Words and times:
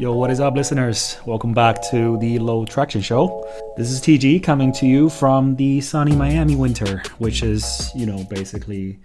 Yo, 0.00 0.12
what 0.12 0.30
is 0.30 0.38
up, 0.38 0.54
listeners? 0.54 1.16
Welcome 1.26 1.52
back 1.52 1.82
to 1.90 2.16
the 2.18 2.38
Low 2.38 2.64
Traction 2.64 3.02
Show. 3.02 3.44
This 3.76 3.90
is 3.90 4.00
TG 4.00 4.40
coming 4.44 4.70
to 4.74 4.86
you 4.86 5.10
from 5.10 5.56
the 5.56 5.80
sunny 5.80 6.14
Miami 6.14 6.54
winter, 6.54 7.02
which 7.18 7.42
is, 7.42 7.90
you 7.96 8.06
know, 8.06 8.22
basically 8.30 9.00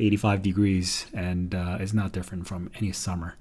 85 0.00 0.42
degrees 0.42 1.06
and 1.14 1.54
uh, 1.54 1.76
it's 1.78 1.92
not 1.92 2.10
different 2.10 2.48
from 2.48 2.68
any 2.74 2.90
summer. 2.90 3.36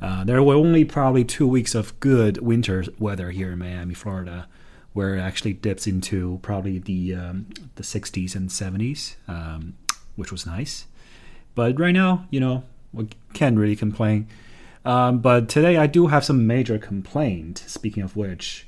Uh, 0.00 0.22
there 0.22 0.40
were 0.44 0.54
only 0.54 0.84
probably 0.84 1.24
two 1.24 1.48
weeks 1.48 1.74
of 1.74 1.98
good 1.98 2.38
winter 2.38 2.84
weather 3.00 3.32
here 3.32 3.50
in 3.50 3.58
Miami, 3.58 3.92
Florida, 3.94 4.46
where 4.92 5.16
it 5.16 5.20
actually 5.20 5.54
dips 5.54 5.88
into 5.88 6.38
probably 6.40 6.78
the 6.78 7.16
um, 7.16 7.46
the 7.74 7.82
60s 7.82 8.36
and 8.36 8.48
70s, 8.48 9.16
um, 9.26 9.74
which 10.14 10.30
was 10.30 10.46
nice. 10.46 10.86
But 11.56 11.80
right 11.80 11.90
now, 11.90 12.28
you 12.30 12.38
know, 12.38 12.62
we 12.92 13.08
can't 13.34 13.58
really 13.58 13.74
complain. 13.74 14.28
Um, 14.84 15.20
but 15.20 15.48
today 15.48 15.76
I 15.76 15.86
do 15.86 16.08
have 16.08 16.24
some 16.24 16.46
major 16.46 16.78
complaint. 16.78 17.64
Speaking 17.66 18.02
of 18.02 18.16
which, 18.16 18.66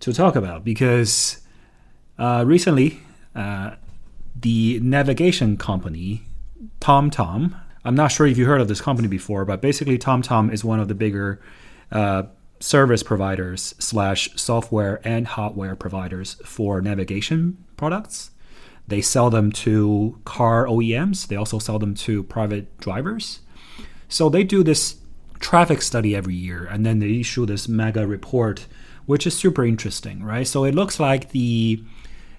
to 0.00 0.12
talk 0.12 0.36
about 0.36 0.64
because 0.64 1.40
uh, 2.18 2.44
recently 2.46 3.00
uh, 3.34 3.76
the 4.38 4.80
navigation 4.80 5.56
company 5.56 6.22
TomTom. 6.80 7.58
I'm 7.84 7.94
not 7.94 8.08
sure 8.08 8.26
if 8.26 8.38
you 8.38 8.46
heard 8.46 8.60
of 8.60 8.68
this 8.68 8.80
company 8.80 9.08
before, 9.08 9.44
but 9.44 9.60
basically 9.60 9.98
TomTom 9.98 10.52
is 10.52 10.64
one 10.64 10.80
of 10.80 10.88
the 10.88 10.94
bigger 10.94 11.40
uh, 11.92 12.24
service 12.60 13.02
providers 13.02 13.74
slash 13.78 14.30
software 14.36 15.00
and 15.04 15.26
hardware 15.26 15.76
providers 15.76 16.34
for 16.44 16.80
navigation 16.80 17.62
products. 17.76 18.30
They 18.86 19.00
sell 19.00 19.30
them 19.30 19.52
to 19.52 20.20
car 20.24 20.66
OEMs. 20.66 21.26
They 21.26 21.36
also 21.36 21.58
sell 21.58 21.78
them 21.78 21.94
to 21.94 22.22
private 22.22 22.78
drivers. 22.78 23.40
So 24.08 24.28
they 24.28 24.44
do 24.44 24.62
this 24.62 24.96
traffic 25.44 25.82
study 25.82 26.16
every 26.16 26.34
year, 26.34 26.64
and 26.64 26.86
then 26.86 27.00
they 27.00 27.20
issue 27.20 27.44
this 27.44 27.68
mega 27.68 28.06
report, 28.06 28.66
which 29.04 29.26
is 29.26 29.36
super 29.36 29.62
interesting, 29.62 30.24
right? 30.24 30.46
So 30.46 30.64
it 30.64 30.74
looks 30.74 30.98
like 30.98 31.32
the 31.32 31.84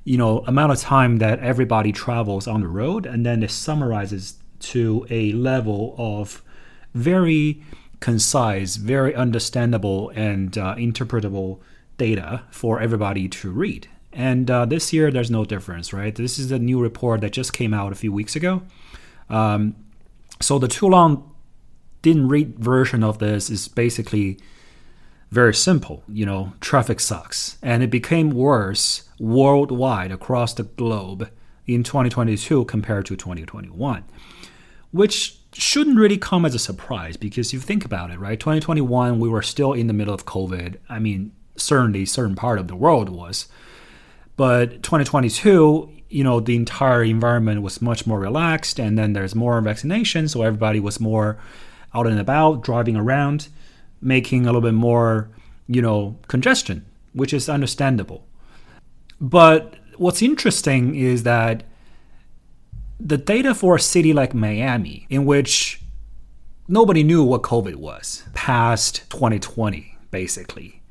you 0.04 0.18
know 0.18 0.40
amount 0.48 0.72
of 0.72 0.80
time 0.80 1.18
that 1.20 1.40
everybody 1.40 1.92
travels 1.92 2.48
on 2.48 2.62
the 2.62 2.68
road, 2.68 3.06
and 3.06 3.24
then 3.24 3.44
it 3.44 3.52
summarizes 3.52 4.40
to 4.72 5.06
a 5.12 5.32
level 5.34 5.94
of 6.00 6.42
very 6.96 7.62
concise, 8.00 8.76
very 8.78 9.14
understandable, 9.14 10.10
and 10.16 10.58
uh, 10.58 10.74
interpretable 10.76 11.60
data 11.98 12.42
for 12.50 12.82
everybody 12.82 13.30
to 13.30 13.52
read. 13.52 13.88
And 14.12 14.50
uh, 14.50 14.66
this 14.66 14.92
year, 14.92 15.12
there's 15.12 15.30
no 15.30 15.46
difference, 15.46 15.94
right? 15.94 16.16
This 16.16 16.40
is 16.40 16.52
a 16.52 16.58
new 16.58 16.82
report 16.82 17.22
that 17.22 17.34
just 17.34 17.54
came 17.54 17.74
out 17.74 17.92
a 17.92 17.96
few 17.96 18.12
weeks 18.12 18.36
ago. 18.36 18.64
Um, 19.30 19.76
so 20.42 20.58
the 20.58 20.68
too 20.68 20.88
long 20.88 21.35
didn't 22.06 22.28
read 22.28 22.60
version 22.60 23.04
of 23.04 23.18
this 23.18 23.50
is 23.50 23.68
basically 23.68 24.38
very 25.32 25.56
simple. 25.56 26.04
You 26.08 26.28
know, 26.28 26.54
traffic 26.62 27.00
sucks. 27.00 27.58
And 27.64 27.82
it 27.82 27.90
became 27.90 28.30
worse 28.30 29.10
worldwide 29.20 30.12
across 30.12 30.54
the 30.54 30.64
globe 30.64 31.32
in 31.66 31.82
2022 31.82 32.66
compared 32.66 33.08
to 33.08 33.16
2021, 33.16 34.04
which 34.92 35.40
shouldn't 35.52 35.98
really 35.98 36.20
come 36.20 36.46
as 36.46 36.54
a 36.54 36.60
surprise 36.60 37.18
because 37.18 37.54
you 37.54 37.60
think 37.60 37.84
about 37.84 38.12
it, 38.12 38.20
right? 38.20 38.40
2021, 38.40 39.20
we 39.20 39.28
were 39.28 39.42
still 39.42 39.74
in 39.74 39.88
the 39.88 39.94
middle 39.94 40.14
of 40.14 40.28
COVID. 40.28 40.76
I 40.88 41.00
mean, 41.00 41.32
certainly, 41.56 42.06
certain 42.06 42.36
part 42.36 42.60
of 42.60 42.68
the 42.68 42.76
world 42.76 43.10
was. 43.10 43.48
But 44.36 44.84
2022, 44.84 45.90
you 46.10 46.24
know, 46.24 46.40
the 46.40 46.56
entire 46.56 47.04
environment 47.04 47.64
was 47.64 47.82
much 47.82 48.06
more 48.06 48.20
relaxed, 48.20 48.80
and 48.80 48.96
then 48.96 49.14
there's 49.14 49.34
more 49.34 49.60
vaccination, 49.62 50.28
so 50.28 50.44
everybody 50.44 50.80
was 50.80 51.00
more 51.00 51.40
out 51.96 52.08
and 52.08 52.20
about, 52.20 52.64
driving 52.64 52.96
around, 52.96 53.48
making 54.02 54.44
a 54.44 54.46
little 54.46 54.62
bit 54.62 54.74
more, 54.74 55.30
you 55.68 55.82
know, 55.82 56.18
congestion, 56.28 56.86
which 57.14 57.34
is 57.34 57.50
understandable. 57.50 58.28
But 59.20 59.76
what's 59.98 60.22
interesting 60.22 60.96
is 60.96 61.24
that 61.24 61.64
the 63.00 63.18
data 63.18 63.56
for 63.56 63.76
a 63.76 63.80
city 63.80 64.14
like 64.14 64.34
Miami, 64.34 65.08
in 65.10 65.26
which 65.26 65.82
nobody 66.68 67.04
knew 67.04 67.24
what 67.24 67.42
COVID 67.42 67.76
was 67.76 68.24
past 68.34 69.10
2020, 69.10 69.98
basically, 70.12 70.82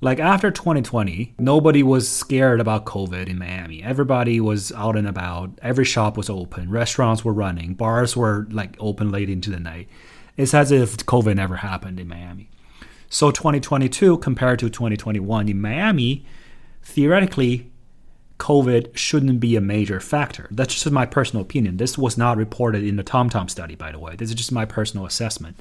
like 0.00 0.20
after 0.20 0.50
2020, 0.50 1.34
nobody 1.38 1.82
was 1.82 2.08
scared 2.08 2.60
about 2.60 2.84
COVID 2.84 3.28
in 3.28 3.38
Miami. 3.38 3.82
Everybody 3.82 4.40
was 4.40 4.70
out 4.72 4.96
and 4.96 5.08
about. 5.08 5.58
Every 5.62 5.86
shop 5.86 6.16
was 6.16 6.28
open. 6.28 6.70
Restaurants 6.70 7.24
were 7.24 7.32
running. 7.32 7.74
Bars 7.74 8.14
were 8.16 8.46
like 8.50 8.76
open 8.78 9.10
late 9.10 9.30
into 9.30 9.50
the 9.50 9.60
night. 9.60 9.88
It's 10.36 10.54
as 10.54 10.70
if 10.70 10.96
COVID 10.98 11.36
never 11.36 11.56
happened 11.56 11.98
in 11.98 12.08
Miami. 12.08 12.50
So 13.08 13.30
2022 13.30 14.18
compared 14.18 14.58
to 14.58 14.68
2021 14.68 15.48
in 15.48 15.60
Miami, 15.60 16.26
theoretically, 16.82 17.70
COVID 18.38 18.96
shouldn't 18.96 19.40
be 19.40 19.56
a 19.56 19.60
major 19.60 19.98
factor. 20.00 20.48
That's 20.50 20.74
just 20.74 20.90
my 20.90 21.06
personal 21.06 21.42
opinion. 21.42 21.78
This 21.78 21.96
was 21.96 22.18
not 22.18 22.36
reported 22.36 22.84
in 22.84 22.96
the 22.96 23.04
TomTom 23.04 23.48
study, 23.48 23.74
by 23.74 23.92
the 23.92 23.98
way. 23.98 24.16
This 24.16 24.28
is 24.28 24.34
just 24.34 24.52
my 24.52 24.66
personal 24.66 25.06
assessment. 25.06 25.56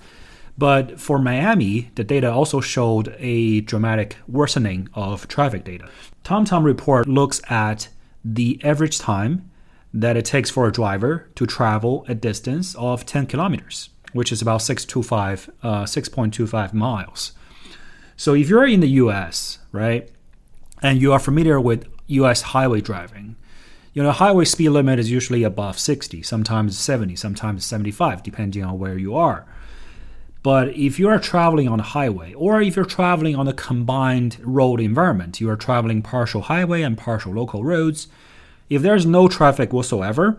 But 0.58 1.00
for 1.00 1.20
Miami, 1.20 1.92
the 1.96 2.04
data 2.04 2.32
also 2.32 2.62
showed 2.62 3.16
a 3.20 3.62
dramatic 3.62 4.18
worsening 4.28 4.90
of 4.94 5.28
traffic 5.28 5.64
data. 5.64 5.90
TomTom 6.24 6.64
report 6.64 7.08
looks 7.08 7.42
at 7.50 7.90
the 8.24 8.60
average 8.64 9.00
time 9.00 9.50
that 9.94 10.18
it 10.18 10.26
takes 10.26 10.50
for 10.50 10.68
a 10.68 10.72
driver 10.72 11.30
to 11.36 11.46
travel 11.46 12.06
a 12.08 12.16
distance 12.16 12.76
of 12.76 13.06
10 13.06 13.28
kilometers, 13.28 13.90
which 14.16 14.32
is 14.32 14.42
about 14.42 14.62
625, 14.62 15.50
uh, 15.62 15.84
6.25 15.84 16.74
miles. 16.74 17.34
So 18.16 18.34
if 18.34 18.48
you're 18.48 18.66
in 18.66 18.80
the 18.80 18.88
US, 19.04 19.60
right, 19.74 20.10
and 20.82 21.02
you 21.02 21.12
are 21.12 21.20
familiar 21.20 21.60
with 21.60 21.86
US 22.08 22.42
highway 22.42 22.80
driving, 22.80 23.36
you 23.94 24.02
know, 24.02 24.12
highway 24.12 24.46
speed 24.46 24.70
limit 24.70 25.00
is 25.00 25.12
usually 25.12 25.44
above 25.44 25.78
60, 25.78 26.24
sometimes 26.24 26.80
70, 26.80 27.18
sometimes 27.18 27.66
75, 27.66 28.24
depending 28.24 28.64
on 28.64 28.80
where 28.80 28.98
you 28.98 29.18
are. 29.18 29.46
But 30.44 30.70
if 30.70 30.98
you 30.98 31.10
are 31.10 31.20
traveling 31.20 31.68
on 31.68 31.82
a 31.82 31.84
highway, 31.84 32.34
or 32.36 32.62
if 32.62 32.78
you're 32.78 32.86
traveling 32.86 33.36
on 33.36 33.50
a 33.50 33.54
combined 33.54 34.38
road 34.42 34.80
environment, 34.80 35.42
you 35.42 35.50
are 35.50 35.58
traveling 35.58 36.02
partial 36.02 36.44
highway 36.44 36.84
and 36.84 36.98
partial 36.98 37.34
local 37.34 37.66
roads, 37.66 38.08
if 38.70 38.82
there's 38.82 39.06
no 39.06 39.28
traffic 39.28 39.74
whatsoever, 39.74 40.38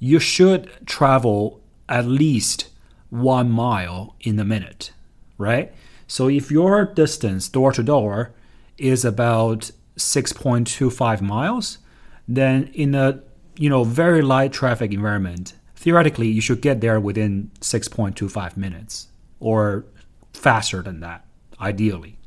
you 0.00 0.18
should 0.18 0.68
travel 0.86 1.60
at 1.88 2.06
least 2.06 2.70
one 3.10 3.50
mile 3.50 4.16
in 4.20 4.38
a 4.38 4.44
minute, 4.44 4.92
right? 5.38 5.72
So 6.06 6.28
if 6.28 6.50
your 6.50 6.84
distance 6.84 7.48
door 7.48 7.72
to 7.72 7.82
door 7.82 8.32
is 8.78 9.04
about 9.04 9.70
6.25 9.96 11.20
miles, 11.20 11.78
then 12.28 12.70
in 12.74 12.94
a 12.94 13.20
you 13.58 13.70
know 13.70 13.84
very 13.84 14.22
light 14.22 14.52
traffic 14.52 14.92
environment, 14.92 15.54
theoretically 15.74 16.28
you 16.28 16.40
should 16.40 16.60
get 16.60 16.80
there 16.80 17.00
within 17.00 17.50
6.25 17.60 18.56
minutes 18.56 19.08
or 19.40 19.86
faster 20.32 20.82
than 20.82 21.00
that, 21.00 21.24
ideally. 21.60 22.18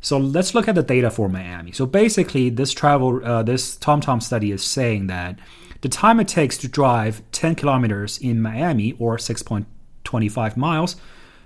So 0.00 0.16
let's 0.16 0.54
look 0.54 0.68
at 0.68 0.76
the 0.76 0.82
data 0.82 1.10
for 1.10 1.28
Miami. 1.28 1.72
So 1.72 1.84
basically, 1.84 2.50
this 2.50 2.72
travel, 2.72 3.20
uh, 3.24 3.42
this 3.42 3.76
TomTom 3.76 4.22
study 4.22 4.52
is 4.52 4.64
saying 4.64 5.08
that 5.08 5.38
the 5.80 5.88
time 5.88 6.20
it 6.20 6.28
takes 6.28 6.56
to 6.58 6.68
drive 6.68 7.22
10 7.32 7.56
kilometers 7.56 8.18
in 8.18 8.40
Miami 8.40 8.92
or 8.98 9.16
6.25 9.16 9.66
miles 10.56 10.96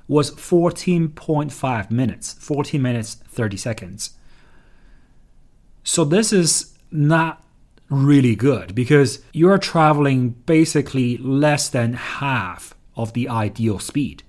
was 0.08 0.30
14.5 0.32 1.90
minutes, 1.90 2.32
14 2.34 2.82
minutes 2.82 3.14
30 3.14 3.56
seconds. 3.56 4.10
So 5.84 6.04
this 6.04 6.32
is 6.32 6.74
not 6.90 7.44
really 7.88 8.36
good 8.36 8.74
because 8.74 9.22
you're 9.32 9.58
traveling 9.58 10.30
basically 10.46 11.16
less 11.18 11.68
than 11.68 11.94
half 11.94 12.74
of 12.96 13.12
the 13.12 13.28
ideal 13.28 13.78
speed 13.78 14.22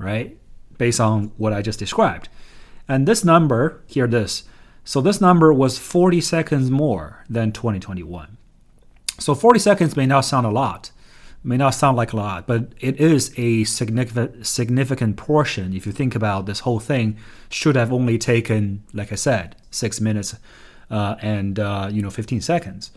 right? 0.00 0.36
Based 0.78 0.98
on 0.98 1.30
what 1.36 1.52
I 1.52 1.62
just 1.62 1.78
described. 1.78 2.28
And 2.88 3.06
this 3.06 3.22
number, 3.22 3.84
hear 3.86 4.08
this. 4.08 4.44
So 4.82 5.00
this 5.00 5.20
number 5.20 5.52
was 5.52 5.78
40 5.78 6.20
seconds 6.22 6.70
more 6.70 7.24
than 7.28 7.52
2021. 7.52 8.38
So 9.18 9.34
40 9.34 9.60
seconds 9.60 9.96
may 9.96 10.06
not 10.06 10.22
sound 10.22 10.46
a 10.46 10.50
lot, 10.50 10.90
may 11.42 11.56
not 11.56 11.70
sound 11.70 11.96
like 11.96 12.12
a 12.12 12.16
lot, 12.16 12.46
but 12.46 12.72
it 12.80 13.00
is 13.00 13.32
a 13.36 13.64
significant 13.64 14.46
significant 14.46 15.16
portion. 15.16 15.72
If 15.72 15.86
you 15.86 15.92
think 15.92 16.14
about 16.14 16.46
this 16.46 16.60
whole 16.60 16.80
thing, 16.80 17.16
should 17.48 17.76
have 17.76 17.92
only 17.92 18.18
taken, 18.18 18.84
like 18.92 19.12
I 19.12 19.16
said, 19.16 19.56
six 19.70 20.00
minutes 20.00 20.36
uh, 20.90 21.16
and 21.20 21.58
uh, 21.58 21.88
you 21.90 22.02
know 22.02 22.10
15 22.10 22.40
seconds. 22.40 22.90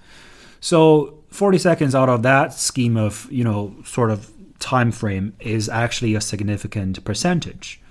So 0.59 1.19
40 1.29 1.57
seconds 1.57 1.95
out 1.95 2.09
of 2.09 2.23
that 2.23 2.53
scheme 2.53 2.97
of 2.97 3.27
you 3.31 3.43
know 3.43 3.75
sort 3.85 4.11
of 4.11 4.31
time 4.59 4.91
frame 4.91 5.35
is 5.39 5.69
actually 5.69 6.15
a 6.15 6.21
significant 6.21 7.03
percentage. 7.03 7.81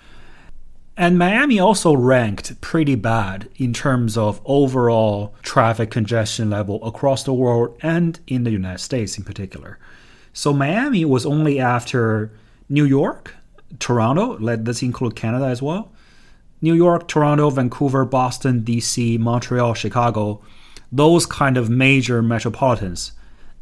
And 0.94 1.18
Miami 1.18 1.58
also 1.58 1.94
ranked 1.94 2.60
pretty 2.60 2.96
bad 2.96 3.48
in 3.56 3.72
terms 3.72 4.18
of 4.18 4.42
overall 4.44 5.34
traffic 5.42 5.90
congestion 5.90 6.50
level 6.50 6.84
across 6.86 7.24
the 7.24 7.32
world 7.32 7.78
and 7.82 8.20
in 8.26 8.44
the 8.44 8.50
United 8.50 8.78
States 8.78 9.16
in 9.16 9.24
particular. 9.24 9.78
So 10.32 10.52
Miami 10.52 11.04
was 11.04 11.26
only 11.26 11.58
after 11.60 12.32
New 12.68 12.84
York, 12.84 13.34
Toronto, 13.78 14.38
let 14.38 14.64
this 14.64 14.82
include 14.82 15.16
Canada 15.16 15.46
as 15.46 15.60
well. 15.62 15.92
New 16.60 16.74
York, 16.74 17.08
Toronto, 17.08 17.50
Vancouver, 17.50 18.04
Boston, 18.04 18.62
DC, 18.62 19.18
Montreal, 19.18 19.74
Chicago, 19.74 20.40
those 20.90 21.26
kind 21.26 21.56
of 21.56 21.68
major 21.68 22.22
metropolitans 22.22 23.12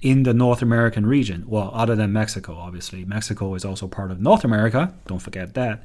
in 0.02 0.22
the 0.22 0.34
North 0.34 0.62
American 0.62 1.06
region. 1.06 1.44
Well, 1.46 1.70
other 1.74 1.96
than 1.96 2.12
Mexico, 2.12 2.54
obviously. 2.54 3.04
Mexico 3.04 3.54
is 3.54 3.64
also 3.64 3.88
part 3.88 4.10
of 4.10 4.20
North 4.20 4.44
America, 4.44 4.92
don't 5.06 5.20
forget 5.20 5.54
that. 5.54 5.84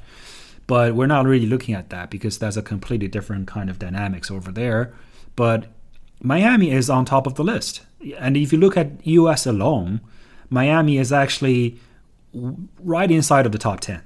But 0.66 0.94
we're 0.94 1.06
not 1.06 1.26
really 1.26 1.46
looking 1.46 1.74
at 1.74 1.90
that 1.90 2.10
because 2.10 2.38
that's 2.38 2.56
a 2.56 2.62
completely 2.62 3.08
different 3.08 3.46
kind 3.46 3.70
of 3.70 3.78
dynamics 3.78 4.30
over 4.30 4.50
there. 4.50 4.92
But 5.36 5.66
Miami 6.20 6.70
is 6.70 6.90
on 6.90 7.04
top 7.04 7.26
of 7.26 7.34
the 7.34 7.44
list. 7.44 7.82
And 8.18 8.36
if 8.36 8.52
you 8.52 8.58
look 8.58 8.76
at 8.76 9.06
US 9.06 9.46
alone, 9.46 10.00
Miami 10.50 10.98
is 10.98 11.12
actually 11.12 11.78
right 12.32 13.10
inside 13.10 13.46
of 13.46 13.52
the 13.52 13.58
top 13.58 13.80
10. 13.80 14.02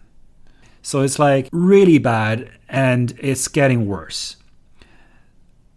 So 0.83 1.03
it's 1.03 1.19
like 1.19 1.49
really 1.53 1.99
bad 1.99 2.51
and 2.69 3.13
it's 3.19 3.49
getting 3.49 3.87
worse. 3.87 4.37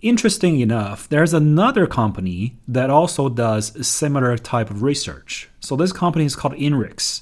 Interesting 0.02 0.60
enough, 0.60 1.08
there's 1.08 1.34
another 1.34 1.88
company 1.88 2.58
that 2.68 2.90
also 2.90 3.30
does 3.30 3.76
a 3.76 3.84
similar 3.84 4.38
type 4.38 4.70
of 4.70 4.84
research. 4.84 5.50
So 5.60 5.76
this 5.76 5.94
company 5.94 6.26
is 6.26 6.36
called 6.36 6.56
INRIX. 6.56 7.22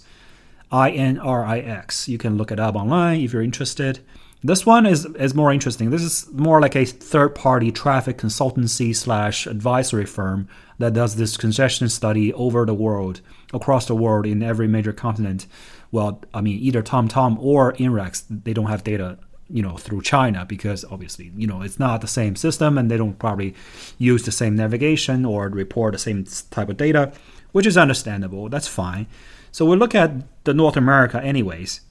I 0.72 0.92
N 0.92 1.20
R 1.20 1.44
I 1.44 1.60
X. 1.60 2.08
You 2.08 2.18
can 2.18 2.38
look 2.38 2.52
it 2.52 2.60
up 2.60 2.76
online 2.76 3.22
if 3.22 3.34
you're 3.34 3.42
interested. 3.42 4.00
This 4.44 4.66
one 4.66 4.88
is, 4.88 5.06
is 5.06 5.36
more 5.36 5.54
interesting. 5.54 5.92
This 5.92 6.02
is 6.02 6.32
more 6.32 6.60
like 6.60 6.76
a 6.76 6.86
third 6.86 7.36
party 7.36 7.72
traffic 7.72 8.18
consultancy 8.18 8.96
slash 8.96 9.46
advisory 9.46 10.06
firm 10.06 10.48
that 10.80 10.94
does 10.94 11.16
this 11.16 11.38
congestion 11.38 11.90
study 11.90 12.34
over 12.34 12.66
the 12.66 12.74
world, 12.74 13.22
across 13.54 13.86
the 13.86 13.96
world 13.96 14.26
in 14.26 14.42
every 14.42 14.68
major 14.68 14.94
continent. 14.94 15.46
Well, 15.92 16.24
I 16.34 16.42
mean, 16.42 16.58
either 16.60 16.82
TomTom 16.82 17.38
or 17.40 17.74
INRIX, 17.74 18.44
they 18.44 18.54
don't 18.54 18.68
have 18.68 18.84
data 18.84 19.20
you 19.54 19.62
know 19.62 19.76
through 19.76 20.02
China 20.02 20.46
because 20.46 20.86
obviously 20.86 21.30
you 21.36 21.46
know 21.46 21.62
it's 21.62 21.78
not 21.78 22.00
the 22.00 22.08
same 22.08 22.38
system 22.38 22.78
and 22.78 22.90
they 22.90 22.96
don't 22.96 23.20
probably 23.20 23.54
use 23.98 24.24
the 24.24 24.32
same 24.32 24.56
navigation 24.56 25.26
or 25.26 25.50
report 25.50 25.92
the 25.92 26.00
same 26.00 26.26
type 26.50 26.70
of 26.70 26.78
data, 26.78 27.12
which 27.52 27.68
is 27.68 27.78
understandable. 27.78 28.50
That's 28.50 28.68
fine. 28.68 29.08
So 29.52 29.66
we 29.66 29.76
look 29.76 29.94
at 29.94 30.12
the 30.46 30.54
North 30.54 30.78
America 30.78 31.22
anyways. 31.22 31.82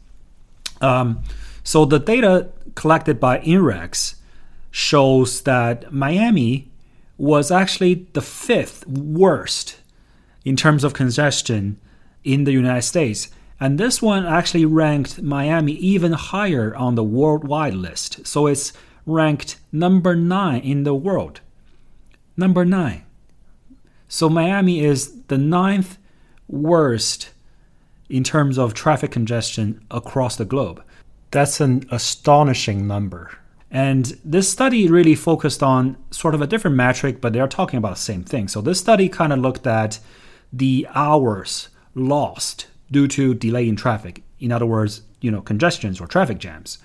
Um, 0.80 1.22
so 1.62 1.84
the 1.84 1.98
data 1.98 2.50
collected 2.74 3.20
by 3.20 3.40
INRIX 3.40 4.14
shows 4.70 5.42
that 5.42 5.92
Miami 5.92 6.70
was 7.18 7.50
actually 7.50 8.06
the 8.12 8.22
fifth 8.22 8.86
worst 8.86 9.76
in 10.44 10.56
terms 10.56 10.84
of 10.84 10.94
congestion 10.94 11.78
in 12.24 12.44
the 12.44 12.52
United 12.52 12.82
States. 12.82 13.28
And 13.58 13.78
this 13.78 14.00
one 14.00 14.24
actually 14.24 14.64
ranked 14.64 15.20
Miami 15.20 15.72
even 15.72 16.12
higher 16.12 16.74
on 16.74 16.94
the 16.94 17.04
worldwide 17.04 17.74
list. 17.74 18.26
So 18.26 18.46
it's 18.46 18.72
ranked 19.04 19.58
number 19.70 20.16
nine 20.16 20.62
in 20.62 20.84
the 20.84 20.94
world. 20.94 21.40
Number 22.36 22.64
nine. 22.64 23.04
So 24.08 24.30
Miami 24.30 24.82
is 24.82 25.22
the 25.24 25.36
ninth 25.36 25.98
worst 26.48 27.30
in 28.08 28.24
terms 28.24 28.58
of 28.58 28.72
traffic 28.72 29.10
congestion 29.10 29.84
across 29.90 30.36
the 30.36 30.44
globe. 30.44 30.82
That's 31.30 31.60
an 31.60 31.86
astonishing 31.90 32.86
number. 32.86 33.30
And 33.70 34.18
this 34.24 34.50
study 34.50 34.88
really 34.88 35.14
focused 35.14 35.62
on 35.62 35.96
sort 36.10 36.34
of 36.34 36.42
a 36.42 36.46
different 36.46 36.76
metric, 36.76 37.20
but 37.20 37.32
they're 37.32 37.46
talking 37.46 37.78
about 37.78 37.94
the 37.94 38.00
same 38.00 38.24
thing. 38.24 38.48
So 38.48 38.60
this 38.60 38.80
study 38.80 39.08
kind 39.08 39.32
of 39.32 39.38
looked 39.38 39.66
at 39.66 40.00
the 40.52 40.88
hours 40.92 41.68
lost 41.94 42.66
due 42.90 43.06
to 43.08 43.34
delay 43.34 43.68
in 43.68 43.76
traffic. 43.76 44.24
In 44.40 44.50
other 44.50 44.66
words, 44.66 45.02
you 45.20 45.30
know, 45.30 45.40
congestions 45.40 46.00
or 46.00 46.08
traffic 46.08 46.38
jams. 46.38 46.78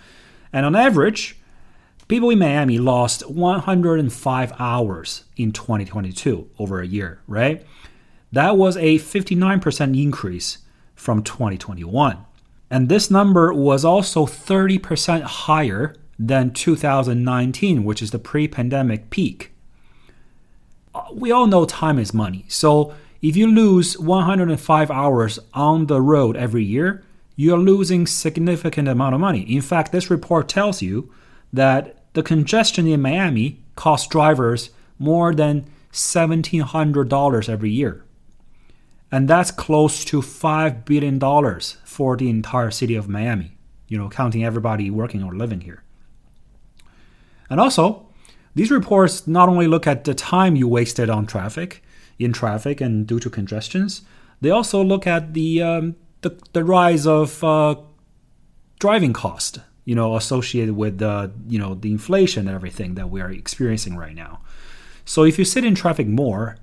And 0.53 0.65
on 0.65 0.75
average, 0.75 1.37
people 2.07 2.29
in 2.29 2.37
Miami 2.37 2.77
lost 2.77 3.27
105 3.27 4.53
hours 4.59 5.23
in 5.37 5.51
2022 5.51 6.49
over 6.59 6.81
a 6.81 6.87
year, 6.87 7.19
right? 7.27 7.65
That 8.31 8.57
was 8.57 8.77
a 8.77 8.99
59% 8.99 10.01
increase 10.01 10.59
from 10.93 11.23
2021. 11.23 12.25
And 12.75 12.89
this 12.89 13.09
number 13.09 13.53
was 13.53 13.85
also 13.85 14.25
30% 14.25 15.21
higher 15.21 15.95
than 16.19 16.51
2019, 16.51 17.85
which 17.85 18.01
is 18.01 18.11
the 18.11 18.19
pre 18.19 18.49
pandemic 18.49 19.09
peak. 19.09 19.53
Uh, 20.93 21.03
we 21.13 21.31
all 21.31 21.47
know 21.47 21.63
time 21.63 21.97
is 21.97 22.13
money. 22.13 22.43
So 22.49 22.93
if 23.21 23.37
you 23.37 23.47
lose 23.47 23.97
105 23.97 24.91
hours 24.91 25.39
on 25.53 25.85
the 25.85 26.01
road 26.01 26.35
every 26.35 26.65
year, 26.65 27.01
you're 27.37 27.57
losing 27.57 28.05
significant 28.05 28.89
amount 28.89 29.15
of 29.15 29.21
money. 29.21 29.43
In 29.43 29.61
fact, 29.61 29.93
this 29.93 30.09
report 30.09 30.49
tells 30.49 30.81
you 30.81 31.09
that 31.53 32.03
the 32.11 32.23
congestion 32.23 32.87
in 32.87 33.01
Miami 33.01 33.61
costs 33.77 34.09
drivers 34.09 34.71
more 34.99 35.33
than 35.33 35.65
$1,700 35.93 37.47
every 37.47 37.71
year 37.71 38.04
and 39.15 39.29
that's 39.29 39.49
close 39.49 40.03
to 40.03 40.19
$5 40.19 40.83
billion 40.83 41.21
for 41.85 42.17
the 42.17 42.29
entire 42.29 42.69
city 42.69 42.95
of 42.95 43.07
Miami, 43.07 43.57
you 43.87 43.97
know, 43.97 44.09
counting 44.09 44.43
everybody 44.43 44.91
working 44.91 45.23
or 45.23 45.33
living 45.33 45.61
here. 45.61 45.83
And 47.49 47.57
also, 47.57 48.09
these 48.55 48.69
reports 48.69 49.25
not 49.25 49.47
only 49.47 49.67
look 49.67 49.87
at 49.87 50.03
the 50.03 50.13
time 50.13 50.57
you 50.57 50.67
wasted 50.67 51.09
on 51.09 51.27
traffic, 51.27 51.81
in 52.19 52.33
traffic 52.33 52.81
and 52.81 53.07
due 53.07 53.21
to 53.21 53.29
congestions, 53.29 54.01
they 54.41 54.49
also 54.49 54.83
look 54.83 55.07
at 55.07 55.33
the, 55.33 55.61
um, 55.61 55.95
the, 56.19 56.37
the, 56.51 56.65
rise 56.65 57.07
of 57.07 57.41
uh, 57.41 57.75
driving 58.79 59.13
cost, 59.13 59.59
you 59.85 59.95
know, 59.95 60.17
associated 60.17 60.75
with 60.75 60.97
the, 60.97 61.31
you 61.47 61.57
know, 61.57 61.73
the 61.73 61.91
inflation 61.91 62.49
and 62.49 62.55
everything 62.55 62.95
that 62.95 63.09
we 63.09 63.21
are 63.21 63.31
experiencing 63.31 63.95
right 63.95 64.15
now. 64.15 64.41
So 65.05 65.23
if 65.23 65.39
you 65.39 65.45
sit 65.45 65.63
in 65.63 65.73
traffic 65.73 66.05
more, 66.05 66.57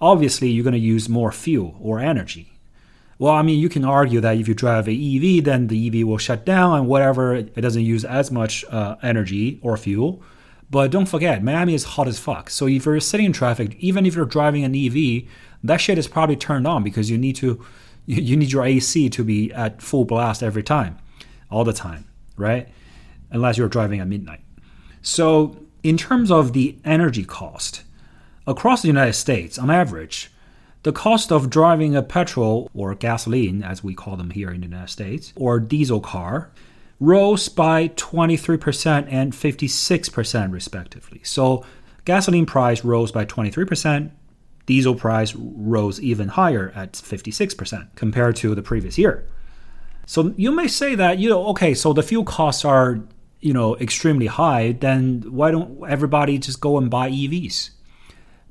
obviously 0.00 0.48
you're 0.48 0.64
going 0.64 0.72
to 0.72 0.78
use 0.78 1.08
more 1.08 1.32
fuel 1.32 1.76
or 1.80 1.98
energy. 1.98 2.52
Well, 3.18 3.32
I 3.32 3.42
mean, 3.42 3.58
you 3.58 3.70
can 3.70 3.84
argue 3.84 4.20
that 4.20 4.36
if 4.36 4.46
you 4.46 4.54
drive 4.54 4.88
a 4.88 4.92
EV, 4.92 5.44
then 5.44 5.68
the 5.68 5.86
EV 5.86 6.06
will 6.06 6.18
shut 6.18 6.44
down 6.44 6.78
and 6.78 6.86
whatever, 6.86 7.34
it 7.34 7.54
doesn't 7.54 7.84
use 7.84 8.04
as 8.04 8.30
much 8.30 8.64
uh, 8.66 8.96
energy 9.02 9.58
or 9.62 9.76
fuel. 9.76 10.22
But 10.70 10.90
don't 10.90 11.06
forget, 11.06 11.42
Miami 11.42 11.74
is 11.74 11.84
hot 11.84 12.08
as 12.08 12.18
fuck. 12.18 12.50
So 12.50 12.66
if 12.66 12.84
you're 12.84 13.00
sitting 13.00 13.26
in 13.26 13.32
traffic, 13.32 13.76
even 13.78 14.04
if 14.04 14.14
you're 14.14 14.26
driving 14.26 14.64
an 14.64 14.74
EV, 14.74 15.28
that 15.64 15.80
shit 15.80 15.96
is 15.96 16.08
probably 16.08 16.36
turned 16.36 16.66
on 16.66 16.82
because 16.82 17.10
you 17.10 17.16
need 17.16 17.36
to, 17.36 17.64
you 18.04 18.36
need 18.36 18.52
your 18.52 18.64
AC 18.64 19.08
to 19.08 19.24
be 19.24 19.52
at 19.52 19.80
full 19.80 20.04
blast 20.04 20.42
every 20.42 20.62
time, 20.62 20.98
all 21.50 21.64
the 21.64 21.72
time, 21.72 22.04
right? 22.36 22.68
Unless 23.30 23.56
you're 23.56 23.68
driving 23.68 24.00
at 24.00 24.08
midnight. 24.08 24.40
So 25.00 25.56
in 25.82 25.96
terms 25.96 26.30
of 26.30 26.52
the 26.52 26.76
energy 26.84 27.24
cost, 27.24 27.82
Across 28.48 28.82
the 28.82 28.88
United 28.88 29.14
States, 29.14 29.58
on 29.58 29.70
average, 29.70 30.30
the 30.84 30.92
cost 30.92 31.32
of 31.32 31.50
driving 31.50 31.96
a 31.96 32.02
petrol 32.02 32.70
or 32.72 32.94
gasoline, 32.94 33.64
as 33.64 33.82
we 33.82 33.92
call 33.92 34.16
them 34.16 34.30
here 34.30 34.50
in 34.50 34.60
the 34.60 34.68
United 34.68 34.90
States, 34.90 35.32
or 35.34 35.58
diesel 35.58 36.00
car, 36.00 36.52
rose 37.00 37.48
by 37.48 37.88
23% 37.88 39.08
and 39.10 39.32
56% 39.32 40.52
respectively. 40.52 41.20
So 41.24 41.64
gasoline 42.04 42.46
price 42.46 42.84
rose 42.84 43.10
by 43.10 43.24
23%, 43.24 44.12
diesel 44.64 44.94
price 44.94 45.34
rose 45.34 46.00
even 46.00 46.28
higher 46.28 46.72
at 46.76 46.92
56% 46.92 47.96
compared 47.96 48.36
to 48.36 48.54
the 48.54 48.62
previous 48.62 48.96
year. 48.96 49.26
So 50.06 50.32
you 50.36 50.52
may 50.52 50.68
say 50.68 50.94
that, 50.94 51.18
you 51.18 51.28
know, 51.28 51.46
okay, 51.48 51.74
so 51.74 51.92
the 51.92 52.04
fuel 52.04 52.22
costs 52.22 52.64
are, 52.64 53.00
you 53.40 53.52
know, 53.52 53.76
extremely 53.78 54.26
high, 54.26 54.70
then 54.70 55.24
why 55.26 55.50
don't 55.50 55.84
everybody 55.88 56.38
just 56.38 56.60
go 56.60 56.78
and 56.78 56.88
buy 56.88 57.10
EVs? 57.10 57.70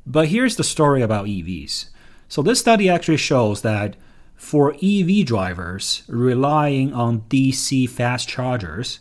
But 0.05 0.27
here's 0.27 0.55
the 0.55 0.63
story 0.63 1.01
about 1.01 1.25
EVs. 1.25 1.89
So, 2.27 2.41
this 2.41 2.59
study 2.59 2.89
actually 2.89 3.17
shows 3.17 3.61
that 3.61 3.95
for 4.35 4.75
EV 4.81 5.25
drivers 5.25 6.03
relying 6.07 6.93
on 6.93 7.21
DC 7.21 7.89
fast 7.89 8.27
chargers, 8.27 8.99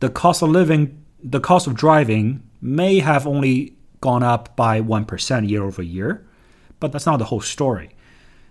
the 0.00 0.10
cost 0.10 0.42
of 0.42 0.50
living, 0.50 1.02
the 1.22 1.40
cost 1.40 1.66
of 1.66 1.74
driving 1.74 2.42
may 2.60 3.00
have 3.00 3.26
only 3.26 3.74
gone 4.00 4.22
up 4.22 4.56
by 4.56 4.80
1% 4.80 5.48
year 5.48 5.64
over 5.64 5.82
year, 5.82 6.26
but 6.80 6.92
that's 6.92 7.06
not 7.06 7.18
the 7.18 7.26
whole 7.26 7.40
story. 7.40 7.90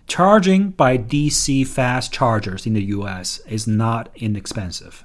Charging 0.07 0.69
by 0.69 0.97
DC 0.97 1.65
fast 1.67 2.13
chargers 2.13 2.65
in 2.65 2.73
the 2.73 2.83
US 2.85 3.39
is 3.47 3.65
not 3.65 4.09
inexpensive. 4.15 5.03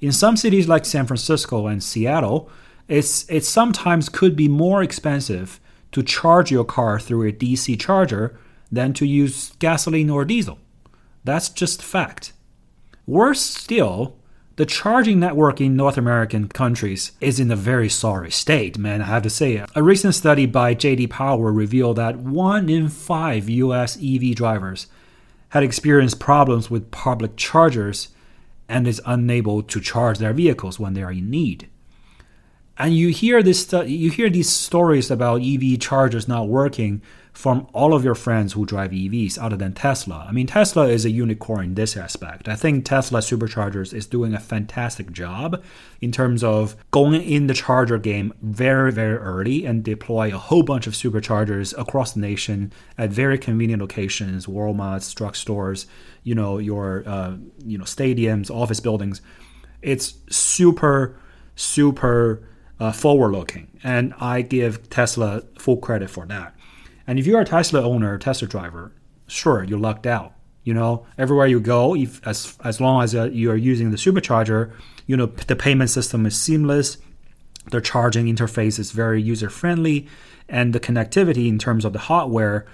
In 0.00 0.12
some 0.12 0.36
cities 0.36 0.68
like 0.68 0.84
San 0.84 1.06
Francisco 1.06 1.66
and 1.66 1.82
Seattle, 1.82 2.50
it's, 2.88 3.28
it 3.28 3.44
sometimes 3.44 4.08
could 4.08 4.34
be 4.36 4.48
more 4.48 4.82
expensive 4.82 5.60
to 5.92 6.02
charge 6.02 6.50
your 6.50 6.64
car 6.64 6.98
through 6.98 7.28
a 7.28 7.32
DC 7.32 7.78
charger 7.80 8.38
than 8.70 8.92
to 8.94 9.06
use 9.06 9.52
gasoline 9.58 10.10
or 10.10 10.24
diesel. 10.24 10.58
That's 11.24 11.48
just 11.48 11.82
fact. 11.82 12.32
Worse 13.06 13.40
still, 13.40 14.16
the 14.56 14.66
charging 14.66 15.20
network 15.20 15.60
in 15.60 15.76
North 15.76 15.96
American 15.96 16.48
countries 16.48 17.12
is 17.20 17.38
in 17.38 17.50
a 17.50 17.56
very 17.56 17.88
sorry 17.88 18.30
state, 18.30 18.76
man, 18.76 19.00
I 19.00 19.04
have 19.04 19.22
to 19.22 19.30
say. 19.30 19.64
A 19.74 19.82
recent 19.82 20.14
study 20.14 20.46
by 20.46 20.74
JD 20.74 21.10
Power 21.10 21.52
revealed 21.52 21.96
that 21.96 22.16
1 22.16 22.68
in 22.68 22.88
5 22.88 23.48
US 23.48 23.96
EV 23.96 24.34
drivers 24.34 24.88
had 25.50 25.62
experienced 25.62 26.18
problems 26.20 26.70
with 26.70 26.90
public 26.90 27.36
chargers 27.36 28.08
and 28.68 28.86
is 28.86 29.00
unable 29.06 29.62
to 29.62 29.80
charge 29.80 30.18
their 30.18 30.34
vehicles 30.34 30.78
when 30.78 30.94
they 30.94 31.02
are 31.02 31.12
in 31.12 31.30
need. 31.30 31.68
And 32.78 32.94
you 32.94 33.08
hear 33.08 33.42
this, 33.42 33.72
you 33.72 34.10
hear 34.10 34.30
these 34.30 34.48
stories 34.48 35.10
about 35.10 35.42
EV 35.42 35.80
chargers 35.80 36.28
not 36.28 36.48
working 36.48 37.02
from 37.38 37.68
all 37.72 37.94
of 37.94 38.04
your 38.04 38.16
friends 38.16 38.54
who 38.54 38.66
drive 38.66 38.90
EVs 38.90 39.38
other 39.40 39.56
than 39.56 39.72
Tesla. 39.72 40.26
I 40.28 40.32
mean, 40.32 40.48
Tesla 40.48 40.88
is 40.88 41.04
a 41.04 41.10
unicorn 41.10 41.66
in 41.66 41.74
this 41.74 41.96
aspect. 41.96 42.48
I 42.48 42.56
think 42.56 42.84
Tesla 42.84 43.20
Superchargers 43.20 43.94
is 43.94 44.06
doing 44.06 44.34
a 44.34 44.40
fantastic 44.40 45.12
job 45.12 45.62
in 46.00 46.10
terms 46.10 46.42
of 46.42 46.74
going 46.90 47.22
in 47.22 47.46
the 47.46 47.54
charger 47.54 47.96
game 47.96 48.32
very, 48.42 48.90
very 48.90 49.16
early 49.16 49.64
and 49.64 49.84
deploy 49.84 50.34
a 50.34 50.38
whole 50.38 50.64
bunch 50.64 50.88
of 50.88 50.94
superchargers 50.94 51.78
across 51.78 52.14
the 52.14 52.20
nation 52.20 52.72
at 52.96 53.10
very 53.10 53.38
convenient 53.38 53.80
locations, 53.80 54.46
Walmarts, 54.46 55.14
drugstores, 55.14 55.86
you 56.24 56.34
know, 56.34 56.58
your 56.58 57.04
uh, 57.06 57.36
you 57.64 57.78
know 57.78 57.84
stadiums, 57.84 58.50
office 58.50 58.80
buildings. 58.80 59.20
It's 59.80 60.14
super, 60.28 61.16
super 61.54 62.42
uh, 62.80 62.92
forward 62.92 63.32
looking, 63.32 63.68
and 63.82 64.14
I 64.20 64.42
give 64.42 64.88
Tesla 64.90 65.42
full 65.58 65.78
credit 65.78 66.10
for 66.10 66.26
that. 66.26 66.54
And 67.06 67.18
if 67.18 67.26
you're 67.26 67.40
a 67.40 67.44
Tesla 67.44 67.82
owner, 67.82 68.18
Tesla 68.18 68.48
driver, 68.48 68.92
sure, 69.26 69.64
you're 69.64 69.78
lucked 69.78 70.06
out. 70.06 70.34
You 70.64 70.74
know, 70.74 71.06
everywhere 71.16 71.46
you 71.46 71.60
go, 71.60 71.96
if, 71.96 72.24
as 72.26 72.58
as 72.62 72.80
long 72.80 73.02
as 73.02 73.14
uh, 73.14 73.24
you 73.24 73.50
are 73.50 73.56
using 73.56 73.90
the 73.90 73.96
supercharger, 73.96 74.72
you 75.06 75.16
know 75.16 75.26
the 75.26 75.56
payment 75.56 75.90
system 75.90 76.26
is 76.26 76.36
seamless. 76.36 76.98
The 77.70 77.80
charging 77.80 78.26
interface 78.26 78.78
is 78.78 78.92
very 78.92 79.20
user 79.20 79.50
friendly, 79.50 80.06
and 80.48 80.74
the 80.74 80.80
connectivity 80.80 81.48
in 81.48 81.58
terms 81.58 81.84
of 81.84 81.92
the 81.92 81.98
hardware, 81.98 82.66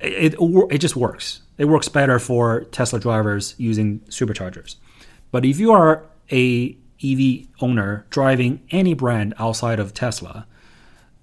it, 0.00 0.34
it, 0.34 0.66
it 0.70 0.78
just 0.78 0.96
works. 0.96 1.42
It 1.56 1.66
works 1.66 1.88
better 1.88 2.18
for 2.18 2.64
Tesla 2.64 2.98
drivers 2.98 3.54
using 3.58 4.00
superchargers. 4.00 4.76
But 5.30 5.44
if 5.44 5.58
you 5.58 5.72
are 5.72 6.04
a 6.30 6.76
EV 7.02 7.46
owner 7.60 8.06
driving 8.10 8.60
any 8.70 8.94
brand 8.94 9.34
outside 9.38 9.78
of 9.78 9.94
Tesla, 9.94 10.46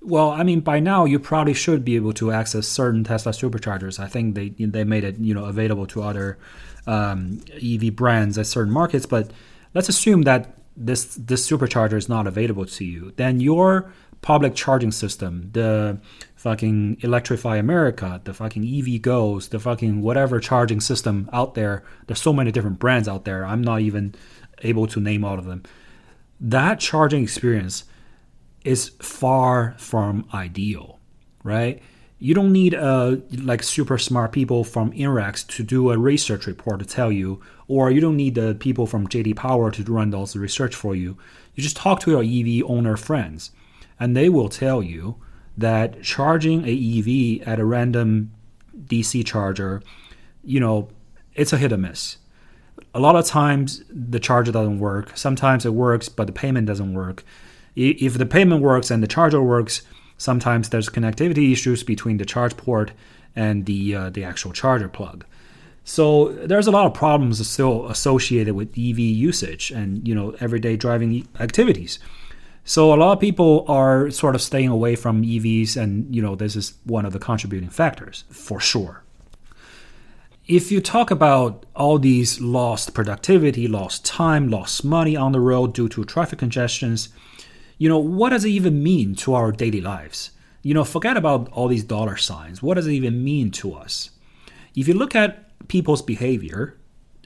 well, 0.01 0.31
I 0.31 0.43
mean, 0.43 0.61
by 0.61 0.79
now 0.79 1.05
you 1.05 1.19
probably 1.19 1.53
should 1.53 1.85
be 1.85 1.95
able 1.95 2.13
to 2.13 2.31
access 2.31 2.67
certain 2.67 3.03
Tesla 3.03 3.31
superchargers. 3.31 3.99
I 3.99 4.07
think 4.07 4.35
they 4.35 4.49
they 4.49 4.83
made 4.83 5.03
it 5.03 5.17
you 5.19 5.33
know 5.33 5.45
available 5.45 5.85
to 5.87 6.01
other 6.01 6.39
um, 6.87 7.41
EV 7.61 7.95
brands 7.95 8.37
at 8.37 8.47
certain 8.47 8.73
markets. 8.73 9.05
But 9.05 9.31
let's 9.75 9.89
assume 9.89 10.23
that 10.23 10.55
this 10.75 11.15
this 11.15 11.47
supercharger 11.47 11.93
is 11.93 12.09
not 12.09 12.25
available 12.25 12.65
to 12.65 12.85
you. 12.85 13.13
Then 13.15 13.39
your 13.39 13.93
public 14.21 14.55
charging 14.55 14.91
system, 14.91 15.49
the 15.53 15.99
fucking 16.35 16.97
Electrify 17.01 17.57
America, 17.57 18.21
the 18.23 18.33
fucking 18.33 18.63
EVgo's, 18.63 19.49
the 19.49 19.59
fucking 19.59 20.01
whatever 20.01 20.39
charging 20.39 20.79
system 20.79 21.29
out 21.31 21.53
there. 21.53 21.83
There's 22.07 22.21
so 22.21 22.33
many 22.33 22.51
different 22.51 22.79
brands 22.79 23.07
out 23.07 23.25
there. 23.25 23.45
I'm 23.45 23.61
not 23.61 23.81
even 23.81 24.15
able 24.63 24.87
to 24.87 24.99
name 24.99 25.23
all 25.23 25.37
of 25.37 25.45
them. 25.45 25.63
That 26.39 26.79
charging 26.79 27.23
experience 27.23 27.83
is 28.63 28.89
far 28.99 29.75
from 29.77 30.27
ideal, 30.33 30.99
right? 31.43 31.81
You 32.19 32.35
don't 32.35 32.51
need 32.51 32.75
uh, 32.75 33.17
like 33.31 33.63
super 33.63 33.97
smart 33.97 34.31
people 34.31 34.63
from 34.63 34.91
INRIX 34.91 35.47
to 35.55 35.63
do 35.63 35.91
a 35.91 35.97
research 35.97 36.45
report 36.45 36.79
to 36.79 36.85
tell 36.85 37.11
you, 37.11 37.41
or 37.67 37.89
you 37.89 37.99
don't 37.99 38.15
need 38.15 38.35
the 38.35 38.55
people 38.55 38.85
from 38.85 39.07
JD 39.07 39.35
Power 39.35 39.71
to 39.71 39.83
run 39.91 40.11
those 40.11 40.35
research 40.35 40.75
for 40.75 40.95
you. 40.95 41.17
You 41.55 41.63
just 41.63 41.77
talk 41.77 41.99
to 42.01 42.11
your 42.11 42.23
EV 42.23 42.63
owner 42.69 42.95
friends, 42.95 43.51
and 43.99 44.15
they 44.15 44.29
will 44.29 44.49
tell 44.49 44.83
you 44.83 45.17
that 45.57 46.03
charging 46.03 46.63
a 46.65 46.71
EV 47.39 47.47
at 47.47 47.59
a 47.59 47.65
random 47.65 48.31
DC 48.85 49.25
charger, 49.25 49.81
you 50.43 50.59
know, 50.59 50.89
it's 51.33 51.53
a 51.53 51.57
hit 51.57 51.73
or 51.73 51.77
miss. 51.77 52.17
A 52.93 53.00
lot 53.00 53.15
of 53.15 53.25
times 53.25 53.83
the 53.89 54.19
charger 54.19 54.51
doesn't 54.51 54.79
work. 54.79 55.15
Sometimes 55.15 55.65
it 55.65 55.73
works, 55.73 56.09
but 56.09 56.27
the 56.27 56.33
payment 56.33 56.67
doesn't 56.67 56.93
work 56.93 57.23
if 57.75 58.17
the 58.17 58.25
payment 58.25 58.61
works 58.61 58.91
and 58.91 59.01
the 59.01 59.07
charger 59.07 59.41
works, 59.41 59.81
sometimes 60.17 60.69
there's 60.69 60.89
connectivity 60.89 61.51
issues 61.51 61.83
between 61.83 62.17
the 62.17 62.25
charge 62.25 62.57
port 62.57 62.91
and 63.35 63.65
the 63.65 63.95
uh, 63.95 64.09
the 64.09 64.23
actual 64.23 64.51
charger 64.51 64.89
plug. 64.89 65.25
So 65.83 66.29
there's 66.29 66.67
a 66.67 66.71
lot 66.71 66.85
of 66.85 66.93
problems 66.93 67.45
still 67.47 67.88
associated 67.88 68.53
with 68.53 68.69
EV 68.77 69.00
usage 69.00 69.71
and 69.71 70.05
you 70.07 70.13
know 70.13 70.35
everyday 70.39 70.75
driving 70.75 71.27
activities. 71.39 72.00
So 72.63 72.93
a 72.93 72.95
lot 72.95 73.13
of 73.13 73.19
people 73.19 73.65
are 73.67 74.11
sort 74.11 74.35
of 74.35 74.41
staying 74.41 74.69
away 74.69 74.95
from 74.95 75.23
EVs, 75.23 75.77
and 75.77 76.13
you 76.13 76.21
know 76.21 76.35
this 76.35 76.55
is 76.55 76.73
one 76.83 77.05
of 77.05 77.13
the 77.13 77.19
contributing 77.19 77.69
factors 77.69 78.25
for 78.29 78.59
sure. 78.59 79.00
If 80.48 80.71
you 80.71 80.81
talk 80.81 81.12
about 81.12 81.67
all 81.75 82.00
these 82.00 82.41
lost 82.41 82.95
productivity, 82.95 83.67
lost 83.67 84.03
time, 84.03 84.50
lost 84.50 84.83
money 84.83 85.15
on 85.15 85.33
the 85.33 85.39
road 85.39 85.74
due 85.74 85.88
to 85.89 86.03
traffic 86.03 86.39
congestions, 86.39 87.10
you 87.77 87.88
know, 87.88 88.00
what 88.00 88.31
does 88.31 88.43
it 88.43 88.50
even 88.50 88.81
mean 88.81 89.13
to 89.17 89.36
our 89.36 89.51
daily 89.51 89.81
lives? 89.81 90.31
You 90.63 90.74
know, 90.74 90.83
forget 90.83 91.15
about 91.15 91.48
all 91.51 91.67
these 91.67 91.83
dollar 91.83 92.17
signs. 92.17 92.62
What 92.62 92.74
does 92.74 92.88
it 92.88 92.93
even 92.93 93.24
mean 93.24 93.51
to 93.51 93.74
us? 93.75 94.10
If 94.75 94.88
you 94.88 94.95
look 94.95 95.15
at 95.15 95.67
people's 95.67 96.01
behavior 96.01 96.75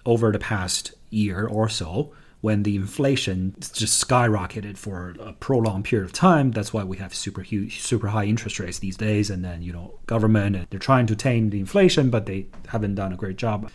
over 0.06 0.32
the 0.34 0.40
past 0.40 0.94
year 1.10 1.48
or 1.48 1.70
so, 1.70 2.12
when 2.46 2.62
the 2.62 2.76
inflation 2.76 3.56
just 3.74 4.08
skyrocketed 4.08 4.78
for 4.78 5.16
a 5.20 5.34
prolonged 5.34 5.84
period 5.84 6.06
of 6.06 6.14
time. 6.14 6.52
That's 6.52 6.72
why 6.72 6.84
we 6.84 6.98
have 6.98 7.12
super 7.16 7.42
huge, 7.42 7.82
super 7.82 8.10
high 8.10 8.26
interest 8.26 8.60
rates 8.60 8.78
these 8.78 8.96
days. 8.96 9.32
And 9.32 9.44
then 9.44 9.64
you 9.64 9.74
know, 9.74 9.98
government 10.06 10.56
uh, 10.56 10.66
they're 10.70 10.80
trying 10.80 11.08
to 11.08 11.16
tame 11.16 11.50
the 11.50 11.60
inflation, 11.60 12.12
but 12.12 12.28
they 12.28 12.46
haven't 12.68 12.94
done 12.94 13.12
a 13.12 13.16
great 13.16 13.38
job. 13.38 13.72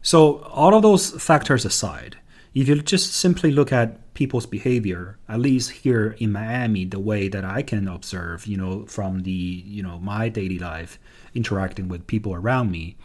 So 0.00 0.38
all 0.44 0.72
of 0.74 0.80
those 0.80 1.10
factors 1.22 1.66
aside, 1.66 2.16
if 2.54 2.66
you 2.68 2.80
just 2.80 3.12
simply 3.12 3.50
look 3.50 3.70
at 3.70 4.14
people's 4.14 4.46
behavior, 4.46 5.18
at 5.28 5.40
least 5.40 5.70
here 5.70 6.16
in 6.18 6.32
Miami, 6.32 6.86
the 6.86 6.98
way 6.98 7.28
that 7.28 7.44
I 7.44 7.60
can 7.60 7.86
observe, 7.86 8.46
you 8.46 8.56
know, 8.56 8.86
from 8.86 9.24
the, 9.24 9.30
you 9.30 9.82
know, 9.82 9.98
my 9.98 10.30
daily 10.30 10.58
life 10.58 10.98
interacting 11.34 11.86
with 11.88 12.06
people 12.06 12.32
around 12.32 12.70
me, 12.70 12.96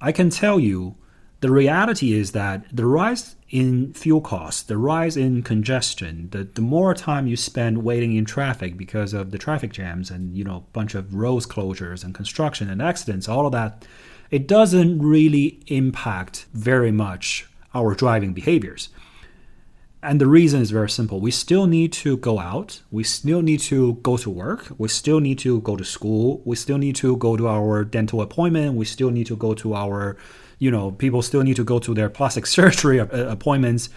I 0.00 0.12
can 0.12 0.30
tell 0.30 0.58
you 0.58 0.96
the 1.40 1.50
reality 1.50 2.14
is 2.14 2.32
that 2.32 2.64
the 2.72 2.86
rise 2.86 3.35
in 3.48 3.92
fuel 3.92 4.20
costs, 4.20 4.62
the 4.62 4.76
rise 4.76 5.16
in 5.16 5.42
congestion, 5.42 6.28
the, 6.32 6.44
the 6.44 6.60
more 6.60 6.94
time 6.94 7.26
you 7.26 7.36
spend 7.36 7.84
waiting 7.84 8.14
in 8.14 8.24
traffic 8.24 8.76
because 8.76 9.12
of 9.12 9.30
the 9.30 9.38
traffic 9.38 9.72
jams 9.72 10.10
and, 10.10 10.36
you 10.36 10.42
know, 10.42 10.56
a 10.56 10.72
bunch 10.72 10.94
of 10.94 11.14
roads 11.14 11.46
closures 11.46 12.02
and 12.02 12.14
construction 12.14 12.68
and 12.68 12.82
accidents, 12.82 13.28
all 13.28 13.46
of 13.46 13.52
that, 13.52 13.86
it 14.30 14.48
doesn't 14.48 14.98
really 14.98 15.60
impact 15.68 16.46
very 16.52 16.90
much 16.90 17.46
our 17.72 17.94
driving 17.94 18.32
behaviors. 18.32 18.88
And 20.02 20.20
the 20.20 20.26
reason 20.26 20.60
is 20.60 20.70
very 20.70 20.90
simple. 20.90 21.20
We 21.20 21.30
still 21.30 21.66
need 21.66 21.92
to 21.94 22.16
go 22.16 22.38
out. 22.38 22.82
We 22.90 23.02
still 23.02 23.42
need 23.42 23.60
to 23.60 23.94
go 23.94 24.16
to 24.16 24.30
work. 24.30 24.66
We 24.78 24.88
still 24.88 25.20
need 25.20 25.38
to 25.40 25.60
go 25.60 25.76
to 25.76 25.84
school. 25.84 26.42
We 26.44 26.56
still 26.56 26.78
need 26.78 26.96
to 26.96 27.16
go 27.16 27.36
to 27.36 27.48
our 27.48 27.84
dental 27.84 28.20
appointment. 28.20 28.74
We 28.74 28.84
still 28.84 29.10
need 29.10 29.26
to 29.28 29.36
go 29.36 29.54
to 29.54 29.74
our, 29.74 30.16
you 30.58 30.70
know, 30.70 30.90
people 30.90 31.22
still 31.22 31.42
need 31.42 31.56
to 31.56 31.64
go 31.64 31.78
to 31.78 31.94
their 31.94 32.08
plastic 32.08 32.46
surgery 32.56 33.00
uh, 33.00 33.06
appointments. 33.06 33.88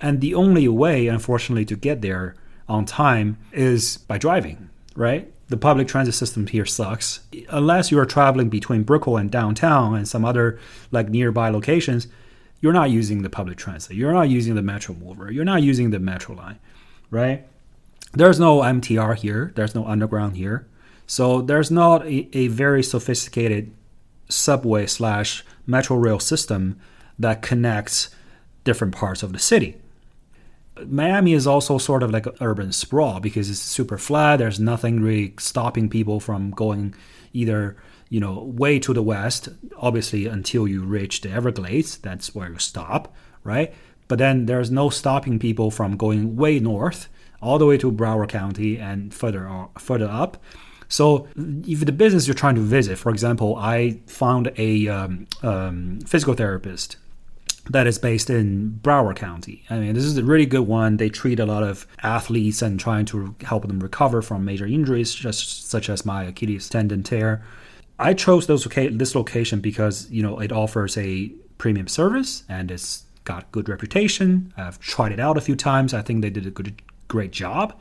And 0.00 0.20
the 0.20 0.34
only 0.34 0.68
way, 0.68 1.06
unfortunately, 1.08 1.64
to 1.66 1.76
get 1.76 2.02
there 2.02 2.34
on 2.68 2.84
time 2.84 3.38
is 3.52 3.98
by 3.98 4.18
driving, 4.18 4.70
right? 4.94 5.32
The 5.48 5.56
public 5.56 5.86
transit 5.88 6.14
system 6.14 6.46
here 6.48 6.66
sucks. 6.66 7.20
Unless 7.48 7.90
you 7.90 7.98
are 7.98 8.06
traveling 8.06 8.48
between 8.48 8.82
Brickell 8.82 9.16
and 9.16 9.30
downtown 9.30 9.94
and 9.94 10.08
some 10.08 10.24
other 10.24 10.58
like 10.90 11.08
nearby 11.08 11.50
locations, 11.50 12.08
you're 12.60 12.72
not 12.72 12.90
using 12.90 13.22
the 13.22 13.30
public 13.30 13.56
transit. 13.56 13.96
You're 13.96 14.12
not 14.12 14.28
using 14.28 14.54
the 14.54 14.62
Metro 14.62 14.94
Mover. 14.94 15.30
You're 15.30 15.44
not 15.44 15.62
using 15.62 15.90
the 15.90 16.00
Metro 16.00 16.34
line, 16.34 16.58
right? 17.10 17.46
There's 18.12 18.40
no 18.40 18.60
MTR 18.60 19.16
here. 19.16 19.52
There's 19.54 19.74
no 19.74 19.86
underground 19.86 20.36
here. 20.36 20.66
So 21.06 21.42
there's 21.42 21.70
not 21.70 22.04
a, 22.06 22.28
a 22.36 22.48
very 22.48 22.82
sophisticated 22.82 23.72
subway 24.28 24.86
slash 24.86 25.44
metro 25.66 25.96
rail 25.96 26.18
system 26.18 26.78
that 27.18 27.42
connects 27.42 28.10
different 28.64 28.94
parts 28.94 29.22
of 29.22 29.32
the 29.32 29.38
city. 29.38 29.76
Miami 30.86 31.32
is 31.32 31.46
also 31.46 31.78
sort 31.78 32.02
of 32.02 32.10
like 32.10 32.26
an 32.26 32.34
urban 32.40 32.70
sprawl 32.70 33.18
because 33.20 33.48
it's 33.48 33.60
super 33.60 33.96
flat. 33.96 34.36
There's 34.36 34.60
nothing 34.60 35.00
really 35.00 35.34
stopping 35.38 35.88
people 35.88 36.20
from 36.20 36.50
going 36.50 36.94
either 37.32 37.76
you 38.08 38.20
know, 38.20 38.42
way 38.42 38.78
to 38.78 38.94
the 38.94 39.02
west, 39.02 39.48
obviously 39.76 40.26
until 40.26 40.68
you 40.68 40.84
reach 40.84 41.22
the 41.22 41.30
Everglades, 41.30 41.98
that's 41.98 42.34
where 42.34 42.50
you 42.50 42.58
stop, 42.58 43.14
right? 43.42 43.74
But 44.08 44.18
then 44.18 44.46
there's 44.46 44.70
no 44.70 44.90
stopping 44.90 45.38
people 45.38 45.70
from 45.70 45.96
going 45.96 46.36
way 46.36 46.60
north, 46.60 47.08
all 47.42 47.58
the 47.58 47.66
way 47.66 47.76
to 47.78 47.90
Broward 47.90 48.28
County 48.28 48.78
and 48.78 49.12
further 49.12 49.66
further 49.78 50.08
up. 50.08 50.36
So 50.88 51.28
if 51.36 51.84
the 51.84 51.92
business 51.92 52.26
you're 52.26 52.34
trying 52.34 52.54
to 52.56 52.60
visit, 52.60 52.98
for 52.98 53.10
example, 53.10 53.56
I 53.56 54.00
found 54.06 54.52
a 54.56 54.88
um, 54.88 55.26
um, 55.42 56.00
physical 56.00 56.34
therapist 56.34 56.96
that 57.70 57.86
is 57.86 57.98
based 57.98 58.30
in 58.30 58.78
Broward 58.82 59.16
County. 59.16 59.64
I 59.70 59.78
mean, 59.78 59.94
this 59.94 60.04
is 60.04 60.16
a 60.16 60.22
really 60.22 60.46
good 60.46 60.68
one. 60.68 60.98
They 60.98 61.08
treat 61.08 61.40
a 61.40 61.46
lot 61.46 61.64
of 61.64 61.86
athletes 62.02 62.62
and 62.62 62.78
trying 62.78 63.06
to 63.06 63.34
help 63.42 63.66
them 63.66 63.80
recover 63.80 64.22
from 64.22 64.44
major 64.44 64.66
injuries, 64.66 65.12
just 65.12 65.68
such 65.68 65.88
as 65.88 66.06
my 66.06 66.24
Achilles 66.24 66.68
tendon 66.68 67.02
tear. 67.02 67.44
I 67.98 68.14
chose 68.14 68.46
those 68.46 68.64
this 68.64 69.14
location 69.14 69.60
because 69.60 70.08
you 70.10 70.22
know 70.22 70.38
it 70.38 70.52
offers 70.52 70.96
a 70.98 71.28
premium 71.58 71.88
service 71.88 72.44
and 72.48 72.70
it's 72.70 73.04
got 73.24 73.50
good 73.52 73.68
reputation. 73.68 74.52
I've 74.56 74.78
tried 74.78 75.12
it 75.12 75.20
out 75.20 75.36
a 75.36 75.40
few 75.40 75.56
times. 75.56 75.92
I 75.94 76.02
think 76.02 76.22
they 76.22 76.30
did 76.30 76.46
a 76.46 76.50
good, 76.50 76.80
great 77.08 77.32
job. 77.32 77.74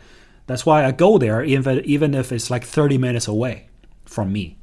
That's 0.48 0.66
why 0.66 0.86
I 0.86 0.92
go 0.92 1.18
there, 1.18 1.44
even 1.44 1.82
even 1.86 2.14
if 2.14 2.32
it's 2.32 2.50
like 2.50 2.64
30 2.64 2.98
minutes 2.98 3.28
away 3.28 3.68
from 4.06 4.32
me, 4.32 4.58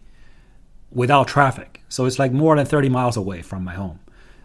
without 0.91 1.29
traffic. 1.29 1.83
So 1.89 2.07
it's 2.07 2.19
like 2.19 2.33
more 2.33 2.57
than 2.57 2.67
30 2.67 2.89
miles 2.89 3.17
away 3.17 3.43
from 3.43 3.65
my 3.65 3.75
home. 3.75 3.99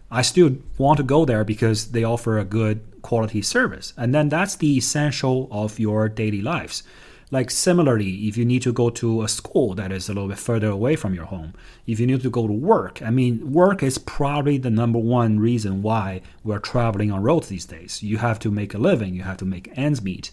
I 0.09 0.21
still 0.21 0.57
want 0.77 0.97
to 0.97 1.03
go 1.03 1.25
there 1.25 1.43
because 1.43 1.91
they 1.91 2.03
offer 2.03 2.37
a 2.37 2.45
good 2.45 2.81
quality 3.01 3.41
service, 3.41 3.93
and 3.97 4.13
then 4.13 4.29
that's 4.29 4.55
the 4.55 4.77
essential 4.77 5.47
of 5.51 5.79
your 5.79 6.09
daily 6.09 6.41
lives. 6.41 6.83
Like 7.29 7.51
similarly, 7.51 8.27
if 8.27 8.37
you 8.37 8.45
need 8.45 8.61
to 8.61 8.71
go 8.71 8.89
to 8.89 9.21
a 9.21 9.27
school 9.27 9.73
that 9.73 9.91
is 9.91 10.07
a 10.07 10.13
little 10.13 10.29
bit 10.29 10.37
further 10.37 10.69
away 10.69 10.95
from 10.95 11.13
your 11.13 11.25
home, 11.25 11.53
if 11.85 11.99
you 11.99 12.07
need 12.07 12.21
to 12.21 12.29
go 12.29 12.47
to 12.47 12.53
work, 12.53 13.01
I 13.01 13.09
mean, 13.09 13.51
work 13.51 13.83
is 13.83 13.97
probably 13.97 14.57
the 14.57 14.69
number 14.69 14.97
one 14.97 15.37
reason 15.37 15.81
why 15.81 16.21
we're 16.45 16.59
traveling 16.59 17.11
on 17.11 17.21
roads 17.21 17.49
these 17.49 17.65
days. 17.65 18.01
You 18.01 18.19
have 18.19 18.39
to 18.39 18.49
make 18.49 18.73
a 18.73 18.77
living, 18.77 19.13
you 19.13 19.23
have 19.23 19.37
to 19.37 19.45
make 19.45 19.77
ends 19.77 20.01
meet, 20.01 20.31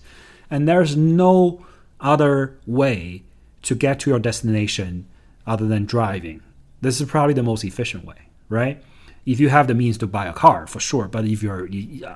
and 0.51 0.69
there's 0.69 0.97
no 0.97 1.65
other 2.01 2.59
way 2.67 3.23
to 3.63 3.75
get 3.75 4.01
to 4.01 4.11
your 4.11 4.19
destination 4.19 5.07
other 5.47 5.67
than 5.67 5.85
driving. 5.85 6.43
This 6.81 7.01
is 7.01 7.09
probably 7.09 7.35
the 7.35 7.43
most 7.43 7.65
efficient 7.65 8.05
way, 8.05 8.29
right? 8.49 8.83
If 9.25 9.41
you 9.41 9.49
have 9.49 9.69
the 9.69 9.75
means 9.75 9.97
to 9.99 10.07
buy 10.07 10.27
a 10.27 10.35
car, 10.35 10.67
for 10.67 10.81
sure. 10.81 11.09
But 11.09 11.25
if 11.25 11.43
you're, 11.43 11.67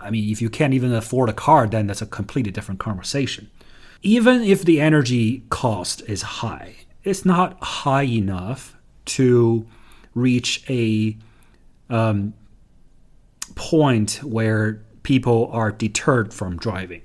I 0.03 0.11
mean, 0.11 0.31
if 0.31 0.43
you 0.43 0.51
can't 0.51 0.75
even 0.75 0.93
afford 0.93 1.31
a 1.31 1.33
car, 1.33 1.67
then 1.67 1.87
that's 1.87 2.03
a 2.03 2.07
completely 2.07 2.53
different 2.53 2.81
conversation 2.81 3.51
even 4.03 4.43
if 4.43 4.65
the 4.65 4.81
energy 4.81 5.43
cost 5.51 6.03
is 6.03 6.23
high, 6.23 6.77
it's 7.05 7.25
not 7.25 7.63
high 7.63 8.05
enough 8.05 8.77
to 9.05 9.67
reach 10.15 10.63
a 10.69 11.17
um, 11.91 12.35
point 13.55 14.23
where 14.23 14.83
people 15.03 15.49
are 15.53 15.73
deterred 15.73 16.33
from 16.33 16.57
driving. 16.57 17.03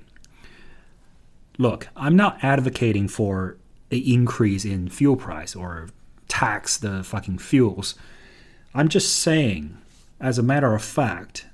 Look, 1.58 1.88
I'm 1.96 2.16
not 2.16 2.42
advocating 2.42 3.08
for 3.08 3.56
an 3.90 4.02
increase 4.04 4.64
in 4.64 4.88
fuel 4.88 5.16
price 5.16 5.54
or 5.54 5.88
tax 6.28 6.78
the 6.78 7.04
fucking 7.04 7.38
fuels. 7.38 7.94
I'm 8.74 8.88
just 8.88 9.20
saying, 9.20 9.76
as 10.20 10.38
a 10.38 10.42
matter 10.42 10.74
of 10.74 10.82
fact, 10.82 11.46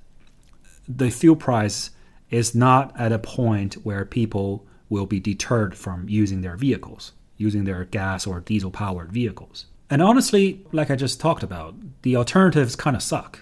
the 0.89 1.11
fuel 1.11 1.37
price 1.37 1.91
is 2.31 2.55
not 2.55 2.99
at 2.99 3.13
a 3.13 3.19
point 3.19 3.75
where 3.85 4.05
people 4.05 4.67
will 4.89 5.07
be 5.07 5.21
deterred 5.21 5.77
from 5.77 6.09
using 6.09 6.41
their 6.41 6.57
vehicles, 6.57 7.13
using 7.37 7.65
their 7.65 7.85
gas 7.85 8.27
or 8.27 8.41
diesel 8.41 8.71
powered 8.71 9.13
vehicles. 9.13 9.67
And 9.91 10.01
honestly, 10.01 10.65
like 10.73 10.91
I 10.91 10.97
just 10.97 11.21
talked 11.21 11.43
about, 11.43 11.75
the 12.03 12.17
alternatives 12.17 12.77
kind 12.77 12.97
of 12.97 13.03
suck. 13.03 13.41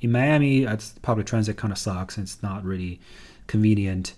In 0.00 0.12
Miami, 0.12 0.66
public 1.02 1.26
transit 1.26 1.56
kind 1.56 1.72
of 1.72 1.78
sucks. 1.78 2.18
It's 2.18 2.42
not 2.42 2.64
really 2.64 3.00
convenient. 3.46 4.14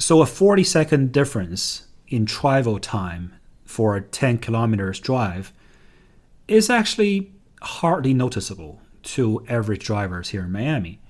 So 0.00 0.22
a 0.22 0.26
40 0.26 0.64
second 0.64 1.12
difference 1.12 1.86
in 2.08 2.24
travel 2.24 2.78
time 2.78 3.34
for 3.66 3.96
a 3.96 4.00
10 4.00 4.38
kilometers 4.38 4.98
drive 4.98 5.52
is 6.48 6.70
actually 6.70 7.34
hardly 7.60 8.14
noticeable 8.14 8.80
to 9.02 9.44
average 9.46 9.84
drivers 9.84 10.30
here 10.30 10.44
in 10.44 10.52
Miami. 10.52 11.02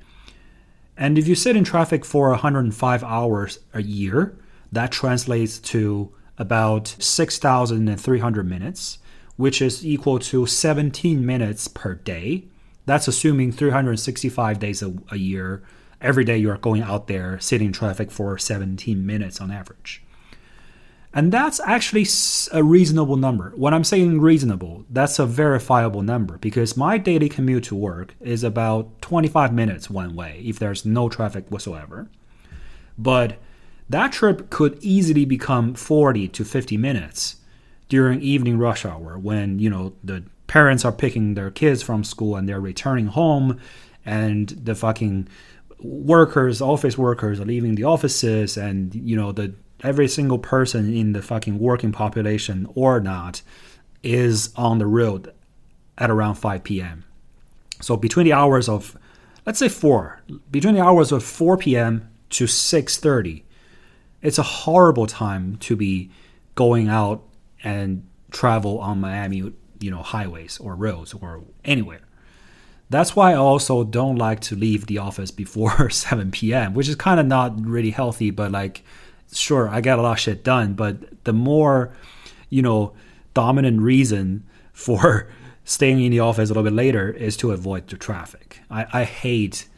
And 0.96 1.16
if 1.18 1.28
you 1.28 1.36
sit 1.36 1.56
in 1.56 1.62
traffic 1.62 2.04
for 2.04 2.30
105 2.30 3.04
hours 3.04 3.60
a 3.72 3.80
year, 3.80 4.36
that 4.72 4.90
translates 4.90 5.60
to 5.60 6.12
about 6.36 6.96
6,300 6.98 8.48
minutes, 8.48 8.98
which 9.36 9.62
is 9.62 9.86
equal 9.86 10.18
to 10.18 10.46
17 10.46 11.24
minutes 11.24 11.68
per 11.68 11.94
day. 11.94 12.46
That's 12.86 13.06
assuming 13.06 13.52
365 13.52 14.58
days 14.58 14.82
a, 14.82 14.92
a 15.12 15.16
year. 15.16 15.62
Every 16.00 16.24
day 16.24 16.38
you 16.38 16.50
are 16.50 16.58
going 16.58 16.82
out 16.82 17.06
there 17.06 17.38
sitting 17.40 17.68
in 17.68 17.72
traffic 17.72 18.10
for 18.10 18.38
17 18.38 19.04
minutes 19.04 19.40
on 19.40 19.50
average. 19.50 20.02
And 21.12 21.32
that's 21.32 21.60
actually 21.60 22.06
a 22.52 22.62
reasonable 22.62 23.16
number. 23.16 23.52
When 23.56 23.74
I'm 23.74 23.84
saying 23.84 24.20
reasonable, 24.20 24.84
that's 24.88 25.18
a 25.18 25.26
verifiable 25.26 26.02
number 26.02 26.38
because 26.38 26.76
my 26.76 26.98
daily 26.98 27.28
commute 27.28 27.64
to 27.64 27.74
work 27.74 28.14
is 28.20 28.44
about 28.44 29.02
25 29.02 29.52
minutes 29.52 29.90
one 29.90 30.14
way 30.14 30.40
if 30.44 30.58
there's 30.58 30.86
no 30.86 31.08
traffic 31.08 31.46
whatsoever. 31.48 32.08
But 32.96 33.38
that 33.88 34.12
trip 34.12 34.50
could 34.50 34.78
easily 34.80 35.24
become 35.24 35.74
40 35.74 36.28
to 36.28 36.44
50 36.44 36.76
minutes 36.76 37.36
during 37.88 38.20
evening 38.20 38.56
rush 38.56 38.86
hour 38.86 39.18
when, 39.18 39.58
you 39.58 39.68
know, 39.68 39.94
the 40.04 40.22
parents 40.46 40.84
are 40.84 40.92
picking 40.92 41.34
their 41.34 41.50
kids 41.50 41.82
from 41.82 42.04
school 42.04 42.36
and 42.36 42.48
they're 42.48 42.60
returning 42.60 43.06
home 43.06 43.58
and 44.06 44.48
the 44.50 44.76
fucking 44.76 45.26
workers, 45.82 46.60
office 46.60 46.96
workers 46.96 47.40
are 47.40 47.44
leaving 47.44 47.74
the 47.74 47.84
offices 47.84 48.56
and, 48.56 48.94
you 48.94 49.16
know, 49.16 49.32
the 49.32 49.54
every 49.82 50.08
single 50.08 50.38
person 50.38 50.94
in 50.94 51.12
the 51.12 51.22
fucking 51.22 51.58
working 51.58 51.90
population 51.90 52.68
or 52.74 53.00
not 53.00 53.40
is 54.02 54.52
on 54.56 54.78
the 54.78 54.86
road 54.86 55.32
at 55.96 56.10
around 56.10 56.34
5 56.34 56.64
p.m. 56.64 57.04
So 57.80 57.96
between 57.96 58.26
the 58.26 58.32
hours 58.32 58.68
of 58.68 58.96
let's 59.46 59.58
say 59.58 59.68
4, 59.68 60.20
between 60.50 60.74
the 60.74 60.84
hours 60.84 61.12
of 61.12 61.24
4 61.24 61.56
p.m. 61.56 62.10
to 62.30 62.44
6:30 62.44 63.42
it's 64.22 64.38
a 64.38 64.42
horrible 64.42 65.06
time 65.06 65.56
to 65.56 65.76
be 65.76 66.10
going 66.54 66.88
out 66.88 67.22
and 67.62 68.06
travel 68.30 68.78
on 68.78 69.00
Miami, 69.00 69.52
you 69.80 69.90
know, 69.90 70.02
highways 70.02 70.58
or 70.58 70.74
roads 70.74 71.14
or 71.14 71.42
anywhere. 71.64 72.02
That's 72.90 73.14
why 73.14 73.32
I 73.32 73.36
also 73.36 73.84
don't 73.84 74.16
like 74.16 74.40
to 74.40 74.56
leave 74.56 74.86
the 74.86 74.98
office 74.98 75.30
before 75.30 75.88
7 75.90 76.32
p.m., 76.32 76.74
which 76.74 76.88
is 76.88 76.96
kind 76.96 77.20
of 77.20 77.26
not 77.26 77.64
really 77.64 77.90
healthy, 77.90 78.30
but 78.30 78.50
like, 78.50 78.82
sure, 79.32 79.68
I 79.68 79.80
got 79.80 80.00
a 80.00 80.02
lot 80.02 80.12
of 80.12 80.18
shit 80.18 80.42
done. 80.42 80.74
But 80.74 81.24
the 81.24 81.32
more, 81.32 81.94
you 82.50 82.62
know, 82.62 82.92
dominant 83.32 83.80
reason 83.80 84.44
for 84.72 85.28
staying 85.64 86.02
in 86.02 86.10
the 86.10 86.20
office 86.20 86.50
a 86.50 86.52
little 86.52 86.64
bit 86.64 86.72
later 86.72 87.10
is 87.10 87.36
to 87.36 87.52
avoid 87.52 87.86
the 87.86 87.96
traffic. 87.96 88.60
I, 88.68 88.86
I 88.92 89.04
hate 89.04 89.68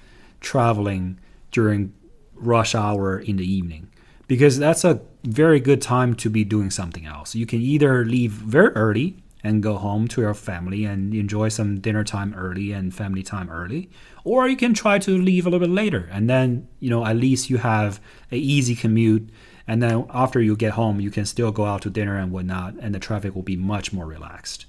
traveling 0.41 1.19
during 1.51 1.93
rush 2.35 2.75
hour 2.75 3.19
in 3.19 3.37
the 3.37 3.45
evening 3.45 3.89
because 4.27 4.59
that's 4.59 4.85
a 4.85 5.03
very 5.23 5.61
good 5.61 5.83
time 5.83 6.15
to 6.15 6.31
be 6.31 6.45
doing 6.45 6.71
something 6.71 7.05
else. 7.05 7.35
You 7.35 7.47
can 7.47 7.61
either 7.61 8.05
leave 8.05 8.33
very 8.33 8.73
early 8.75 9.22
and 9.45 9.63
go 9.63 9.77
home 9.77 10.07
to 10.09 10.21
your 10.21 10.35
family 10.35 10.85
and 10.85 11.15
enjoy 11.15 11.49
some 11.49 11.81
dinner 11.81 12.05
time 12.05 12.35
early 12.35 12.73
and 12.73 12.95
family 12.95 13.23
time 13.23 13.51
early 13.51 13.91
or 14.25 14.49
you 14.49 14.57
can 14.57 14.73
try 14.73 14.99
to 14.99 15.17
leave 15.17 15.47
a 15.47 15.51
little 15.51 15.67
bit 15.67 15.73
later 15.73 16.09
and 16.13 16.29
then 16.31 16.69
you 16.81 16.89
know 16.89 17.05
at 17.05 17.17
least 17.17 17.51
you 17.51 17.59
have 17.59 18.01
an 18.31 18.39
easy 18.39 18.75
commute 18.75 19.29
and 19.67 19.83
then 19.83 20.07
after 20.11 20.41
you 20.41 20.57
get 20.57 20.73
home 20.73 21.01
you 21.01 21.11
can 21.11 21.25
still 21.25 21.51
go 21.53 21.65
out 21.65 21.83
to 21.83 21.91
dinner 21.91 22.17
and 22.17 22.33
whatnot 22.33 22.75
and 22.81 22.95
the 22.95 23.01
traffic 23.01 23.35
will 23.35 23.43
be 23.43 23.57
much 23.57 23.93
more 23.93 24.07
relaxed 24.07 24.67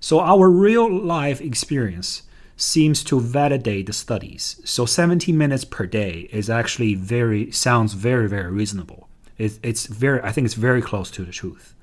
so 0.00 0.20
our 0.20 0.48
real 0.48 0.90
life 0.90 1.40
experience 1.40 2.22
seems 2.60 3.02
to 3.04 3.18
validate 3.18 3.86
the 3.86 3.92
studies. 3.92 4.60
So 4.64 4.84
17 4.84 5.36
minutes 5.36 5.64
per 5.64 5.86
day 5.86 6.28
is 6.30 6.50
actually 6.50 6.94
very 6.94 7.50
sounds 7.50 7.94
very 7.94 8.28
very 8.28 8.50
reasonable. 8.50 9.08
It, 9.38 9.58
it's 9.62 9.86
very 9.86 10.20
I 10.22 10.32
think 10.32 10.44
it's 10.44 10.54
very 10.54 10.82
close 10.82 11.10
to 11.12 11.24
the 11.24 11.32
truth. 11.32 11.74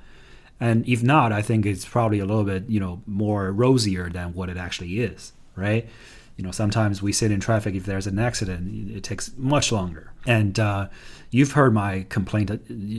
And 0.60 0.88
if 0.88 1.04
not, 1.04 1.32
I 1.32 1.42
think 1.42 1.66
it's 1.66 1.86
probably 1.86 2.20
a 2.20 2.26
little 2.26 2.44
bit 2.44 2.70
you 2.70 2.80
know 2.80 3.02
more 3.06 3.52
rosier 3.52 4.10
than 4.10 4.34
what 4.34 4.50
it 4.50 4.58
actually 4.58 5.00
is, 5.00 5.34
right? 5.56 5.88
You 6.36 6.44
know, 6.44 6.52
sometimes 6.52 7.02
we 7.02 7.14
sit 7.14 7.32
in 7.32 7.40
traffic. 7.40 7.74
If 7.74 7.86
there's 7.86 8.06
an 8.06 8.20
accident, 8.20 8.92
it 8.92 9.04
takes 9.04 9.32
much 9.38 9.72
longer. 9.72 10.12
And 10.28 10.60
uh, 10.60 10.90
you've 11.32 11.54
heard 11.54 11.74
my 11.74 12.06
complaint 12.10 12.52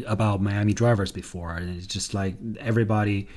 about 0.07 0.41
Miami 0.41 0.75
drivers 0.75 1.13
before, 1.13 1.55
and 1.55 1.77
it's 1.77 1.87
just 1.87 2.15
like 2.15 2.35
everybody 2.59 3.29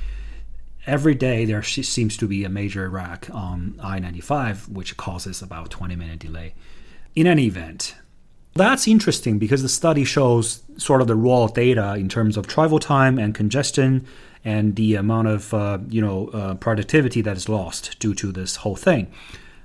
every 0.85 1.15
day 1.15 1.45
there 1.45 1.61
seems 1.63 2.17
to 2.17 2.27
be 2.27 2.43
a 2.43 2.49
major 2.49 2.89
wreck 2.89 3.29
on 3.31 3.79
I-95, 3.83 4.69
which 4.69 4.97
causes 4.97 5.41
about 5.41 5.69
20 5.69 5.95
minute 5.95 6.19
delay. 6.19 6.53
In 7.15 7.27
any 7.27 7.45
event, 7.45 7.95
that's 8.53 8.87
interesting 8.87 9.39
because 9.39 9.61
the 9.61 9.69
study 9.69 10.03
shows 10.03 10.63
sort 10.77 11.01
of 11.01 11.07
the 11.07 11.15
raw 11.15 11.47
data 11.47 11.95
in 11.95 12.09
terms 12.09 12.37
of 12.37 12.47
travel 12.47 12.79
time 12.79 13.17
and 13.17 13.33
congestion 13.33 14.05
and 14.43 14.75
the 14.75 14.95
amount 14.95 15.27
of 15.27 15.53
uh, 15.53 15.77
you 15.89 16.01
know 16.01 16.27
uh, 16.29 16.55
productivity 16.55 17.21
that 17.21 17.37
is 17.37 17.47
lost 17.47 17.97
due 17.99 18.13
to 18.15 18.31
this 18.31 18.57
whole 18.57 18.75
thing. 18.75 19.11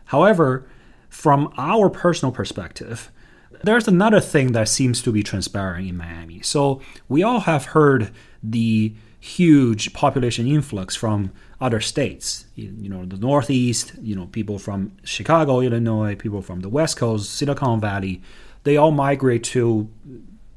However, 0.06 0.66
from 1.08 1.52
our 1.56 1.88
personal 1.88 2.32
perspective, 2.32 3.10
there's 3.62 3.88
another 3.88 4.20
thing 4.20 4.52
that 4.52 4.68
seems 4.68 5.02
to 5.02 5.12
be 5.12 5.22
transpiring 5.22 5.88
in 5.88 5.96
Miami. 5.96 6.42
So 6.42 6.80
we 7.08 7.22
all 7.22 7.40
have 7.40 7.66
heard 7.66 8.10
the 8.42 8.94
huge 9.18 9.92
population 9.92 10.46
influx 10.46 10.94
from 10.94 11.32
other 11.60 11.80
states. 11.80 12.44
You, 12.54 12.88
know, 12.88 13.04
the 13.04 13.16
Northeast, 13.16 13.94
you 14.00 14.14
know, 14.14 14.26
people 14.26 14.58
from 14.58 14.92
Chicago, 15.04 15.60
Illinois, 15.60 16.14
people 16.14 16.42
from 16.42 16.60
the 16.60 16.68
West 16.68 16.96
Coast, 16.96 17.32
Silicon 17.32 17.80
Valley, 17.80 18.22
they 18.66 18.76
all 18.76 18.90
migrate 18.90 19.44
to 19.44 19.88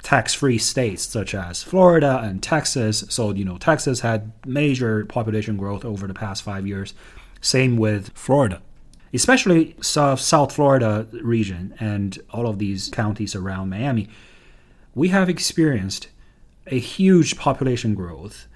tax-free 0.01 0.57
states 0.57 1.03
such 1.03 1.35
as 1.35 1.61
Florida 1.61 2.19
and 2.23 2.41
Texas. 2.41 3.05
So, 3.09 3.31
you 3.31 3.45
know, 3.45 3.57
Texas 3.57 3.99
had 3.99 4.31
major 4.45 5.05
population 5.05 5.57
growth 5.57 5.85
over 5.85 6.07
the 6.07 6.13
past 6.13 6.41
5 6.41 6.65
years. 6.65 6.95
Same 7.39 7.77
with 7.77 8.09
Florida. 8.15 8.61
especially 9.13 9.75
South, 9.81 10.19
South 10.19 10.53
Florida 10.53 11.07
region 11.11 11.73
and 11.79 12.19
all 12.31 12.47
of 12.47 12.59
these 12.59 12.89
counties 12.89 13.35
around 13.35 13.69
Miami, 13.69 14.09
we 14.95 15.09
have 15.09 15.29
experienced 15.29 16.09
a 16.67 16.79
huge 16.79 17.37
population 17.37 17.95
growth. 17.95 18.47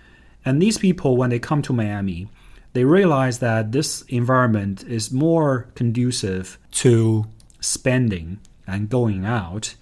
And 0.46 0.62
these 0.62 0.78
people, 0.78 1.18
when 1.18 1.30
they 1.30 1.40
come 1.40 1.62
to 1.64 1.74
Miami, 1.74 2.28
they 2.74 2.86
realize 2.86 3.40
that 3.40 3.72
this 3.72 4.02
environment 4.04 4.84
is 4.84 5.12
more 5.12 5.68
conducive 5.76 6.58
to 6.72 7.26
spending 7.60 8.40
and 8.68 8.90
going 8.90 9.26
out 9.26 9.76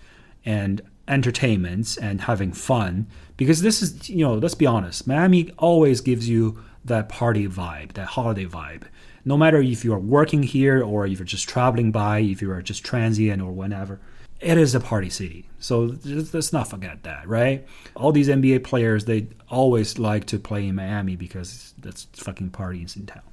and 0.46 0.82
entertainments 1.08 1.98
and 1.98 2.22
having 2.22 2.52
fun. 2.52 3.08
Because 3.38 3.62
this 3.62 3.82
is 3.82 4.10
you 4.10 4.24
know 4.24 4.36
let's 4.36 4.56
be 4.56 4.66
honest 4.66 5.08
miami 5.08 5.52
always 5.58 6.02
gives 6.02 6.30
you 6.30 6.64
that 6.86 7.10
party 7.10 7.48
vibe 7.48 7.94
that 7.94 8.08
holiday 8.08 8.46
vibe. 8.46 8.84
No 9.24 9.38
matter 9.38 9.62
if 9.62 9.84
you're 9.86 10.00
working 10.00 10.44
here 10.44 10.82
or 10.84 11.06
if 11.06 11.20
you're 11.20 11.26
just 11.26 11.50
traveling 11.50 11.92
by 11.92 12.20
if 12.20 12.42
you're 12.42 12.62
just 12.62 12.84
transient 12.84 13.42
or 13.42 13.52
whatever 13.52 14.00
it 14.40 14.58
is 14.58 14.74
a 14.74 14.80
party 14.80 15.10
city. 15.10 15.48
So 15.60 15.96
let's 16.04 16.52
not 16.52 16.68
forget 16.68 17.04
that 17.04 17.28
right? 17.28 17.66
All 17.96 18.12
these 18.12 18.28
nba 18.28 18.64
players 18.64 19.06
they 19.06 19.28
always 19.50 20.00
like 20.00 20.26
to 20.26 20.40
play 20.40 20.68
in 20.68 20.76
miami 20.76 21.16
because 21.16 21.74
that's 21.80 22.06
fucking 22.14 22.52
parties 22.52 22.96
in 22.96 23.06
town. 23.06 23.24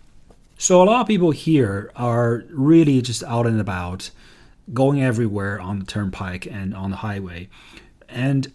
So 0.61 0.82
a 0.82 0.84
lot 0.84 1.02
of 1.02 1.06
people 1.06 1.30
here 1.30 1.92
are 1.94 2.44
really 2.50 3.00
just 3.00 3.22
out 3.22 3.46
and 3.46 3.61
about 3.61 4.11
going 4.72 5.02
everywhere 5.02 5.61
on 5.61 5.78
the 5.78 5.85
turnpike 5.85 6.46
and 6.46 6.74
on 6.74 6.90
the 6.90 6.98
highway. 6.98 7.48
And 8.09 8.52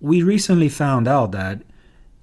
we 0.00 0.22
recently 0.22 0.68
found 0.68 1.06
out 1.06 1.32
that 1.32 1.62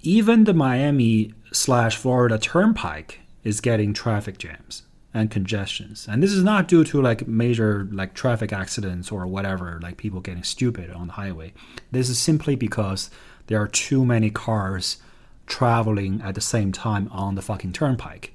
even 0.02 0.44
the 0.44 0.54
Miami 0.54 1.34
slash 1.52 1.96
Florida 1.96 2.38
turnpike 2.38 3.20
is 3.44 3.60
getting 3.60 3.92
traffic 3.92 4.38
jams 4.38 4.82
and 5.14 5.30
congestions. 5.30 6.06
And 6.08 6.22
this 6.22 6.32
is 6.32 6.44
not 6.44 6.68
due 6.68 6.84
to 6.84 7.00
like 7.00 7.26
major 7.26 7.88
like 7.90 8.14
traffic 8.14 8.52
accidents 8.52 9.10
or 9.10 9.26
whatever, 9.26 9.80
like 9.82 9.96
people 9.96 10.20
getting 10.20 10.42
stupid 10.42 10.90
on 10.90 11.06
the 11.08 11.14
highway. 11.14 11.52
This 11.90 12.08
is 12.08 12.18
simply 12.18 12.56
because 12.56 13.10
there 13.46 13.60
are 13.60 13.68
too 13.68 14.04
many 14.04 14.30
cars 14.30 14.98
traveling 15.46 16.20
at 16.22 16.34
the 16.34 16.40
same 16.40 16.72
time 16.72 17.08
on 17.10 17.34
the 17.34 17.42
fucking 17.42 17.72
turnpike. 17.72 18.34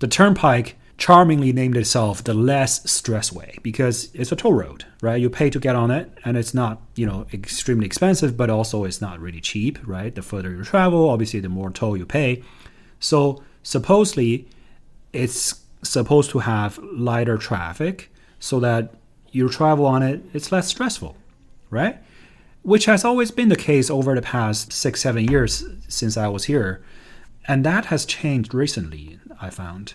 The 0.00 0.08
turnpike 0.08 0.76
charmingly 1.02 1.52
named 1.52 1.76
itself 1.76 2.22
the 2.22 2.32
less 2.32 2.88
stress 2.88 3.32
way 3.32 3.58
because 3.64 4.08
it's 4.14 4.30
a 4.30 4.36
toll 4.36 4.52
road, 4.52 4.84
right? 5.00 5.20
You 5.20 5.28
pay 5.28 5.50
to 5.50 5.58
get 5.58 5.74
on 5.74 5.90
it, 5.90 6.16
and 6.24 6.36
it's 6.36 6.54
not, 6.54 6.80
you 6.94 7.04
know, 7.04 7.26
extremely 7.32 7.86
expensive, 7.86 8.36
but 8.36 8.48
also 8.48 8.84
it's 8.84 9.00
not 9.00 9.18
really 9.18 9.40
cheap, 9.40 9.80
right? 9.84 10.14
The 10.14 10.22
further 10.22 10.52
you 10.52 10.62
travel, 10.62 11.10
obviously, 11.10 11.40
the 11.40 11.48
more 11.48 11.72
toll 11.72 11.96
you 11.96 12.06
pay. 12.06 12.44
So 13.00 13.42
supposedly, 13.64 14.46
it's 15.12 15.64
supposed 15.82 16.30
to 16.30 16.38
have 16.38 16.78
lighter 16.78 17.36
traffic 17.36 18.12
so 18.38 18.60
that 18.60 18.94
you 19.32 19.48
travel 19.48 19.86
on 19.86 20.04
it, 20.04 20.22
it's 20.32 20.52
less 20.52 20.68
stressful, 20.68 21.16
right? 21.68 21.98
Which 22.62 22.84
has 22.84 23.04
always 23.04 23.32
been 23.32 23.48
the 23.48 23.56
case 23.56 23.90
over 23.90 24.14
the 24.14 24.22
past 24.22 24.72
six, 24.72 25.00
seven 25.00 25.24
years 25.24 25.64
since 25.88 26.16
I 26.16 26.28
was 26.28 26.44
here. 26.44 26.80
And 27.48 27.66
that 27.66 27.86
has 27.86 28.06
changed 28.06 28.54
recently, 28.54 29.18
I 29.40 29.50
found 29.50 29.94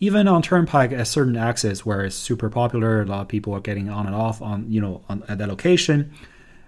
even 0.00 0.26
on 0.26 0.40
Turnpike 0.40 0.92
at 0.92 1.06
certain 1.06 1.36
axes 1.36 1.84
where 1.84 2.04
it's 2.04 2.16
super 2.16 2.48
popular, 2.48 3.02
a 3.02 3.04
lot 3.04 3.20
of 3.20 3.28
people 3.28 3.52
are 3.52 3.60
getting 3.60 3.90
on 3.90 4.06
and 4.06 4.14
off 4.14 4.40
on 4.40 4.70
you 4.70 4.80
know 4.80 5.02
on, 5.08 5.22
at 5.28 5.38
that 5.38 5.48
location. 5.48 6.12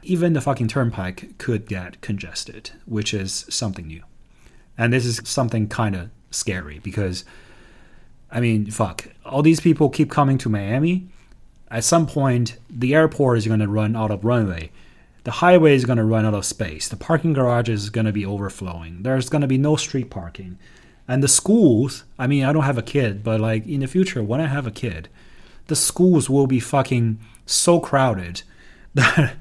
Even 0.03 0.35
the 0.35 0.40
fucking 0.40 0.68
Turnpike 0.68 1.38
could 1.38 1.66
get 1.66 2.01
congested, 2.01 2.71
which 2.87 3.14
is 3.14 3.47
something 3.49 3.87
new, 3.87 4.03
and 4.77 4.92
this 4.92 5.07
is 5.07 5.21
something 5.25 5.68
kind 5.68 5.97
of 5.97 6.11
scary 6.31 6.81
because, 6.81 7.25
I 8.31 8.40
mean, 8.40 8.71
fuck, 8.71 9.07
all 9.25 9.42
these 9.42 9.61
people 9.61 9.88
keep 9.88 10.11
coming 10.11 10.38
to 10.38 10.49
Miami. 10.49 11.09
At 11.71 11.85
some 11.85 12.07
point, 12.07 12.59
the 12.68 12.95
airport 12.95 13.38
is 13.38 13.47
going 13.47 13.61
to 13.61 13.68
run 13.68 13.97
out 13.97 14.11
of 14.11 14.25
runway. 14.25 14.71
The 15.25 15.31
highway 15.31 15.75
is 15.75 15.87
going 15.87 15.99
to 15.99 16.05
run 16.05 16.27
out 16.27 16.35
of 16.35 16.45
space. 16.45 16.88
The 16.88 16.97
parking 16.97 17.33
garage 17.33 17.68
is 17.68 17.88
going 17.88 18.05
to 18.05 18.12
be 18.12 18.27
overflowing. 18.27 19.05
There's 19.05 19.31
going 19.31 19.40
to 19.40 19.49
be 19.49 19.57
no 19.57 19.77
street 19.77 20.11
parking 20.11 20.59
and 21.08 21.22
the 21.22 21.28
schools, 21.28 22.04
I 22.18 22.26
mean, 22.26 22.44
I 22.44 22.52
don't 22.52 22.62
have 22.62 22.78
a 22.78 22.82
kid, 22.82 23.24
but 23.24 23.40
like 23.40 23.66
in 23.66 23.80
the 23.80 23.86
future, 23.86 24.22
when 24.22 24.40
I 24.40 24.46
have 24.46 24.66
a 24.66 24.70
kid, 24.70 25.08
the 25.66 25.76
schools 25.76 26.30
will 26.30 26.46
be 26.46 26.60
fucking 26.60 27.18
so 27.46 27.80
crowded 27.80 28.42
that, 28.94 29.34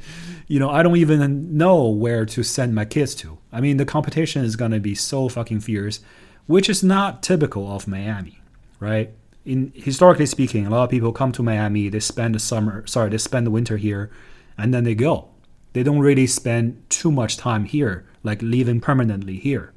you 0.48 0.60
know, 0.60 0.70
I 0.70 0.84
don't 0.84 0.98
even 0.98 1.58
know 1.58 1.88
where 1.88 2.26
to 2.26 2.44
send 2.44 2.74
my 2.74 2.86
kids 2.86 3.14
to. 3.16 3.38
I 3.52 3.62
mean, 3.62 3.78
the 3.78 3.86
competition 3.86 4.44
is 4.44 4.56
going 4.56 4.72
to 4.72 4.80
be 4.80 4.96
so 4.96 5.30
fucking 5.30 5.60
fierce, 5.60 6.00
which 6.48 6.70
is 6.70 6.84
not 6.84 7.22
typical 7.22 7.72
of 7.72 7.88
Miami, 7.88 8.42
right? 8.80 9.12
In 9.44 9.72
historically 9.76 10.26
speaking, 10.26 10.66
a 10.66 10.70
lot 10.70 10.84
of 10.84 10.90
people 10.90 11.12
come 11.12 11.32
to 11.34 11.44
Miami, 11.44 11.90
they 11.90 12.00
spend 12.00 12.36
the 12.36 12.40
summer, 12.40 12.86
sorry, 12.88 13.10
they 13.10 13.18
spend 13.18 13.46
the 13.46 13.52
winter 13.52 13.78
here, 13.78 14.12
and 14.58 14.74
then 14.74 14.84
they 14.84 14.96
go. 14.96 15.30
They 15.74 15.84
don't 15.84 16.00
really 16.00 16.28
spend 16.28 16.84
too 16.90 17.12
much 17.12 17.38
time 17.38 17.66
here, 17.66 18.06
like 18.24 18.42
living 18.42 18.82
permanently 18.82 19.38
here. 19.38 19.74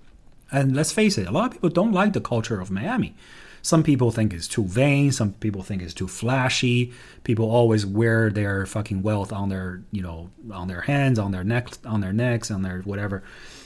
And 0.53 0.75
let's 0.77 0.93
face 0.93 1.19
it, 1.19 1.27
a 1.27 1.33
lot 1.33 1.47
of 1.47 1.53
people 1.53 1.69
don't 1.71 1.93
like 1.93 2.13
the 2.13 2.21
culture 2.21 2.61
of 2.61 2.71
Miami. 2.71 3.15
Some 3.65 3.83
people 3.83 4.11
think 4.11 4.35
it's 4.35 4.47
too 4.47 4.65
vain. 4.65 5.11
Some 5.11 5.33
people 5.33 5.63
think 5.63 5.81
it's 5.81 5.95
too 5.95 6.07
flashy. 6.07 6.93
People 7.25 7.51
always 7.51 7.87
wear 7.87 8.29
their 8.29 8.67
fucking 8.67 9.01
wealth 9.01 9.33
on 9.33 9.49
their, 9.49 9.81
you 9.91 10.03
know, 10.03 10.29
on 10.53 10.69
their 10.69 10.83
hands, 10.83 11.19
on 11.19 11.31
their 11.31 11.45
neck, 11.45 11.71
on 11.87 12.03
their 12.03 12.13
necks, 12.13 12.51
on 12.51 12.61
their 12.61 12.81
whatever. 12.83 13.23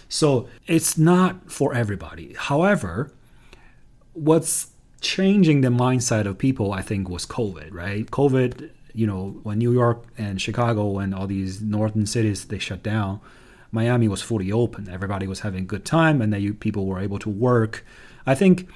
So 0.09 0.49
it's 0.69 0.97
not 0.97 1.51
for 1.51 1.75
everybody. 1.75 2.35
However, 2.38 3.11
what's 4.12 4.69
changing 5.01 5.62
the 5.62 5.69
mindset 5.69 6.27
of 6.27 6.38
people, 6.38 6.73
I 6.73 6.83
think, 6.83 7.09
was 7.09 7.27
COVID. 7.27 7.73
Right? 7.73 8.09
COVID. 8.09 8.71
You 8.95 9.07
know, 9.09 9.41
when 9.43 9.59
New 9.59 9.73
York 9.73 10.05
and 10.17 10.41
Chicago 10.41 10.99
and 10.99 11.12
all 11.12 11.27
these 11.27 11.61
northern 11.61 12.07
cities 12.07 12.45
they 12.45 12.61
shut 12.61 12.85
down, 12.85 13.21
Miami 13.70 14.09
was 14.09 14.22
fully 14.22 14.50
open. 14.50 14.88
Everybody 14.88 15.26
was 15.26 15.40
having 15.40 15.62
a 15.62 15.66
good 15.66 15.85
time, 15.85 16.22
and 16.22 16.33
then 16.33 16.40
you, 16.40 16.54
people 16.54 16.87
were 16.87 17.00
able 17.00 17.18
to 17.20 17.28
work. 17.28 17.85
I 18.26 18.35
think 18.35 18.68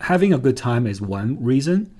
having 0.00 0.32
a 0.32 0.38
good 0.38 0.56
time 0.56 0.86
is 0.86 1.00
one 1.00 1.42
reason. 1.42 1.94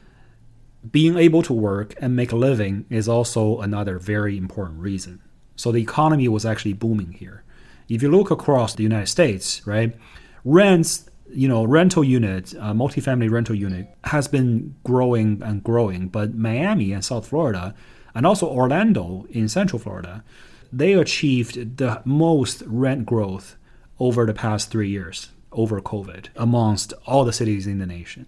Being 0.91 1.17
able 1.17 1.43
to 1.43 1.53
work 1.53 1.95
and 2.01 2.15
make 2.15 2.33
a 2.33 2.37
living 2.37 2.85
is 2.91 3.09
also 3.09 3.61
another 3.61 3.99
very 3.99 4.37
important 4.37 4.81
reason. 4.81 5.21
So 5.57 5.73
the 5.73 5.83
economy 5.83 6.29
was 6.29 6.45
actually 6.45 6.75
booming 6.75 7.13
here. 7.13 7.43
If 7.89 8.03
you 8.03 8.11
look 8.11 8.31
across 8.31 8.75
the 8.75 8.83
United 8.83 9.07
States, 9.07 9.67
right, 9.67 9.97
rents, 10.45 11.09
you 11.33 11.49
know, 11.49 11.65
rental 11.65 12.05
unit, 12.05 12.55
uh, 12.61 12.73
multifamily 12.73 13.31
rental 13.31 13.55
unit 13.55 13.89
has 14.05 14.29
been 14.29 14.75
growing 14.85 15.43
and 15.43 15.63
growing, 15.63 16.09
but 16.09 16.35
Miami 16.35 16.93
and 16.93 17.05
South 17.05 17.29
Florida, 17.29 17.75
and 18.15 18.27
also 18.27 18.47
Orlando 18.49 19.27
in 19.31 19.49
Central 19.49 19.79
Florida, 19.79 20.23
they 20.77 20.93
achieved 20.93 21.79
the 21.79 22.03
most 22.05 22.63
rent 22.67 23.07
growth 23.07 23.57
over 23.99 24.27
the 24.27 24.35
past 24.35 24.71
three 24.71 24.91
years 24.91 25.31
over 25.53 25.81
COVID 25.81 26.27
amongst 26.37 26.93
all 27.07 27.25
the 27.25 27.33
cities 27.33 27.67
in 27.67 27.79
the 27.79 27.87
nation. 27.87 28.27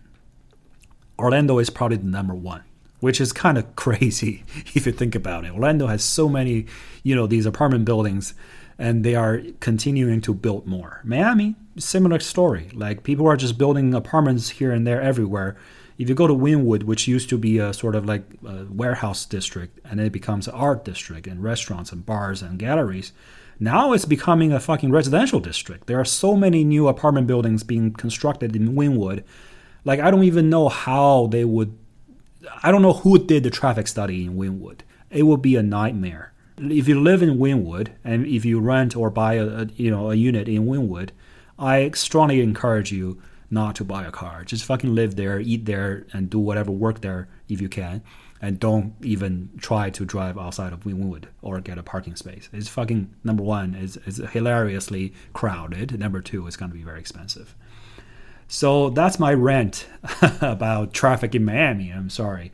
Orlando 1.19 1.59
is 1.59 1.69
probably 1.69 1.99
the 1.99 2.07
number 2.07 2.35
one, 2.35 2.63
which 3.01 3.21
is 3.21 3.33
kind 3.33 3.59
of 3.59 3.77
crazy 3.77 4.45
if 4.75 4.87
you 4.87 4.93
think 4.93 5.15
about 5.15 5.45
it. 5.45 5.53
Orlando 5.53 5.89
has 5.89 6.03
so 6.03 6.29
many, 6.29 6.67
you 7.03 7.15
know, 7.15 7.27
these 7.27 7.45
apartment 7.45 7.85
buildings 7.85 8.33
and 8.79 9.05
they 9.05 9.15
are 9.15 9.43
continuing 9.61 10.21
to 10.23 10.33
build 10.33 10.67
more. 10.67 11.03
Miami, 11.05 11.57
similar 11.77 12.21
story. 12.21 12.71
Like 12.73 13.03
people 13.03 13.27
are 13.27 13.37
just 13.37 13.59
building 13.59 13.93
apartments 13.93 14.49
here 14.49 14.73
and 14.73 14.87
there 14.87 15.03
everywhere 15.03 15.57
if 15.99 16.09
you 16.09 16.15
go 16.15 16.29
to 16.29 16.35
Wynwood, 16.35 16.85
which 16.85 17.09
used 17.09 17.29
to 17.31 17.37
be 17.37 17.59
a 17.59 17.73
sort 17.73 17.97
of 17.97 18.07
like 18.07 18.23
warehouse 18.71 19.25
district, 19.25 19.81
and 19.85 20.01
it 20.01 20.13
becomes 20.13 20.47
an 20.47 20.55
art 20.55 20.85
district 20.85 21.27
and 21.27 21.43
restaurants 21.43 21.91
and 21.91 22.07
bars 22.07 22.41
and 22.41 22.59
galleries, 22.59 23.13
now 23.59 23.93
it's 23.93 24.05
becoming 24.05 24.53
a 24.53 24.61
fucking 24.61 24.93
residential 24.93 25.41
district. 25.41 25.89
There 25.89 25.99
are 25.99 26.05
so 26.05 26.37
many 26.37 26.63
new 26.63 26.87
apartment 26.87 27.27
buildings 27.27 27.65
being 27.65 27.93
constructed 27.93 28.55
in 28.55 28.77
Wynwood. 28.77 29.25
Like, 29.85 29.99
I 29.99 30.13
don't 30.13 30.23
even 30.23 30.49
know 30.49 30.69
how 30.69 31.27
they 31.27 31.45
would. 31.45 31.77
I 32.63 32.71
don't 32.71 32.83
know 32.83 32.93
who 32.93 33.19
did 33.19 33.43
the 33.43 33.51
traffic 33.51 33.89
study 33.89 34.25
in 34.25 34.37
Wynwood. 34.37 34.81
It 35.11 35.25
would 35.25 35.43
be 35.43 35.57
a 35.57 35.63
nightmare. 35.63 36.33
If 36.59 36.87
you 36.87 37.01
live 37.01 37.23
in 37.23 37.39
Wynwood 37.39 37.89
and 38.05 38.25
if 38.27 38.45
you 38.45 38.61
rent 38.61 38.95
or 38.95 39.11
buy 39.11 39.35
a, 39.35 39.47
a 39.47 39.65
you 39.75 39.91
know 39.91 40.13
a 40.13 40.15
unit 40.15 40.49
in 40.49 40.67
Wynwood, 40.67 41.11
I 41.59 41.91
strongly 41.91 42.41
encourage 42.41 42.93
you 42.93 43.21
not 43.51 43.77
to 43.77 43.85
buy 43.85 44.05
a 44.05 44.11
car. 44.11 44.45
Just 44.45 44.65
fucking 44.65 44.95
live 44.95 45.17
there, 45.17 45.41
eat 45.41 45.65
there, 45.65 46.07
and 46.13 46.29
do 46.29 46.39
whatever 46.39 46.71
work 46.71 47.01
there 47.01 47.29
if 47.49 47.61
you 47.61 47.69
can. 47.69 48.03
And 48.41 48.61
don't 48.61 48.95
even 49.03 49.51
try 49.59 49.91
to 49.91 50.05
drive 50.05 50.39
outside 50.39 50.73
of 50.73 50.85
Wynwood 50.85 51.25
or 51.43 51.61
get 51.61 51.79
a 51.79 51.83
parking 51.83 52.15
space. 52.15 52.49
It's 52.53 52.69
fucking 52.69 53.13
number 53.25 53.43
one, 53.43 53.75
it's, 53.75 53.97
it's 54.07 54.19
hilariously 54.19 55.13
crowded. 55.33 55.99
Number 55.99 56.21
two, 56.21 56.47
it's 56.47 56.57
going 56.57 56.71
to 56.71 56.77
be 56.77 56.85
very 56.85 57.01
expensive. 57.01 57.57
So 58.47 58.91
that's 58.91 59.19
my 59.19 59.35
rant 59.35 59.87
about 60.41 60.93
traffic 60.93 61.35
in 61.35 61.45
Miami. 61.45 61.91
I'm 61.91 62.11
sorry. 62.11 62.53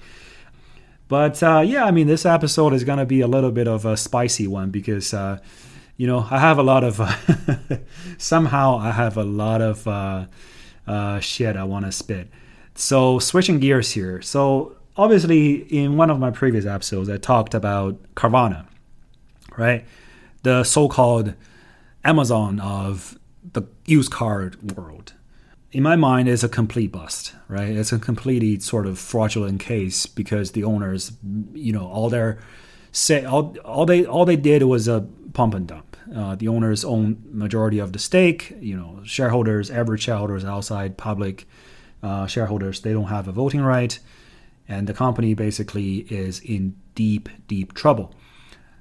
But 1.06 1.42
uh, 1.42 1.62
yeah, 1.64 1.84
I 1.84 1.90
mean, 1.90 2.06
this 2.06 2.24
episode 2.24 2.72
is 2.72 2.82
going 2.82 2.98
to 2.98 3.06
be 3.06 3.20
a 3.20 3.28
little 3.28 3.52
bit 3.52 3.68
of 3.68 3.84
a 3.84 3.96
spicy 3.96 4.46
one 4.46 4.70
because, 4.70 5.12
uh, 5.12 5.38
you 5.96 6.06
know, 6.06 6.26
I 6.30 6.38
have 6.38 6.58
a 6.58 6.62
lot 6.62 6.82
of, 6.82 6.98
somehow 8.18 8.78
I 8.78 8.90
have 8.90 9.16
a 9.16 9.22
lot 9.22 9.60
of, 9.60 9.86
uh, 9.86 10.26
uh, 10.86 11.20
shit 11.20 11.56
I 11.56 11.64
want 11.64 11.86
to 11.86 11.92
spit. 11.92 12.28
So 12.74 13.18
switching 13.18 13.60
gears 13.60 13.92
here. 13.92 14.20
So 14.22 14.76
obviously, 14.96 15.56
in 15.72 15.96
one 15.96 16.10
of 16.10 16.18
my 16.18 16.30
previous 16.30 16.66
episodes, 16.66 17.08
I 17.08 17.16
talked 17.16 17.54
about 17.54 17.98
Carvana, 18.14 18.66
right? 19.56 19.84
The 20.42 20.64
so-called 20.64 21.34
Amazon 22.04 22.60
of 22.60 23.18
the 23.52 23.62
used 23.86 24.10
car 24.10 24.52
world. 24.76 25.14
In 25.72 25.82
my 25.82 25.96
mind, 25.96 26.28
it's 26.28 26.44
a 26.44 26.48
complete 26.48 26.92
bust, 26.92 27.34
right? 27.48 27.70
It's 27.70 27.92
a 27.92 27.98
completely 27.98 28.60
sort 28.60 28.86
of 28.86 28.98
fraudulent 28.98 29.60
case 29.60 30.06
because 30.06 30.52
the 30.52 30.62
owners, 30.64 31.12
you 31.52 31.72
know, 31.72 31.86
all 31.86 32.08
their 32.08 32.38
say 32.92 33.24
all, 33.24 33.56
all 33.64 33.84
they 33.84 34.06
all 34.06 34.24
they 34.24 34.36
did 34.36 34.62
was 34.62 34.86
a 34.86 35.06
pump 35.32 35.54
and 35.54 35.66
dump. 35.66 35.93
Uh, 36.14 36.34
the 36.36 36.48
owners 36.48 36.84
own 36.84 37.22
majority 37.32 37.78
of 37.78 37.92
the 37.92 37.98
stake. 37.98 38.56
You 38.60 38.76
know, 38.76 39.00
shareholders, 39.04 39.70
average 39.70 40.02
shareholders 40.02 40.44
outside 40.44 40.96
public 40.96 41.46
uh, 42.04 42.26
shareholders, 42.26 42.80
they 42.80 42.92
don't 42.92 43.06
have 43.06 43.26
a 43.26 43.32
voting 43.32 43.62
right, 43.62 43.98
and 44.68 44.86
the 44.86 44.92
company 44.92 45.32
basically 45.32 46.00
is 46.10 46.38
in 46.40 46.76
deep, 46.94 47.28
deep 47.48 47.72
trouble. 47.72 48.14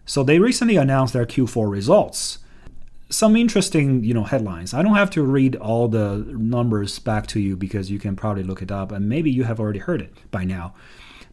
So 0.05 0.23
they 0.23 0.39
recently 0.39 0.75
announced 0.75 1.13
their 1.13 1.25
Q4 1.25 1.71
results. 1.71 2.39
Some 3.09 3.35
interesting, 3.35 4.03
you 4.03 4.13
know, 4.13 4.25
headlines. 4.25 4.73
I 4.73 4.81
don't 4.81 4.95
have 4.95 5.09
to 5.11 5.23
read 5.23 5.55
all 5.55 5.87
the 5.87 6.25
numbers 6.31 6.99
back 6.99 7.27
to 7.27 7.39
you 7.39 7.55
because 7.55 7.89
you 7.89 7.99
can 7.99 8.15
probably 8.15 8.43
look 8.43 8.61
it 8.61 8.71
up, 8.71 8.91
and 8.91 9.07
maybe 9.07 9.31
you 9.31 9.45
have 9.45 9.59
already 9.59 9.79
heard 9.79 10.01
it 10.01 10.13
by 10.29 10.43
now. 10.43 10.73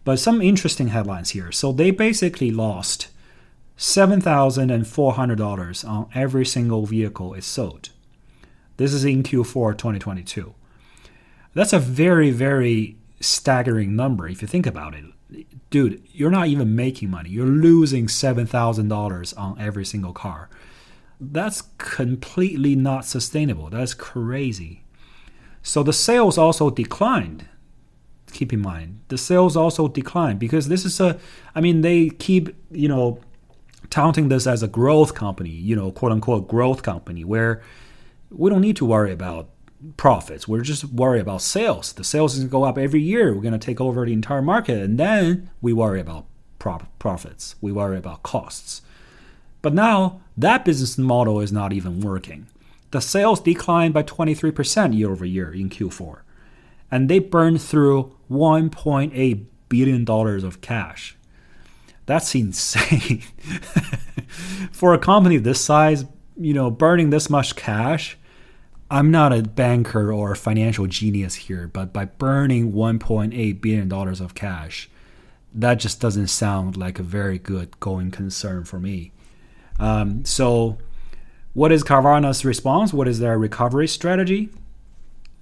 But 0.05 0.19
some 0.19 0.41
interesting 0.41 0.89
headlines 0.89 1.31
here. 1.31 1.51
So 1.51 1.73
they 1.73 1.91
basically 1.91 2.51
lost 2.53 3.09
$7,400 3.81 5.89
on 5.89 6.09
every 6.15 6.45
single 6.45 6.85
vehicle 6.85 7.33
it 7.33 7.45
sold. 7.45 7.89
This 8.77 8.93
is 8.93 9.07
in 9.07 9.23
Q4 9.23 9.79
2022. 9.79 10.55
That's 11.55 11.73
a 11.73 11.79
very, 11.79 12.31
very 12.31 12.99
staggering 13.21 13.97
number 13.97 14.29
if 14.29 14.43
you 14.43 14.49
think 14.49 14.67
about 14.67 14.95
it. 14.95 15.07
Dude, 15.71 16.03
you're 16.13 16.31
not 16.31 16.49
even 16.49 16.77
making 16.77 17.11
money. 17.11 17.31
You're 17.31 17.47
losing 17.47 18.07
$7,000 18.07 19.39
on 19.39 19.59
every 19.59 19.87
single 19.87 20.13
car. 20.13 20.51
That's 21.19 21.63
completely 21.79 22.77
not 22.77 23.07
sustainable. 23.07 23.71
That's 23.71 23.95
crazy. 23.95 24.85
So 25.63 25.83
the 25.83 25.95
sales 25.95 26.37
also 26.37 26.69
declined. 26.69 27.47
Keep 28.31 28.53
in 28.53 28.61
mind, 28.61 29.01
the 29.09 29.17
sales 29.17 29.57
also 29.57 29.89
declined 29.89 30.39
because 30.39 30.69
this 30.69 30.85
is 30.85 31.01
a, 31.01 31.19
I 31.55 31.63
mean, 31.63 31.81
they 31.81 32.11
keep, 32.11 32.55
you 32.71 32.87
know, 32.87 33.21
touting 33.91 34.29
this 34.29 34.47
as 34.47 34.63
a 34.63 34.69
growth 34.69 35.15
company, 35.15 35.51
you 35.51 35.77
know, 35.77 35.91
quote 35.91 36.13
unquote 36.13 36.49
growth 36.49 36.83
company, 36.83 37.25
where 37.25 37.63
we 38.31 38.49
don't 38.49 38.61
need 38.61 38.77
to 38.77 38.87
worry 38.87 39.13
about 39.13 39.51
profits. 39.97 40.47
We're 40.47 40.61
just 40.61 40.85
worried 40.85 41.21
about 41.21 41.43
sales. 41.43 41.93
The 41.93 42.05
sales 42.05 42.35
is 42.35 42.41
going 42.41 42.49
to 42.49 42.53
go 42.53 42.65
up 42.65 42.79
every 42.79 43.01
year. 43.01 43.35
We're 43.35 43.43
going 43.43 43.53
to 43.53 43.59
take 43.59 43.81
over 43.81 44.05
the 44.05 44.13
entire 44.13 44.43
market, 44.43 44.79
and 44.79 44.99
then 44.99 45.51
we 45.61 45.73
worry 45.73 46.01
about 46.01 46.27
profits. 46.59 47.57
We 47.61 47.73
worry 47.73 47.97
about 47.97 48.23
costs. 48.23 48.83
But 49.63 49.75
now 49.75 50.21
that 50.37 50.65
business 50.65 50.97
model 50.97 51.41
is 51.41 51.53
not 51.53 51.73
even 51.73 52.01
working. 52.01 52.47
The 52.93 53.01
sales 53.01 53.41
declined 53.41 53.95
by 53.95 54.03
23% 54.03 54.97
year 54.97 55.11
over 55.11 55.25
year 55.25 55.53
in 55.53 55.71
Q4, 55.71 56.21
and 56.91 57.09
they 57.09 57.19
burned 57.19 57.63
through 57.63 58.17
1.8 58.31 59.45
billion 59.69 60.05
dollars 60.05 60.45
of 60.45 60.61
cash. 60.61 61.17
That's 62.11 62.35
insane. 62.35 63.21
For 64.73 64.93
a 64.93 64.99
company 64.99 65.37
this 65.37 65.65
size, 65.65 66.05
you 66.37 66.53
know, 66.53 66.69
burning 66.69 67.11
this 67.11 67.31
much 67.31 67.55
cash, 67.55 68.19
I'm 68.91 69.13
not 69.13 69.33
a 69.33 69.45
banker 69.45 70.13
or 70.13 70.33
a 70.33 70.37
financial 70.37 70.89
genius 70.89 71.37
here, 71.37 71.69
but 71.69 71.93
by 71.93 72.07
burning 72.07 72.73
1.8 72.73 73.61
billion 73.61 73.89
dollars 73.89 74.21
of 74.21 74.35
cash, 74.35 74.91
that 75.55 75.77
just 75.77 76.01
doesn't 76.01 76.27
sound 76.27 76.77
like 76.77 76.99
a 76.99 77.05
very 77.05 77.39
good 77.39 77.79
going 77.79 78.11
concern 78.11 78.65
for 78.65 78.81
me. 78.81 79.13
Um, 79.79 80.25
so, 80.25 80.79
what 81.55 81.71
is 81.71 81.85
Carvana's 81.85 82.45
response? 82.45 82.93
What 82.93 83.07
is 83.07 83.21
their 83.21 83.39
recovery 83.39 83.87
strategy? 83.87 84.49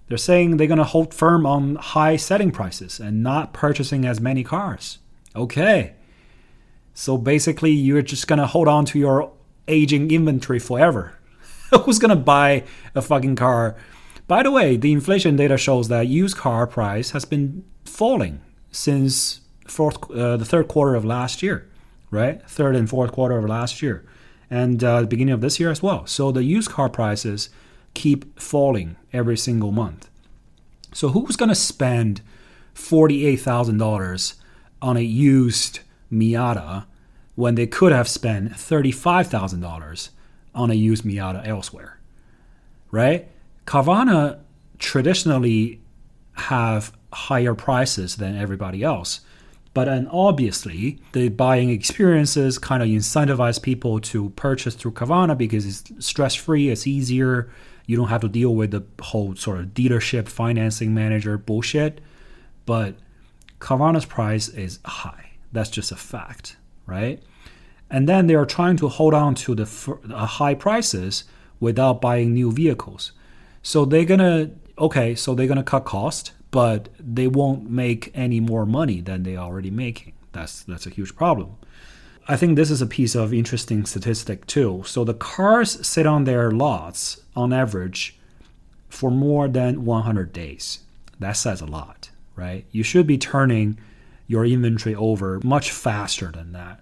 They're 0.09 0.19
saying 0.19 0.59
they're 0.59 0.67
going 0.67 0.77
to 0.77 0.85
hold 0.85 1.15
firm 1.15 1.47
on 1.47 1.77
high 1.77 2.17
selling 2.17 2.51
prices 2.51 3.01
and 3.01 3.23
not 3.23 3.55
purchasing 3.55 4.05
as 4.05 4.21
many 4.21 4.45
cars. 4.45 4.99
Okay, 5.35 5.95
so 6.99 7.17
basically, 7.17 7.71
you're 7.71 8.03
just 8.03 8.27
gonna 8.27 8.49
hold 8.49 8.67
on 8.67 8.85
to 8.87 8.99
your 8.99 9.31
aging 9.69 10.11
inventory 10.11 10.59
forever. 10.59 11.17
Who's 11.85 12.01
gonna 12.01 12.17
buy 12.17 12.65
a 12.93 13.01
fucking 13.01 13.37
car? 13.37 13.77
By 14.27 14.43
the 14.43 14.51
way, 14.51 14.77
the 14.77 14.91
inflation 14.91 15.37
data 15.37 15.57
shows 15.57 15.87
that 15.87 16.09
used 16.09 16.37
car 16.37 16.67
price 16.67 17.13
has 17.13 17.25
been 17.25 17.65
falling 17.85 18.41
since 18.73 19.43
fourth, 19.69 20.11
uh, 20.11 20.39
the 20.39 20.45
third 20.45 20.67
quarter 20.67 20.97
of 20.97 21.05
last 21.05 21.41
year, 21.41 21.71
right? 22.11 22.43
Third 22.51 22.75
and 22.75 22.91
fourth 22.91 23.13
quarter 23.13 23.39
of 23.39 23.45
last 23.45 23.81
year, 23.81 24.05
and 24.51 24.83
uh, 24.83 25.03
the 25.03 25.07
beginning 25.07 25.35
of 25.35 25.41
this 25.41 25.61
year 25.61 25.71
as 25.71 25.81
well. 25.81 26.05
So 26.05 26.33
the 26.33 26.43
used 26.43 26.69
car 26.69 26.89
prices 26.89 27.49
keep 27.95 28.41
falling 28.41 28.97
every 29.13 29.37
single 29.37 29.71
month. 29.71 30.11
So 30.93 31.11
who's 31.11 31.37
gonna 31.37 31.55
spend 31.55 32.23
forty-eight 32.75 33.41
thousand 33.41 33.79
dollars 33.79 34.35
on 34.83 34.97
a 34.97 35.01
used 35.01 35.79
Miata 36.13 36.87
when 37.35 37.55
they 37.55 37.67
could 37.67 37.93
have 37.93 38.09
spent 38.09 38.53
$35,000 38.53 40.09
on 40.55 40.71
a 40.71 40.75
used 40.75 41.05
Miata 41.05 41.47
elsewhere. 41.47 41.99
Right? 42.91 43.29
Carvana 43.67 44.41
traditionally 44.79 45.81
have 46.35 46.93
higher 47.13 47.55
prices 47.55 48.17
than 48.17 48.37
everybody 48.37 48.83
else. 48.83 49.21
But 49.75 49.85
then 49.85 50.09
obviously, 50.09 50.99
the 51.13 51.29
buying 51.29 51.71
experiences 51.71 52.59
kind 52.59 52.83
of 52.83 52.89
incentivize 52.89 53.63
people 53.63 54.01
to 54.01 54.31
purchase 54.31 54.75
through 54.75 54.93
Carvana 54.93 55.37
because 55.37 55.67
it's 55.67 56.05
stress 56.05 56.35
free, 56.35 56.71
it's 56.71 56.87
easier. 56.87 57.51
You 57.87 57.97
don't 57.97 58.09
have 58.09 58.23
to 58.23 58.29
deal 58.29 58.55
with 58.55 58.73
the 58.73 58.85
whole 59.01 59.37
sort 59.37 59.61
of 59.61 59.67
dealership 59.67 60.29
financing 60.29 60.95
manager 60.95 61.39
bullshit. 61.39 62.01
But 62.67 62.97
Carvana's 63.61 64.05
price 64.05 64.49
is 64.49 64.81
high. 64.85 65.28
That's 65.53 65.71
just 65.71 65.93
a 65.93 65.97
fact, 65.97 66.57
right? 66.87 67.23
And 67.91 68.09
then 68.09 68.27
they 68.27 68.35
are 68.35 68.47
trying 68.47 68.77
to 68.79 68.89
hold 68.89 69.15
on 69.15 69.35
to 69.37 69.55
the 69.55 69.65
high 70.27 70.55
prices 70.55 71.25
without 71.61 72.01
buying 72.01 72.35
new 72.35 72.53
vehicles. 72.53 73.13
So 73.63 73.85
they're 73.85 74.05
gonna 74.05 74.51
okay, 74.79 75.15
so 75.15 75.35
they're 75.35 75.47
gonna 75.47 75.63
cut 75.63 75.85
cost, 75.85 76.33
but 76.51 76.89
they 76.99 77.27
won't 77.27 77.71
make 77.71 78.11
any 78.15 78.41
more 78.41 78.67
money 78.67 79.01
than 79.01 79.23
they 79.23 79.37
are 79.37 79.47
already 79.47 79.71
making. 79.71 80.13
That's 80.33 80.63
that's 80.65 80.87
a 80.87 80.91
huge 80.91 81.17
problem. 81.17 81.57
I 82.31 82.37
think 82.37 82.57
this 82.57 82.71
is 82.71 82.83
a 82.83 82.87
piece 82.87 83.15
of 83.15 83.33
interesting 83.33 83.87
statistic 83.87 84.47
too. 84.47 84.83
So 84.85 85.03
the 85.03 85.15
cars 85.15 85.87
sit 85.87 86.07
on 86.07 86.25
their 86.25 86.51
lots 86.51 87.23
on 87.35 87.55
average 87.55 88.19
for 88.91 89.11
more 89.11 89.49
than 89.49 89.87
100 89.87 90.33
days. 90.33 90.81
That 91.21 91.33
says 91.33 91.63
a 91.63 91.67
lot, 91.67 92.11
right? 92.37 92.67
You 92.71 92.83
should 92.83 93.07
be 93.07 93.17
turning 93.17 93.79
your 94.29 94.45
inventory 94.45 94.95
over 94.95 95.41
much 95.43 95.73
faster 95.73 96.31
than 96.31 96.53
that. 96.53 96.81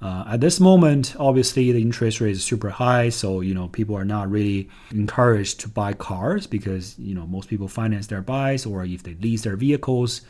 Uh, 0.00 0.24
at 0.28 0.40
this 0.40 0.60
moment, 0.60 1.14
obviously 1.18 1.72
the 1.72 1.80
interest 1.80 2.20
rate 2.20 2.32
is 2.32 2.44
super 2.44 2.70
high, 2.70 3.08
so 3.08 3.40
you 3.40 3.54
know 3.54 3.68
people 3.68 3.96
are 3.96 4.04
not 4.04 4.30
really 4.30 4.68
encouraged 4.90 5.60
to 5.60 5.68
buy 5.68 5.92
cars 5.92 6.46
because 6.46 6.98
you 6.98 7.14
know 7.14 7.26
most 7.26 7.48
people 7.48 7.68
finance 7.68 8.06
their 8.06 8.22
buys 8.22 8.64
or 8.64 8.84
if 8.84 9.02
they 9.02 9.14
lease 9.14 9.42
their 9.42 9.56
vehicles. 9.56 10.22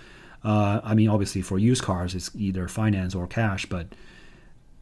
Uh, 0.44 0.80
I 0.84 0.94
mean, 0.94 1.08
obviously 1.08 1.42
for 1.42 1.58
used 1.58 1.82
cars, 1.82 2.14
it's 2.14 2.30
either 2.34 2.68
finance 2.68 3.14
or 3.14 3.26
cash, 3.26 3.66
but 3.66 3.86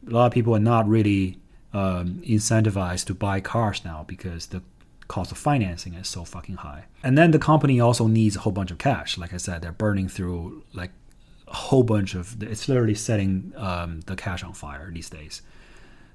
a 0.07 0.11
lot 0.11 0.25
of 0.27 0.31
people 0.33 0.55
are 0.55 0.59
not 0.59 0.87
really 0.87 1.37
um, 1.73 2.21
incentivized 2.25 3.05
to 3.05 3.13
buy 3.13 3.39
cars 3.39 3.83
now 3.85 4.03
because 4.07 4.47
the 4.47 4.61
cost 5.07 5.31
of 5.31 5.37
financing 5.37 5.93
is 5.93 6.07
so 6.07 6.25
fucking 6.25 6.57
high. 6.57 6.85
And 7.01 7.17
then 7.17 7.31
the 7.31 7.39
company 7.39 7.79
also 7.79 8.07
needs 8.07 8.35
a 8.35 8.39
whole 8.39 8.53
bunch 8.53 8.71
of 8.71 8.77
cash. 8.77 9.17
Like 9.17 9.33
I 9.33 9.37
said, 9.37 9.61
they're 9.61 9.71
burning 9.71 10.09
through 10.09 10.63
like 10.73 10.91
a 11.53 11.55
whole 11.55 11.83
bunch 11.83 12.15
of 12.15 12.41
it's 12.41 12.67
literally 12.67 12.95
setting 12.95 13.53
um, 13.55 14.01
the 14.07 14.15
cash 14.15 14.43
on 14.43 14.53
fire 14.53 14.91
these 14.91 15.09
days. 15.09 15.41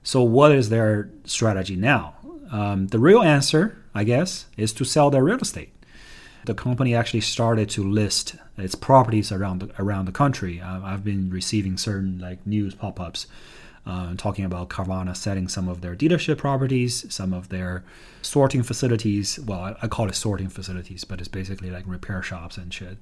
So 0.03 0.23
what 0.23 0.53
is 0.53 0.69
their 0.69 1.11
strategy 1.25 1.77
now? 1.77 2.15
Um, 2.51 2.89
the 2.89 2.99
real 2.99 3.23
answer, 3.23 3.77
I 3.95 4.05
guess, 4.05 4.47
is 4.57 4.73
to 4.75 4.85
sell 4.85 5.11
their 5.11 5.23
real 5.23 5.39
estate. 5.39 5.73
The 6.45 6.55
company 6.55 6.95
actually 6.95 7.21
started 7.21 7.69
to 7.71 7.85
list 7.85 8.37
its 8.57 8.75
properties 8.75 9.31
around 9.31 9.61
the, 9.61 9.83
around 9.83 10.07
the 10.07 10.13
country. 10.13 10.61
Uh, 10.61 10.81
I've 10.83 11.05
been 11.05 11.31
receiving 11.31 11.77
certain 11.77 12.19
like 12.19 12.47
news 12.47 12.75
pop-ups 12.75 13.27
uh, 13.87 14.15
talking 14.17 14.45
about 14.45 14.69
Carvana 14.69 15.17
selling 15.17 15.49
some 15.49 15.69
of 15.69 15.81
their 15.81 15.95
dealership 15.95 16.39
properties, 16.39 17.13
some 17.13 17.33
of 17.33 17.49
their 17.49 17.85
sorting 18.23 18.63
facilities. 18.63 19.39
Well, 19.41 19.61
I, 19.61 19.77
I 19.83 19.89
call 19.89 20.09
it 20.09 20.15
sorting 20.15 20.49
facilities, 20.49 21.05
but 21.05 21.21
it's 21.21 21.29
basically 21.29 21.71
like 21.71 21.85
repair 21.87 22.23
shops 22.23 22.57
and 22.57 22.73
shit. 22.73 22.99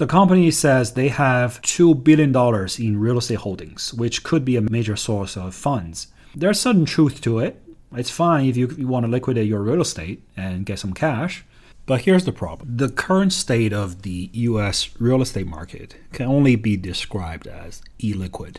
The 0.00 0.06
company 0.06 0.50
says 0.50 0.94
they 0.94 1.08
have 1.08 1.60
$2 1.60 2.02
billion 2.02 2.34
in 2.78 2.98
real 2.98 3.18
estate 3.18 3.40
holdings, 3.40 3.92
which 3.92 4.22
could 4.22 4.46
be 4.46 4.56
a 4.56 4.62
major 4.62 4.96
source 4.96 5.36
of 5.36 5.54
funds. 5.54 6.06
There's 6.34 6.58
certain 6.58 6.86
truth 6.86 7.20
to 7.20 7.38
it. 7.38 7.62
It's 7.94 8.08
fine 8.08 8.46
if 8.46 8.56
you, 8.56 8.68
you 8.78 8.88
want 8.88 9.04
to 9.04 9.12
liquidate 9.12 9.46
your 9.46 9.60
real 9.60 9.82
estate 9.82 10.22
and 10.38 10.64
get 10.64 10.78
some 10.78 10.94
cash. 10.94 11.44
But 11.84 12.00
here's 12.00 12.24
the 12.24 12.32
problem 12.32 12.78
the 12.78 12.88
current 12.88 13.34
state 13.34 13.74
of 13.74 14.00
the 14.00 14.30
US 14.32 14.88
real 14.98 15.20
estate 15.20 15.46
market 15.46 15.96
can 16.14 16.28
only 16.28 16.56
be 16.56 16.78
described 16.78 17.46
as 17.46 17.82
illiquid. 17.98 18.56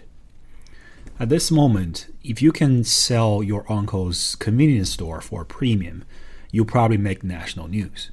At 1.19 1.29
this 1.29 1.49
moment, 1.49 2.13
if 2.23 2.43
you 2.43 2.51
can 2.51 2.83
sell 2.83 3.41
your 3.41 3.65
uncle's 3.67 4.35
convenience 4.35 4.91
store 4.91 5.21
for 5.21 5.41
a 5.41 5.45
premium, 5.45 6.03
you'll 6.51 6.65
probably 6.65 6.97
make 6.97 7.23
national 7.23 7.67
news. 7.67 8.11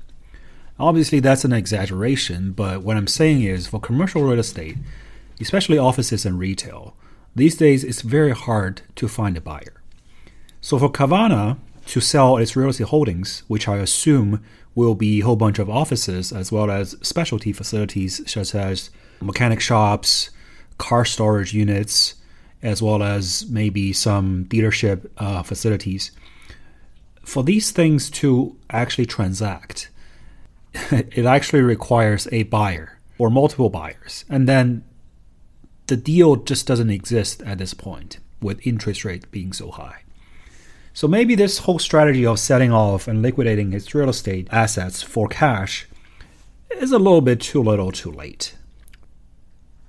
Obviously, 0.80 1.18
that's 1.18 1.44
an 1.44 1.52
exaggeration, 1.52 2.52
but 2.52 2.82
what 2.82 2.96
I'm 2.96 3.08
saying 3.08 3.42
is 3.42 3.66
for 3.66 3.80
commercial 3.80 4.22
real 4.22 4.38
estate, 4.38 4.76
especially 5.40 5.76
offices 5.78 6.24
and 6.24 6.38
retail, 6.38 6.94
these 7.34 7.56
days 7.56 7.84
it's 7.84 8.02
very 8.02 8.30
hard 8.30 8.82
to 8.96 9.08
find 9.08 9.36
a 9.36 9.40
buyer. 9.40 9.82
So 10.60 10.78
for 10.78 10.90
Carvana 10.90 11.58
to 11.86 12.00
sell 12.00 12.36
its 12.36 12.54
real 12.54 12.68
estate 12.68 12.88
holdings, 12.88 13.42
which 13.48 13.66
I 13.66 13.78
assume 13.78 14.44
will 14.74 14.94
be 14.94 15.20
a 15.20 15.24
whole 15.24 15.36
bunch 15.36 15.58
of 15.58 15.68
offices 15.68 16.32
as 16.32 16.52
well 16.52 16.70
as 16.70 16.96
specialty 17.02 17.52
facilities 17.52 18.20
such 18.30 18.54
as 18.54 18.90
mechanic 19.20 19.60
shops, 19.60 20.30
car 20.78 21.04
storage 21.04 21.52
units, 21.52 22.14
as 22.62 22.82
well 22.82 23.02
as 23.02 23.48
maybe 23.48 23.92
some 23.92 24.44
dealership 24.44 25.08
uh, 25.18 25.42
facilities. 25.42 26.12
For 27.24 27.42
these 27.42 27.70
things 27.72 28.10
to 28.10 28.56
actually 28.70 29.06
transact, 29.06 29.90
it 30.90 31.24
actually 31.24 31.62
requires 31.62 32.28
a 32.32 32.44
buyer 32.44 32.98
or 33.18 33.30
multiple 33.30 33.70
buyers. 33.70 34.24
And 34.28 34.48
then 34.48 34.84
the 35.86 35.96
deal 35.96 36.36
just 36.36 36.66
doesn't 36.66 36.90
exist 36.90 37.42
at 37.42 37.58
this 37.58 37.74
point 37.74 38.18
with 38.40 38.64
interest 38.66 39.04
rate 39.04 39.30
being 39.30 39.52
so 39.52 39.70
high. 39.70 40.02
So 40.92 41.06
maybe 41.06 41.34
this 41.34 41.58
whole 41.58 41.78
strategy 41.78 42.26
of 42.26 42.38
selling 42.38 42.72
off 42.72 43.06
and 43.06 43.22
liquidating 43.22 43.72
its 43.72 43.94
real 43.94 44.08
estate 44.08 44.48
assets 44.50 45.02
for 45.02 45.28
cash 45.28 45.86
is 46.76 46.92
a 46.92 46.98
little 46.98 47.20
bit 47.20 47.40
too 47.40 47.62
little 47.62 47.92
too 47.92 48.10
late. 48.10 48.56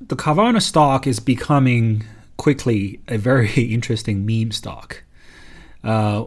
The 0.02 0.16
Carvana 0.16 0.62
stock 0.62 1.06
is 1.08 1.20
becoming 1.20 2.04
quickly 2.38 3.02
a 3.08 3.18
very 3.18 3.52
interesting 3.74 4.26
meme 4.26 4.52
stock, 4.52 5.04
uh, 5.84 6.26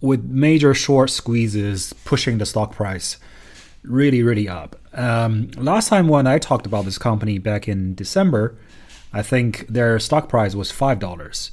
with 0.00 0.24
major 0.24 0.74
short 0.74 1.10
squeezes 1.10 1.92
pushing 2.04 2.38
the 2.38 2.46
stock 2.46 2.72
price 2.72 3.18
really, 3.82 4.22
really 4.22 4.48
up. 4.48 4.76
Um, 4.92 5.50
last 5.56 5.88
time 5.88 6.08
when 6.08 6.26
I 6.26 6.38
talked 6.38 6.66
about 6.66 6.84
this 6.84 6.98
company 6.98 7.38
back 7.38 7.68
in 7.68 7.94
December, 7.94 8.56
I 9.12 9.22
think 9.22 9.66
their 9.68 9.98
stock 9.98 10.28
price 10.28 10.54
was 10.54 10.72
$5. 10.72 11.50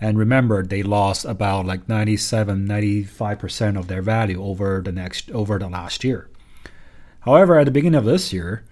And 0.00 0.16
remember, 0.16 0.62
they 0.62 0.82
lost 0.82 1.24
about 1.24 1.66
like 1.66 1.88
97, 1.88 2.66
95% 2.66 3.78
of 3.78 3.88
their 3.88 4.02
value 4.02 4.42
over 4.42 4.80
the 4.84 4.92
next 4.92 5.30
over 5.32 5.58
the 5.58 5.68
last 5.68 6.04
year. 6.04 6.28
However, 7.20 7.58
at 7.58 7.64
the 7.64 7.72
beginning 7.72 7.98
of 7.98 8.04
this 8.04 8.32
year 8.32 8.64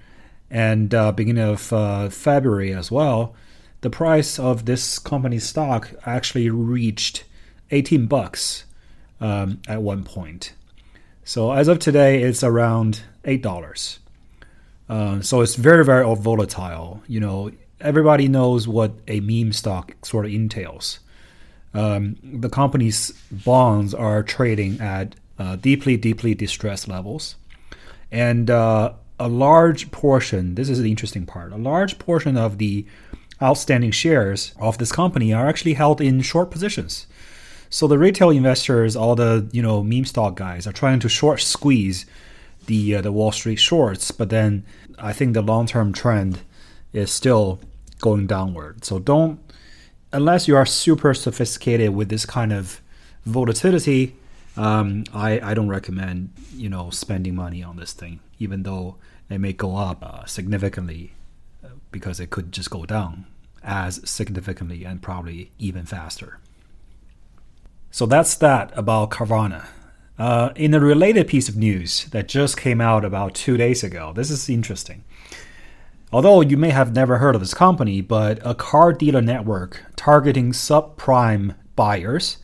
and 0.51 0.95
uh, 0.95 1.11
beginning 1.13 1.43
of 1.43 1.73
uh, 1.73 2.09
February 2.11 2.73
as 2.73 2.91
well, 2.93 3.35
the 3.81 3.91
price 3.91 4.39
of 4.39 4.67
this 4.67 4.99
company's 4.99 5.45
stock 5.45 5.91
actually 6.07 6.49
reached 6.49 7.25
18 7.71 8.07
bucks 8.07 8.65
um, 9.21 9.61
at 9.67 9.83
one 9.83 10.05
point. 10.05 10.55
So 11.27 11.53
as 11.53 11.69
of 11.69 11.79
today, 11.79 12.23
it's 12.23 12.43
around 12.43 13.03
eight 13.27 13.43
dollars. 13.43 13.99
Uh, 14.89 15.21
so 15.21 15.43
it's 15.43 15.57
very 15.57 15.85
very 15.85 16.05
volatile. 16.17 17.03
You 17.07 17.21
know, 17.21 17.51
everybody 17.81 18.29
knows 18.29 18.67
what 18.67 18.93
a 19.07 19.21
meme 19.21 19.53
stock 19.53 19.95
sort 20.03 20.25
of 20.25 20.33
entails 20.33 21.01
um, 21.77 22.17
the 22.23 22.49
company's 22.49 23.13
bonds 23.31 23.93
are 23.93 24.23
trading 24.23 24.81
at 24.81 25.15
uh, 25.39 25.57
deeply, 25.57 25.99
deeply 25.99 26.35
distressed 26.35 26.89
levels. 26.89 27.37
And 28.11 28.51
uh, 28.51 28.95
a 29.21 29.29
large 29.29 29.91
portion, 29.91 30.55
this 30.55 30.71
is 30.71 30.81
the 30.81 30.91
interesting 30.91 31.27
part, 31.27 31.53
a 31.53 31.57
large 31.57 31.99
portion 31.99 32.39
of 32.39 32.57
the 32.57 32.87
outstanding 33.43 33.91
shares 33.91 34.55
of 34.59 34.79
this 34.79 34.91
company 34.91 35.35
are 35.35 35.47
actually 35.47 35.75
held 35.75 36.01
in 36.01 36.23
short 36.23 36.51
positions. 36.51 37.07
So 37.71 37.87
the 37.87 37.99
retail 37.99 38.31
investors, 38.31 38.97
all 38.97 39.15
the 39.15 39.49
you 39.53 39.63
know 39.63 39.83
meme 39.83 40.05
stock 40.05 40.37
guys, 40.37 40.67
are 40.67 40.73
trying 40.73 41.01
to 41.01 41.09
short 41.09 41.41
squeeze 41.41 42.07
the 42.67 42.97
uh, 42.97 43.01
the 43.01 43.13
Wall 43.13 43.33
Street 43.33 43.57
shorts, 43.57 44.11
but 44.11 44.31
then 44.31 44.65
I 44.99 45.13
think 45.13 45.35
the 45.35 45.43
long 45.43 45.67
term 45.67 45.93
trend 45.93 46.41
is 46.93 47.11
still 47.11 47.61
going 48.01 48.27
downward. 48.27 48.85
So 48.85 48.99
don't 48.99 49.41
unless 50.13 50.49
you 50.49 50.57
are 50.57 50.67
super 50.67 51.13
sophisticated 51.15 51.95
with 51.95 52.09
this 52.09 52.25
kind 52.25 52.53
of 52.53 52.81
volatility, 53.25 54.17
um, 54.57 55.05
I, 55.13 55.41
I 55.41 55.55
don't 55.55 55.69
recommend 55.69 56.31
you 56.55 56.69
know 56.69 56.91
spending 56.91 57.35
money 57.35 57.63
on 57.63 57.77
this 57.77 57.93
thing, 57.93 58.21
even 58.39 58.63
though 58.63 58.97
it 59.29 59.39
may 59.39 59.53
go 59.53 59.77
up 59.77 60.03
uh, 60.03 60.25
significantly, 60.25 61.13
uh, 61.65 61.69
because 61.91 62.21
it 62.21 62.31
could 62.31 62.53
just 62.53 62.71
go 62.71 62.87
down 62.87 63.27
as 63.63 64.01
significantly 64.09 64.85
and 64.85 65.03
probably 65.03 65.51
even 65.59 65.85
faster. 65.85 66.39
So 67.91 68.07
that's 68.07 68.35
that 68.37 68.73
about 68.77 69.11
Carvana. 69.11 69.67
Uh, 70.19 70.51
in 70.57 70.73
a 70.73 70.81
related 70.81 71.29
piece 71.29 71.49
of 71.49 71.57
news 71.57 72.07
that 72.07 72.29
just 72.29 72.57
came 72.57 72.81
out 72.81 73.05
about 73.05 73.35
two 73.35 73.57
days 73.57 73.85
ago, 73.85 74.13
this 74.15 74.31
is 74.31 74.49
interesting. 74.49 75.05
Although 76.13 76.41
you 76.41 76.57
may 76.57 76.71
have 76.71 76.95
never 76.95 77.19
heard 77.19 77.35
of 77.35 77.41
this 77.41 77.53
company, 77.53 78.01
but 78.01 78.39
a 78.45 78.55
car 78.55 78.93
dealer 78.93 79.21
network 79.21 79.85
targeting 79.97 80.53
subprime 80.53 81.55
buyers 81.75 82.39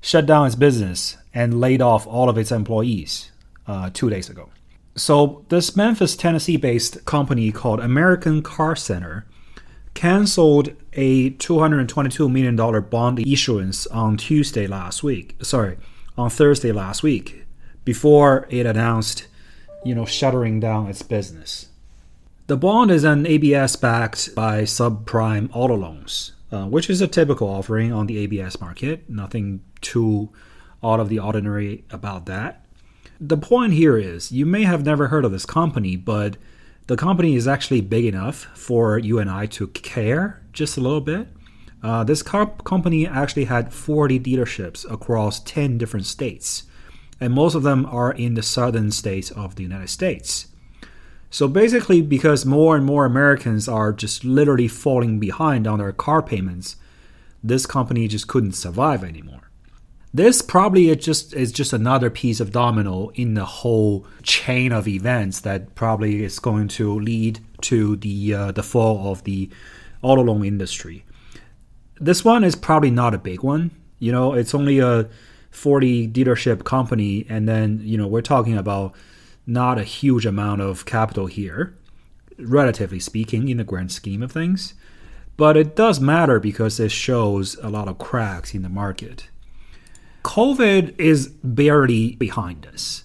shut 0.00 0.26
down 0.26 0.46
its 0.46 0.54
business 0.54 1.16
and 1.34 1.60
laid 1.60 1.82
off 1.82 2.06
all 2.06 2.28
of 2.28 2.38
its 2.38 2.52
employees 2.52 3.30
uh, 3.66 3.90
two 3.92 4.10
days 4.10 4.28
ago. 4.28 4.50
So, 4.94 5.44
this 5.48 5.76
Memphis, 5.76 6.16
Tennessee 6.16 6.56
based 6.56 7.04
company 7.04 7.52
called 7.52 7.80
American 7.80 8.42
Car 8.42 8.74
Center 8.74 9.26
canceled 9.98 10.70
a 10.92 11.30
$222 11.30 12.30
million 12.30 12.54
bond 12.88 13.18
issuance 13.18 13.84
on 13.88 14.16
Tuesday 14.16 14.64
last 14.64 15.02
week. 15.02 15.34
Sorry, 15.42 15.76
on 16.16 16.30
Thursday 16.30 16.70
last 16.70 17.02
week, 17.02 17.44
before 17.84 18.46
it 18.48 18.64
announced, 18.64 19.26
you 19.84 19.96
know, 19.96 20.04
shuttering 20.04 20.60
down 20.60 20.86
its 20.86 21.02
business. 21.02 21.70
The 22.46 22.56
bond 22.56 22.92
is 22.92 23.02
an 23.02 23.26
ABS 23.26 23.74
backed 23.74 24.36
by 24.36 24.62
subprime 24.62 25.50
auto 25.52 25.74
loans, 25.74 26.30
uh, 26.52 26.66
which 26.66 26.88
is 26.88 27.00
a 27.00 27.08
typical 27.08 27.48
offering 27.48 27.92
on 27.92 28.06
the 28.06 28.18
ABS 28.18 28.60
market. 28.60 29.10
Nothing 29.10 29.62
too 29.80 30.28
out 30.80 31.00
of 31.00 31.08
the 31.08 31.18
ordinary 31.18 31.82
about 31.90 32.26
that. 32.26 32.64
The 33.20 33.36
point 33.36 33.72
here 33.72 33.98
is 33.98 34.30
you 34.30 34.46
may 34.46 34.62
have 34.62 34.84
never 34.84 35.08
heard 35.08 35.24
of 35.24 35.32
this 35.32 35.44
company, 35.44 35.96
but 35.96 36.36
the 36.88 36.96
company 36.96 37.36
is 37.36 37.46
actually 37.46 37.82
big 37.82 38.06
enough 38.06 38.48
for 38.54 38.98
you 38.98 39.18
and 39.18 39.30
I 39.30 39.44
to 39.46 39.68
care 39.68 40.42
just 40.54 40.78
a 40.78 40.80
little 40.80 41.02
bit. 41.02 41.28
Uh, 41.82 42.02
this 42.02 42.22
car 42.22 42.46
company 42.64 43.06
actually 43.06 43.44
had 43.44 43.74
40 43.74 44.18
dealerships 44.18 44.90
across 44.90 45.38
10 45.40 45.76
different 45.76 46.06
states, 46.06 46.64
and 47.20 47.34
most 47.34 47.54
of 47.54 47.62
them 47.62 47.84
are 47.86 48.12
in 48.12 48.34
the 48.34 48.42
southern 48.42 48.90
states 48.90 49.30
of 49.30 49.54
the 49.54 49.62
United 49.62 49.90
States. 49.90 50.48
So 51.30 51.46
basically, 51.46 52.00
because 52.00 52.46
more 52.46 52.74
and 52.74 52.86
more 52.86 53.04
Americans 53.04 53.68
are 53.68 53.92
just 53.92 54.24
literally 54.24 54.66
falling 54.66 55.18
behind 55.20 55.66
on 55.66 55.80
their 55.80 55.92
car 55.92 56.22
payments, 56.22 56.76
this 57.44 57.66
company 57.66 58.08
just 58.08 58.28
couldn't 58.28 58.52
survive 58.52 59.04
anymore. 59.04 59.47
This 60.18 60.42
probably 60.42 60.88
is 60.88 60.96
just 60.96 61.32
is 61.32 61.52
just 61.52 61.72
another 61.72 62.10
piece 62.10 62.40
of 62.40 62.50
domino 62.50 63.10
in 63.14 63.34
the 63.34 63.44
whole 63.44 64.04
chain 64.24 64.72
of 64.72 64.88
events 64.88 65.38
that 65.42 65.76
probably 65.76 66.24
is 66.24 66.40
going 66.40 66.66
to 66.70 66.98
lead 66.98 67.38
to 67.60 67.94
the 67.94 68.34
uh, 68.34 68.50
the 68.50 68.64
fall 68.64 69.12
of 69.12 69.22
the 69.22 69.48
auto 70.02 70.24
loan 70.24 70.44
industry. 70.44 71.04
This 72.00 72.24
one 72.24 72.42
is 72.42 72.56
probably 72.56 72.90
not 72.90 73.14
a 73.14 73.18
big 73.18 73.44
one. 73.44 73.70
You 74.00 74.10
know, 74.10 74.32
it's 74.32 74.56
only 74.56 74.80
a 74.80 75.08
40 75.52 76.08
dealership 76.08 76.64
company, 76.64 77.24
and 77.28 77.48
then 77.48 77.80
you 77.84 77.96
know 77.96 78.08
we're 78.08 78.20
talking 78.20 78.58
about 78.58 78.96
not 79.46 79.78
a 79.78 79.84
huge 79.84 80.26
amount 80.26 80.62
of 80.62 80.84
capital 80.84 81.26
here, 81.26 81.78
relatively 82.40 82.98
speaking, 82.98 83.48
in 83.48 83.58
the 83.58 83.62
grand 83.62 83.92
scheme 83.92 84.24
of 84.24 84.32
things. 84.32 84.74
But 85.36 85.56
it 85.56 85.76
does 85.76 86.00
matter 86.00 86.40
because 86.40 86.80
it 86.80 86.90
shows 86.90 87.54
a 87.62 87.68
lot 87.68 87.86
of 87.86 87.98
cracks 87.98 88.52
in 88.52 88.62
the 88.62 88.68
market. 88.68 89.28
COVID 90.28 90.94
is 91.00 91.28
barely 91.42 92.14
behind 92.16 92.66
us. 92.66 93.04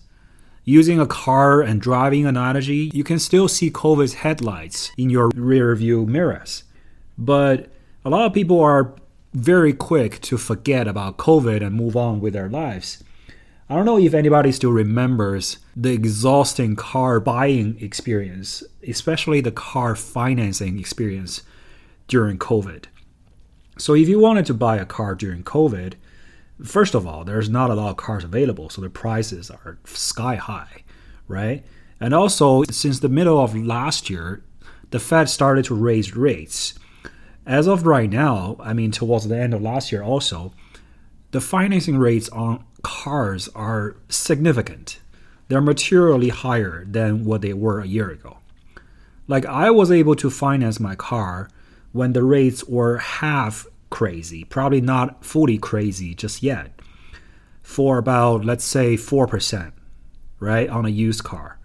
Using 0.66 1.00
a 1.00 1.08
car 1.08 1.62
and 1.62 1.80
driving 1.80 2.26
analogy, 2.26 2.92
you 2.94 3.06
can 3.06 3.18
still 3.18 3.48
see 3.48 3.72
COVID's 3.72 4.16
headlights 4.16 4.92
in 4.98 5.10
your 5.10 5.30
rear 5.34 5.74
view 5.74 6.06
mirrors. 6.06 6.66
But 7.18 7.70
a 8.04 8.10
lot 8.10 8.26
of 8.26 8.34
people 8.34 8.60
are 8.60 8.94
very 9.34 9.72
quick 9.72 10.20
to 10.24 10.38
forget 10.38 10.86
about 10.86 11.16
COVID 11.16 11.66
and 11.66 11.74
move 11.74 11.96
on 11.96 12.20
with 12.20 12.34
their 12.34 12.50
lives. 12.50 13.02
I 13.70 13.76
don't 13.76 13.86
know 13.86 13.98
if 13.98 14.14
anybody 14.14 14.52
still 14.52 14.74
remembers 14.74 15.60
the 15.78 15.94
exhausting 15.94 16.76
car 16.76 17.22
buying 17.22 17.78
experience, 17.80 18.64
especially 18.86 19.40
the 19.40 19.52
car 19.52 19.96
financing 19.96 20.78
experience 20.78 21.42
during 22.10 22.38
COVID. 22.38 22.84
So, 23.78 23.96
if 23.96 24.10
you 24.10 24.20
wanted 24.20 24.46
to 24.48 24.54
buy 24.54 24.76
a 24.76 24.86
car 24.86 25.16
during 25.16 25.44
COVID, 25.44 25.94
first 26.64 26.94
of 26.94 27.08
all, 27.08 27.24
there's 27.24 27.50
not 27.50 27.70
a 27.70 27.76
lot 27.76 27.92
of 27.92 27.98
cars 27.98 28.24
available, 28.24 28.70
so 28.70 28.82
the 28.82 28.90
prices 28.90 29.50
are 29.50 29.78
sky 29.86 30.36
high, 30.36 30.84
right? 31.28 31.64
And 32.00 32.14
also, 32.14 32.64
since 32.64 33.00
the 33.00 33.10
middle 33.10 33.40
of 33.40 33.56
last 33.56 34.10
year, 34.10 34.44
the 34.92 35.00
Fed 35.00 35.30
started 35.30 35.66
to 35.66 35.76
raise 35.76 36.16
rates. 36.16 36.74
As 37.46 37.68
of 37.68 37.86
right 37.86 38.10
now, 38.10 38.58
I 38.60 38.74
mean, 38.74 38.92
towards 38.92 39.28
the 39.28 39.38
end 39.38 39.54
of 39.54 39.62
last 39.62 39.92
year 39.92 40.04
also, 40.04 40.54
the 41.32 41.42
financing 41.42 41.98
rates 41.98 42.30
on 42.30 42.64
cars 42.84 43.50
are 43.56 43.96
significant. 44.10 45.00
They're 45.48 45.62
materially 45.62 46.30
higher 46.30 46.86
than 46.86 47.26
what 47.26 47.42
they 47.42 47.54
were 47.54 47.82
a 47.82 47.88
year 47.88 48.10
ago. 48.10 48.38
Like, 49.28 49.46
I 49.46 49.72
was 49.72 49.92
able 49.92 50.16
to 50.18 50.30
finance 50.30 50.80
my 50.80 50.96
car 50.96 51.50
when 51.92 52.14
the 52.14 52.24
rates 52.24 52.64
were 52.66 52.98
half 52.98 53.66
crazy, 53.94 54.44
probably 54.44 54.82
not 54.82 55.24
fully 55.24 55.60
crazy 55.60 56.16
just 56.16 56.42
yet, 56.42 56.74
for 57.62 58.00
about, 58.00 58.44
let's 58.44 58.66
say, 58.66 58.96
4%, 58.96 59.72
right, 60.40 60.68
on 60.68 60.88
a 60.88 60.90
used 60.90 61.24
car. 61.24 61.60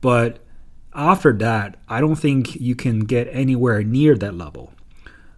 But 0.00 0.40
after 0.92 1.32
that, 1.34 1.78
I 1.88 2.00
don't 2.00 2.16
think 2.16 2.56
you 2.56 2.74
can 2.74 3.00
get 3.00 3.28
anywhere 3.30 3.84
near 3.84 4.16
that 4.16 4.34
level. 4.34 4.72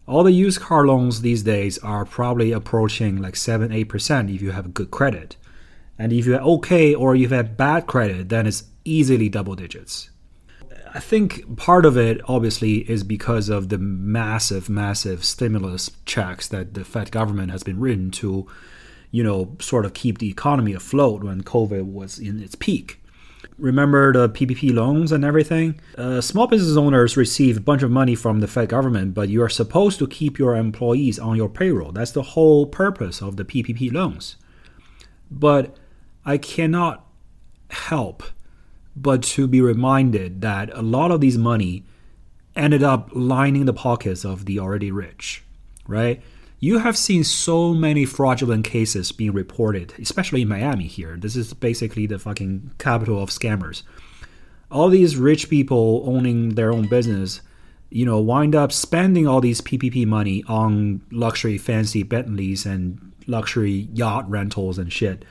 All 0.06 0.24
the 0.24 0.32
used 0.32 0.60
car 0.60 0.86
loans 0.86 1.20
these 1.20 1.42
days 1.42 1.76
are 1.80 2.06
probably 2.06 2.52
approaching 2.52 3.20
like 3.20 3.36
7 3.36 3.68
8% 3.70 4.34
if 4.34 4.40
you 4.40 4.52
have 4.52 4.72
good 4.72 4.90
credit. 4.90 5.36
And 5.98 6.10
if 6.10 6.24
you 6.24 6.32
have 6.32 6.46
okay 6.56 6.94
or 6.94 7.16
you 7.16 7.28
have 7.28 7.36
had 7.36 7.56
bad 7.58 7.86
credit, 7.86 8.30
then 8.30 8.46
it's 8.46 8.64
easily 8.86 9.28
double 9.28 9.56
digits. 9.56 10.08
I 10.94 11.00
think 11.00 11.56
part 11.56 11.84
of 11.84 11.96
it 11.96 12.20
obviously 12.26 12.88
is 12.90 13.04
because 13.04 13.48
of 13.48 13.68
the 13.68 13.78
massive, 13.78 14.68
massive 14.68 15.24
stimulus 15.24 15.90
checks 16.04 16.48
that 16.48 16.74
the 16.74 16.84
Fed 16.84 17.10
government 17.10 17.50
has 17.50 17.62
been 17.62 17.80
written 17.80 18.10
to, 18.12 18.46
you 19.10 19.22
know, 19.22 19.56
sort 19.60 19.84
of 19.84 19.94
keep 19.94 20.18
the 20.18 20.30
economy 20.30 20.72
afloat 20.72 21.22
when 21.22 21.42
COVID 21.42 21.92
was 21.92 22.18
in 22.18 22.42
its 22.42 22.54
peak. 22.54 23.00
Remember 23.58 24.12
the 24.12 24.28
PPP 24.28 24.72
loans 24.72 25.10
and 25.10 25.24
everything? 25.24 25.80
Uh, 25.96 26.20
small 26.20 26.46
business 26.46 26.76
owners 26.76 27.16
receive 27.16 27.56
a 27.56 27.60
bunch 27.60 27.82
of 27.82 27.90
money 27.90 28.14
from 28.14 28.40
the 28.40 28.46
Fed 28.46 28.68
government, 28.68 29.14
but 29.14 29.28
you 29.28 29.42
are 29.42 29.48
supposed 29.48 29.98
to 29.98 30.06
keep 30.06 30.38
your 30.38 30.54
employees 30.54 31.18
on 31.18 31.36
your 31.36 31.48
payroll. 31.48 31.92
That's 31.92 32.12
the 32.12 32.22
whole 32.22 32.66
purpose 32.66 33.20
of 33.20 33.36
the 33.36 33.44
PPP 33.44 33.92
loans. 33.92 34.36
But 35.30 35.76
I 36.24 36.38
cannot 36.38 37.04
help 37.70 38.22
but 39.02 39.22
to 39.22 39.46
be 39.46 39.60
reminded 39.60 40.40
that 40.40 40.70
a 40.74 40.82
lot 40.82 41.10
of 41.10 41.20
these 41.20 41.38
money 41.38 41.84
ended 42.56 42.82
up 42.82 43.10
lining 43.12 43.64
the 43.66 43.72
pockets 43.72 44.24
of 44.24 44.44
the 44.46 44.58
already 44.58 44.90
rich, 44.90 45.44
right? 45.86 46.22
you 46.60 46.78
have 46.78 46.96
seen 46.96 47.22
so 47.22 47.72
many 47.72 48.04
fraudulent 48.04 48.64
cases 48.64 49.12
being 49.12 49.32
reported, 49.32 49.94
especially 50.00 50.42
in 50.42 50.48
Miami 50.48 50.86
here. 50.86 51.16
This 51.16 51.36
is 51.36 51.54
basically 51.54 52.06
the 52.06 52.18
fucking 52.18 52.72
capital 52.78 53.22
of 53.22 53.30
scammers. 53.30 53.82
All 54.70 54.88
these 54.88 55.16
rich 55.16 55.48
people 55.48 56.02
owning 56.04 56.56
their 56.56 56.72
own 56.72 56.88
business, 56.88 57.40
you 57.90 58.04
know, 58.04 58.18
wind 58.18 58.56
up 58.56 58.72
spending 58.72 59.26
all 59.26 59.40
these 59.40 59.60
PPP 59.60 60.04
money 60.06 60.42
on 60.48 61.00
luxury 61.12 61.58
fancy 61.58 62.02
Bentleys 62.02 62.66
and 62.66 63.12
luxury 63.26 63.88
yacht 63.92 64.28
rentals 64.28 64.78
and 64.78 64.92
shit. 64.92 65.24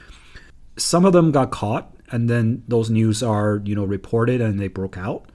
Some 0.77 1.03
of 1.03 1.13
them 1.13 1.31
got 1.31 1.51
caught 1.51 1.93
and 2.11 2.29
then 2.29 2.63
those 2.67 2.89
news 2.89 3.21
are, 3.21 3.61
you 3.65 3.75
know, 3.75 3.85
reported 3.85 4.41
and 4.41 4.59
they 4.59 4.67
broke 4.67 4.97
out. 4.97 5.25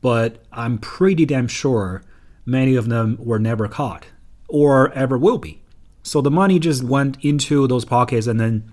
But 0.00 0.44
I'm 0.52 0.78
pretty 0.78 1.24
damn 1.24 1.48
sure 1.48 2.02
many 2.44 2.76
of 2.76 2.88
them 2.88 3.16
were 3.18 3.38
never 3.38 3.68
caught 3.68 4.06
or 4.48 4.92
ever 4.92 5.18
will 5.18 5.38
be. 5.38 5.62
So 6.02 6.20
the 6.20 6.30
money 6.30 6.58
just 6.58 6.84
went 6.84 7.16
into 7.24 7.66
those 7.66 7.84
pockets 7.84 8.26
and 8.26 8.38
then 8.38 8.72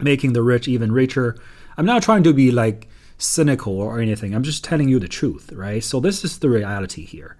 making 0.00 0.32
the 0.32 0.42
rich 0.42 0.68
even 0.68 0.92
richer. 0.92 1.36
I'm 1.76 1.86
not 1.86 2.02
trying 2.02 2.22
to 2.24 2.32
be 2.32 2.52
like 2.52 2.88
cynical 3.18 3.80
or 3.80 4.00
anything. 4.00 4.34
I'm 4.34 4.44
just 4.44 4.62
telling 4.62 4.88
you 4.88 5.00
the 5.00 5.08
truth, 5.08 5.52
right? 5.52 5.82
So 5.82 5.98
this 5.98 6.24
is 6.24 6.38
the 6.38 6.48
reality 6.48 7.04
here. 7.04 7.36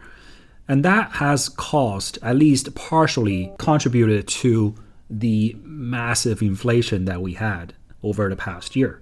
And 0.66 0.84
that 0.84 1.12
has 1.12 1.48
caused, 1.48 2.18
at 2.20 2.36
least 2.36 2.74
partially 2.74 3.52
contributed 3.58 4.28
to 4.28 4.74
the 5.08 5.56
massive 5.62 6.42
inflation 6.42 7.06
that 7.06 7.22
we 7.22 7.34
had 7.34 7.74
over 8.02 8.28
the 8.28 8.36
past 8.36 8.76
year. 8.76 9.00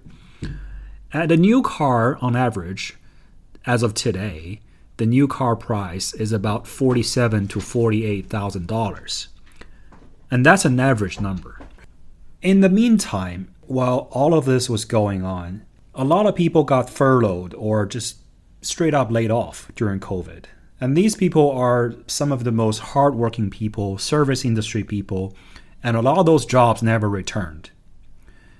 Uh, 1.15 1.19
At 1.19 1.33
a 1.33 1.37
new 1.37 1.63
car, 1.63 2.19
on 2.21 2.37
average, 2.37 2.95
as 3.65 3.83
of 3.83 3.95
today, 3.95 4.61
the 4.97 5.07
new 5.07 5.29
car 5.29 5.57
price 5.57 6.15
is 6.15 6.33
about 6.33 6.67
forty-seven 6.67 7.49
to 7.49 7.61
forty-eight 7.61 8.29
thousand 8.29 8.67
dollars, 8.67 9.29
and 10.31 10.45
that's 10.45 10.65
an 10.65 10.81
average 10.81 11.21
number. 11.21 11.61
In 12.43 12.61
the 12.61 12.69
meantime, 12.69 13.49
while 13.63 14.09
all 14.11 14.35
of 14.35 14.45
this 14.45 14.71
was 14.71 14.85
going 14.85 15.23
on, 15.23 15.63
a 15.95 16.05
lot 16.05 16.27
of 16.27 16.35
people 16.35 16.65
got 16.65 16.91
furloughed 16.91 17.55
or 17.55 17.87
just 17.87 18.19
straight 18.63 18.95
up 18.95 19.11
laid 19.11 19.31
off 19.31 19.71
during 19.77 20.01
COVID. 20.01 20.45
And 20.81 20.97
these 20.97 21.17
people 21.17 21.51
are 21.51 21.95
some 22.07 22.33
of 22.33 22.45
the 22.45 22.53
most 22.53 22.79
hardworking 22.79 23.51
people, 23.51 23.99
service 23.99 24.45
industry 24.45 24.85
people, 24.85 25.35
and 25.83 25.97
a 25.97 26.03
lot 26.03 26.19
of 26.19 26.27
those 26.27 26.45
jobs 26.45 26.83
never 26.83 27.09
returned. 27.09 27.71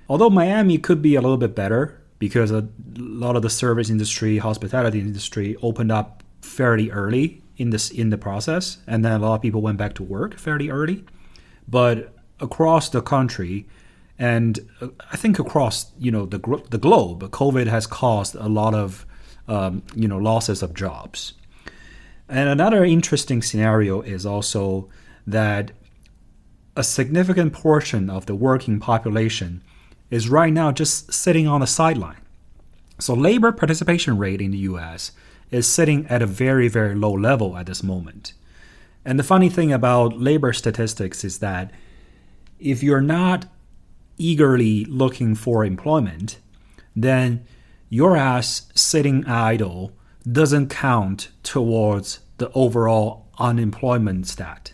Although 0.09 0.31
Miami 0.31 0.79
could 0.79 1.03
be 1.03 1.15
a 1.15 1.21
little 1.21 1.37
bit 1.37 1.55
better 1.55 2.01
because 2.19 2.51
a 2.51 2.67
lot 2.97 3.37
of 3.37 3.43
the 3.43 3.51
service 3.51 3.91
industry, 3.91 4.39
hospitality 4.39 5.01
industry 5.01 5.57
opened 5.63 5.93
up 5.93 6.23
fairly 6.41 6.91
early 6.91 7.43
in 7.57 7.71
this 7.71 7.91
in 7.91 8.11
the 8.11 8.19
process, 8.19 8.79
and 8.87 9.05
then 9.05 9.13
a 9.13 9.19
lot 9.19 9.35
of 9.35 9.43
people 9.43 9.63
went 9.63 9.79
back 9.79 9.95
to 9.95 10.03
work 10.03 10.39
fairly 10.39 10.71
early. 10.71 11.05
But 11.69 12.15
across 12.41 12.91
the 12.91 13.03
country, 13.03 13.67
and 14.19 14.59
uh, 14.81 14.89
I 15.13 15.17
think 15.17 15.39
across 15.39 15.93
you 15.99 16.11
know 16.11 16.27
the 16.27 16.39
the 16.71 16.79
globe, 16.79 17.23
COVID 17.31 17.67
has 17.67 17.87
caused 17.87 18.35
a 18.35 18.49
lot 18.49 18.75
of 18.75 19.07
um, 19.49 19.83
you 19.95 20.09
know 20.09 20.19
losses 20.19 20.63
of 20.63 20.75
jobs. 20.75 21.35
And 22.29 22.49
another 22.49 22.85
interesting 22.85 23.41
scenario 23.41 24.01
is 24.01 24.27
also 24.27 24.89
that 25.27 25.71
a 26.77 26.83
significant 26.83 27.53
portion 27.53 28.11
of 28.11 28.27
the 28.27 28.35
working 28.35 28.81
population 28.81 29.63
is 30.11 30.29
right 30.29 30.53
now 30.53 30.73
just 30.73 31.13
sitting 31.13 31.47
on 31.47 31.61
the 31.61 31.67
sideline. 31.67 32.21
So 32.99 33.15
labor 33.15 33.53
participation 33.53 34.19
rate 34.19 34.41
in 34.41 34.51
the 34.51 34.59
US 34.59 35.13
is 35.51 35.67
sitting 35.67 36.07
at 36.07 36.23
a 36.23 36.27
very, 36.27 36.69
very 36.69 36.95
low 36.95 37.13
level 37.13 37.57
at 37.57 37.67
this 37.67 37.83
moment. 37.83 38.33
And 39.05 39.19
the 39.19 39.25
funny 39.25 39.49
thing 39.49 39.73
about 39.73 40.19
labor 40.19 40.53
statistics 40.53 41.25
is 41.25 41.39
that 41.39 41.71
if 42.59 42.83
you're 42.83 43.01
not 43.01 43.47
eagerly 44.19 44.85
looking 44.87 45.35
for 45.35 45.65
employment, 45.65 46.39
then 46.95 47.45
your 47.89 48.17
ass 48.17 48.69
sitting 48.75 49.25
idle 49.27 49.93
doesn't 50.31 50.69
count 50.69 51.29
towards 51.43 52.21
the 52.39 52.51
overall 52.53 53.27
unemployment 53.39 54.27
stat. 54.27 54.73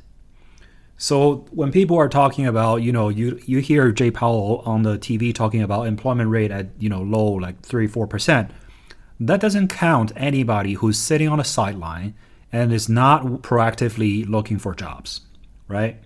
So 1.02 1.46
when 1.50 1.72
people 1.72 1.98
are 1.98 2.08
talking 2.08 2.46
about, 2.46 2.76
you 2.76 2.92
know, 2.92 3.08
you 3.08 3.40
you 3.44 3.58
hear 3.58 3.90
Jay 3.90 4.12
Powell 4.12 4.62
on 4.64 4.84
the 4.84 4.96
TV 4.98 5.34
talking 5.34 5.60
about 5.60 5.88
employment 5.88 6.30
rate 6.30 6.52
at, 6.52 6.68
you 6.78 6.88
know, 6.88 7.02
low 7.02 7.32
like 7.32 7.60
3 7.62 7.88
4%, 7.88 8.50
that 9.18 9.40
doesn't 9.40 9.66
count 9.66 10.12
anybody 10.14 10.74
who's 10.74 10.96
sitting 10.96 11.26
on 11.28 11.38
the 11.38 11.44
sideline 11.44 12.14
and 12.52 12.72
is 12.72 12.88
not 12.88 13.24
proactively 13.42 14.28
looking 14.28 14.60
for 14.60 14.76
jobs, 14.76 15.22
right? 15.66 15.96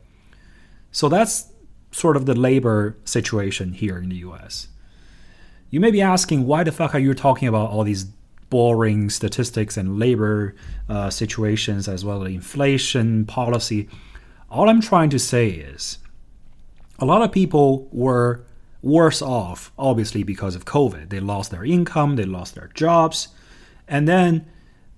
So 0.93 1.11
that's 1.11 1.53
sort 1.91 2.17
of 2.17 2.25
the 2.25 2.35
labor 2.35 2.97
situation 3.05 3.75
here 3.75 3.99
in 3.99 4.09
the 4.09 4.17
US. 4.29 4.69
You 5.69 5.79
may 5.79 5.91
be 5.91 6.01
asking, 6.01 6.47
why 6.47 6.65
the 6.65 6.73
fuck 6.73 6.95
are 6.95 6.99
you 6.99 7.13
talking 7.13 7.49
about 7.49 7.69
all 7.69 7.85
these 7.85 8.05
boring 8.49 9.11
statistics 9.11 9.77
and 9.77 9.99
labor 9.99 10.55
uh, 10.89 11.11
situations 11.11 11.87
as 11.87 12.03
well 12.03 12.25
as 12.25 12.33
inflation 12.33 13.27
policy? 13.27 13.91
All 14.51 14.69
I'm 14.69 14.81
trying 14.81 15.11
to 15.11 15.19
say 15.19 15.49
is 15.49 15.99
a 16.99 17.05
lot 17.05 17.23
of 17.23 17.33
people 17.33 17.89
were 17.93 18.45
worse 18.81 19.21
off, 19.21 19.73
obviously, 19.79 20.23
because 20.23 20.55
of 20.55 20.65
COVID. 20.65 21.09
They 21.09 21.21
lost 21.21 21.51
their 21.51 21.65
income, 21.65 22.17
they 22.17 22.25
lost 22.25 22.55
their 22.55 22.71
jobs, 22.75 23.29
and 23.89 24.07
then 24.07 24.47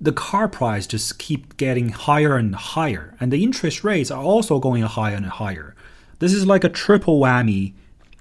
the 0.01 0.12
car 0.12 0.49
price 0.49 0.86
just 0.86 1.18
keep 1.18 1.57
getting 1.57 1.88
higher 1.88 2.36
and 2.36 2.55
higher, 2.55 3.14
and 3.18 3.32
the 3.32 3.42
interest 3.42 3.82
rates 3.82 4.11
are 4.11 4.22
also 4.22 4.61
going 4.61 4.82
higher 4.82 5.16
and 5.16 5.26
higher. 5.26 5.74
This 6.18 6.32
is 6.32 6.46
like 6.46 6.64
a 6.64 6.68
triple 6.68 7.18
whammy 7.18 7.72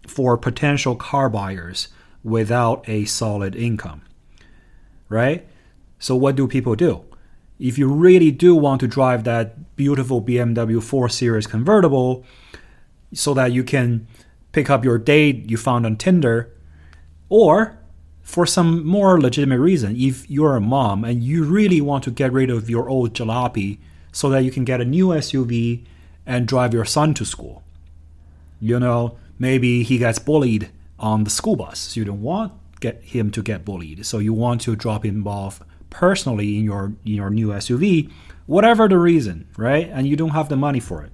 for 0.07 0.38
potential 0.38 0.95
car 0.95 1.30
buyers 1.30 1.89
without 2.23 2.88
a 2.88 3.05
solid 3.05 3.55
income. 3.55 4.01
Right? 5.09 5.47
So 5.99 6.15
what 6.15 6.36
do 6.36 6.47
people 6.47 6.75
do? 6.75 7.03
If 7.59 7.77
you 7.77 7.87
really 7.87 8.31
do 8.31 8.55
want 8.55 8.81
to 8.81 8.87
drive 8.87 9.23
that 9.23 9.75
beautiful 9.75 10.21
BMW 10.21 10.81
4 10.81 11.09
Series 11.09 11.47
convertible 11.47 12.23
so 13.13 13.33
that 13.33 13.51
you 13.51 13.63
can 13.63 14.07
pick 14.51 14.69
up 14.69 14.83
your 14.83 14.97
date 14.97 15.49
you 15.49 15.57
found 15.57 15.85
on 15.85 15.95
Tinder, 15.95 16.53
or 17.29 17.79
for 18.21 18.45
some 18.45 18.85
more 18.85 19.19
legitimate 19.19 19.59
reason, 19.59 19.95
if 19.97 20.29
you're 20.29 20.55
a 20.55 20.61
mom 20.61 21.03
and 21.03 21.23
you 21.23 21.43
really 21.43 21.81
want 21.81 22.03
to 22.03 22.11
get 22.11 22.31
rid 22.31 22.49
of 22.49 22.69
your 22.69 22.89
old 22.89 23.13
jalopy 23.13 23.79
so 24.11 24.29
that 24.29 24.43
you 24.43 24.51
can 24.51 24.65
get 24.65 24.81
a 24.81 24.85
new 24.85 25.07
SUV 25.07 25.83
and 26.25 26.47
drive 26.47 26.73
your 26.73 26.85
son 26.85 27.13
to 27.15 27.25
school. 27.25 27.63
You 28.59 28.79
know, 28.79 29.17
maybe 29.39 29.83
he 29.83 29.97
gets 29.97 30.19
bullied 30.19 30.69
on 30.99 31.23
the 31.23 31.29
school 31.29 31.55
bus. 31.55 31.79
So 31.79 31.99
you 31.99 32.05
don't 32.05 32.21
want 32.21 32.53
get 32.79 33.01
him 33.03 33.31
to 33.31 33.41
get 33.41 33.65
bullied. 33.65 34.05
So 34.05 34.19
you 34.19 34.33
want 34.33 34.61
to 34.61 34.75
drop 34.75 35.05
him 35.05 35.27
off 35.27 35.61
personally 35.89 36.57
in 36.57 36.63
your 36.63 36.93
in 37.05 37.13
your 37.13 37.29
new 37.29 37.49
SUV, 37.49 38.11
whatever 38.45 38.88
the 38.88 38.97
reason, 38.97 39.47
right? 39.57 39.89
And 39.91 40.07
you 40.07 40.15
don't 40.15 40.29
have 40.31 40.49
the 40.49 40.55
money 40.55 40.79
for 40.79 41.03
it. 41.03 41.11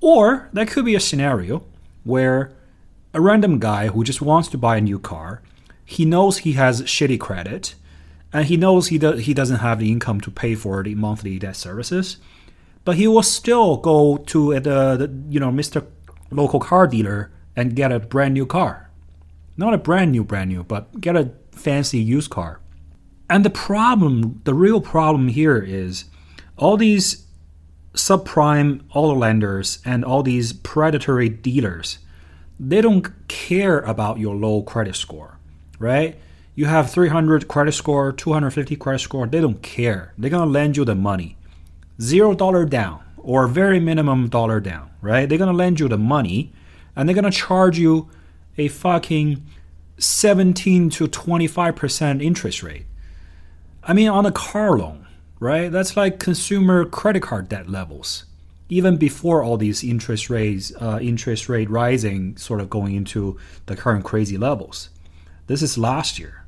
Or 0.00 0.48
there 0.52 0.66
could 0.66 0.84
be 0.84 0.94
a 0.94 1.00
scenario 1.00 1.64
where 2.04 2.52
a 3.14 3.20
random 3.20 3.58
guy 3.58 3.88
who 3.88 4.04
just 4.04 4.22
wants 4.22 4.48
to 4.48 4.58
buy 4.58 4.78
a 4.78 4.80
new 4.80 4.98
car, 4.98 5.42
he 5.84 6.04
knows 6.04 6.38
he 6.38 6.52
has 6.54 6.82
shitty 6.82 7.20
credit, 7.20 7.74
and 8.32 8.46
he 8.46 8.56
knows 8.56 8.88
he 8.88 8.98
do- 8.98 9.16
he 9.16 9.34
doesn't 9.34 9.58
have 9.58 9.78
the 9.78 9.92
income 9.92 10.20
to 10.22 10.30
pay 10.30 10.54
for 10.54 10.82
the 10.82 10.94
monthly 10.94 11.38
debt 11.38 11.56
services, 11.56 12.16
but 12.84 12.96
he 12.96 13.06
will 13.06 13.22
still 13.22 13.76
go 13.76 14.16
to 14.16 14.54
uh, 14.54 14.60
the, 14.60 14.96
the 14.96 15.10
you 15.28 15.38
know 15.38 15.50
Mr. 15.50 15.86
local 16.30 16.58
car 16.60 16.86
dealer 16.86 17.30
and 17.54 17.76
get 17.76 17.92
a 17.92 18.00
brand 18.00 18.34
new 18.34 18.46
car. 18.46 18.88
Not 19.56 19.74
a 19.74 19.78
brand 19.78 20.12
new 20.12 20.24
brand 20.24 20.50
new, 20.50 20.64
but 20.64 21.00
get 21.00 21.14
a 21.14 21.30
fancy 21.52 21.98
used 21.98 22.30
car. 22.30 22.58
And 23.32 23.46
the 23.46 23.50
problem, 23.50 24.42
the 24.44 24.52
real 24.52 24.82
problem 24.82 25.28
here 25.28 25.56
is 25.56 26.04
all 26.58 26.76
these 26.76 27.24
subprime 27.94 28.82
auto 28.90 29.14
lenders 29.18 29.78
and 29.86 30.04
all 30.04 30.22
these 30.22 30.52
predatory 30.52 31.30
dealers, 31.30 31.98
they 32.60 32.82
don't 32.82 33.08
care 33.28 33.78
about 33.80 34.18
your 34.18 34.34
low 34.34 34.60
credit 34.60 34.96
score, 34.96 35.38
right? 35.78 36.18
You 36.54 36.66
have 36.66 36.90
300 36.90 37.48
credit 37.48 37.72
score, 37.72 38.12
250 38.12 38.76
credit 38.76 38.98
score, 38.98 39.26
they 39.26 39.40
don't 39.40 39.62
care. 39.62 40.12
They're 40.18 40.28
going 40.28 40.46
to 40.46 40.52
lend 40.52 40.76
you 40.76 40.84
the 40.84 40.94
money. 40.94 41.38
Zero 42.02 42.34
dollar 42.34 42.66
down 42.66 43.02
or 43.16 43.46
very 43.46 43.80
minimum 43.80 44.28
dollar 44.28 44.60
down, 44.60 44.90
right? 45.00 45.26
They're 45.26 45.38
going 45.38 45.50
to 45.50 45.56
lend 45.56 45.80
you 45.80 45.88
the 45.88 45.96
money 45.96 46.52
and 46.94 47.08
they're 47.08 47.14
going 47.14 47.24
to 47.24 47.30
charge 47.30 47.78
you 47.78 48.10
a 48.58 48.68
fucking 48.68 49.42
17 49.96 50.90
to 50.90 51.08
25% 51.08 52.22
interest 52.22 52.62
rate. 52.62 52.84
I 53.84 53.94
mean, 53.94 54.08
on 54.08 54.26
a 54.26 54.32
car 54.32 54.78
loan, 54.78 55.06
right? 55.40 55.70
That's 55.70 55.96
like 55.96 56.20
consumer 56.20 56.84
credit 56.84 57.22
card 57.22 57.48
debt 57.48 57.68
levels. 57.68 58.24
Even 58.68 58.96
before 58.96 59.42
all 59.42 59.56
these 59.56 59.82
interest 59.82 60.30
rates, 60.30 60.72
uh, 60.80 60.98
interest 61.02 61.48
rate 61.48 61.68
rising, 61.68 62.36
sort 62.36 62.60
of 62.60 62.70
going 62.70 62.94
into 62.94 63.38
the 63.66 63.76
current 63.76 64.04
crazy 64.04 64.38
levels. 64.38 64.88
This 65.48 65.62
is 65.62 65.76
last 65.76 66.18
year. 66.18 66.44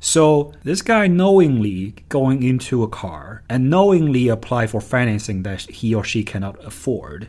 So 0.00 0.52
this 0.64 0.82
guy 0.82 1.06
knowingly 1.06 1.94
going 2.08 2.42
into 2.42 2.82
a 2.82 2.88
car 2.88 3.42
and 3.48 3.70
knowingly 3.70 4.28
apply 4.28 4.66
for 4.66 4.80
financing 4.80 5.44
that 5.44 5.62
he 5.62 5.94
or 5.94 6.02
she 6.02 6.24
cannot 6.24 6.62
afford. 6.64 7.28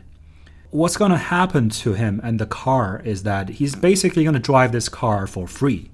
What's 0.70 0.96
going 0.96 1.10
to 1.10 1.18
happen 1.18 1.68
to 1.68 1.92
him 1.92 2.20
and 2.24 2.38
the 2.38 2.46
car 2.46 3.02
is 3.04 3.22
that 3.22 3.50
he's 3.50 3.74
basically 3.74 4.24
going 4.24 4.34
to 4.34 4.40
drive 4.40 4.72
this 4.72 4.88
car 4.88 5.26
for 5.26 5.46
free. 5.46 5.90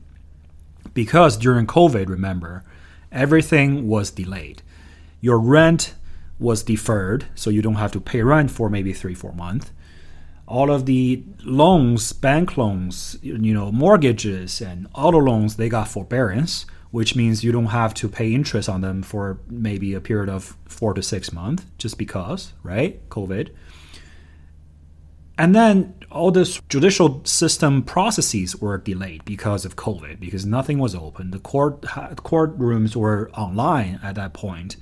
Because 0.94 1.36
during 1.36 1.66
COVID, 1.66 2.08
remember, 2.08 2.64
everything 3.12 3.88
was 3.88 4.10
delayed. 4.10 4.62
Your 5.20 5.38
rent 5.38 5.94
was 6.38 6.62
deferred, 6.62 7.26
so 7.34 7.50
you 7.50 7.62
don't 7.62 7.74
have 7.74 7.92
to 7.92 8.00
pay 8.00 8.22
rent 8.22 8.50
for 8.50 8.68
maybe 8.68 8.92
three, 8.92 9.14
four 9.14 9.32
months. 9.32 9.72
All 10.46 10.70
of 10.70 10.86
the 10.86 11.24
loans, 11.44 12.12
bank 12.12 12.56
loans, 12.56 13.18
you 13.20 13.52
know, 13.52 13.70
mortgages 13.70 14.60
and 14.60 14.86
auto 14.94 15.18
loans, 15.18 15.56
they 15.56 15.68
got 15.68 15.88
forbearance, 15.88 16.64
which 16.90 17.14
means 17.14 17.44
you 17.44 17.52
don't 17.52 17.66
have 17.66 17.92
to 17.94 18.08
pay 18.08 18.32
interest 18.32 18.68
on 18.68 18.80
them 18.80 19.02
for 19.02 19.40
maybe 19.48 19.92
a 19.92 20.00
period 20.00 20.30
of 20.30 20.56
four 20.64 20.94
to 20.94 21.02
six 21.02 21.32
months, 21.32 21.64
just 21.76 21.98
because, 21.98 22.54
right? 22.62 23.06
COVID. 23.10 23.50
And 25.36 25.54
then 25.54 25.94
all 26.10 26.30
this 26.30 26.60
judicial 26.68 27.22
system 27.24 27.82
processes 27.82 28.56
were 28.56 28.78
delayed 28.78 29.24
because 29.24 29.64
of 29.64 29.76
COVID, 29.76 30.18
because 30.18 30.46
nothing 30.46 30.78
was 30.78 30.94
open. 30.94 31.30
The 31.30 31.38
court 31.38 31.82
courtrooms 31.82 32.96
were 32.96 33.30
online 33.32 34.00
at 34.02 34.14
that 34.14 34.32
point. 34.32 34.76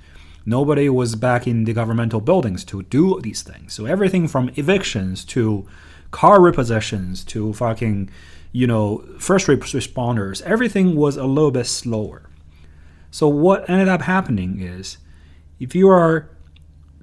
Nobody 0.45 0.87
was 0.87 1.15
back 1.15 1.45
in 1.45 1.65
the 1.65 1.73
governmental 1.73 2.21
buildings 2.21 2.63
to 2.65 2.83
do 2.83 3.19
these 3.21 3.41
things. 3.41 3.73
So 3.73 3.85
everything 3.85 4.29
from 4.29 4.49
evictions 4.55 5.25
to 5.25 5.67
car 6.11 6.39
repossessions 6.39 7.25
to 7.27 7.51
fucking, 7.51 8.09
you 8.53 8.65
know, 8.65 9.03
first 9.19 9.47
responders, 9.47 10.41
everything 10.43 10.95
was 10.95 11.17
a 11.17 11.25
little 11.25 11.51
bit 11.51 11.65
slower. 11.65 12.29
So 13.11 13.27
what 13.27 13.69
ended 13.69 13.89
up 13.89 14.03
happening 14.03 14.61
is 14.61 14.97
if 15.59 15.75
you 15.75 15.89
are 15.89 16.29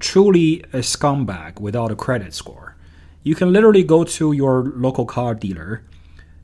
truly 0.01 0.61
a 0.72 0.79
scumbag 0.79 1.61
without 1.61 1.91
a 1.91 1.97
credit 1.97 2.33
score, 2.33 2.74
you 3.25 3.35
can 3.35 3.53
literally 3.53 3.83
go 3.83 4.05
to 4.05 4.33
your 4.33 4.62
local 4.77 5.07
car 5.07 5.35
dealer, 5.35 5.83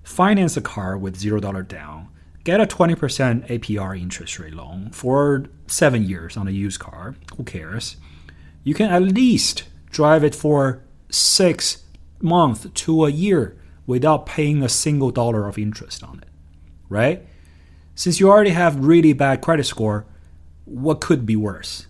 finance 0.02 0.56
a 0.56 0.60
car 0.62 0.96
with 0.98 1.20
$0 1.20 1.68
down, 1.68 2.08
get 2.42 2.60
a 2.60 2.66
20% 2.66 3.46
APR 3.48 4.00
interest 4.00 4.38
rate 4.38 4.54
loan 4.54 4.90
for 4.90 5.44
seven 5.66 6.02
years 6.02 6.36
on 6.36 6.48
a 6.48 6.50
used 6.50 6.80
car. 6.80 7.14
Who 7.36 7.44
cares? 7.44 7.98
You 8.64 8.74
can 8.74 8.90
at 8.90 9.02
least 9.02 9.64
drive 9.90 10.24
it 10.24 10.34
for 10.34 10.82
six 11.10 11.84
months 12.20 12.66
to 12.72 13.04
a 13.04 13.10
year 13.10 13.56
without 13.86 14.26
paying 14.26 14.62
a 14.62 14.68
single 14.68 15.10
dollar 15.10 15.46
of 15.46 15.58
interest 15.58 16.02
on 16.02 16.18
it, 16.20 16.28
right? 16.88 17.26
Since 17.94 18.20
you 18.20 18.30
already 18.30 18.50
have 18.50 18.84
really 18.84 19.12
bad 19.12 19.42
credit 19.42 19.64
score, 19.64 20.06
what 20.64 21.00
could 21.00 21.26
be 21.26 21.36
worse? 21.36 21.86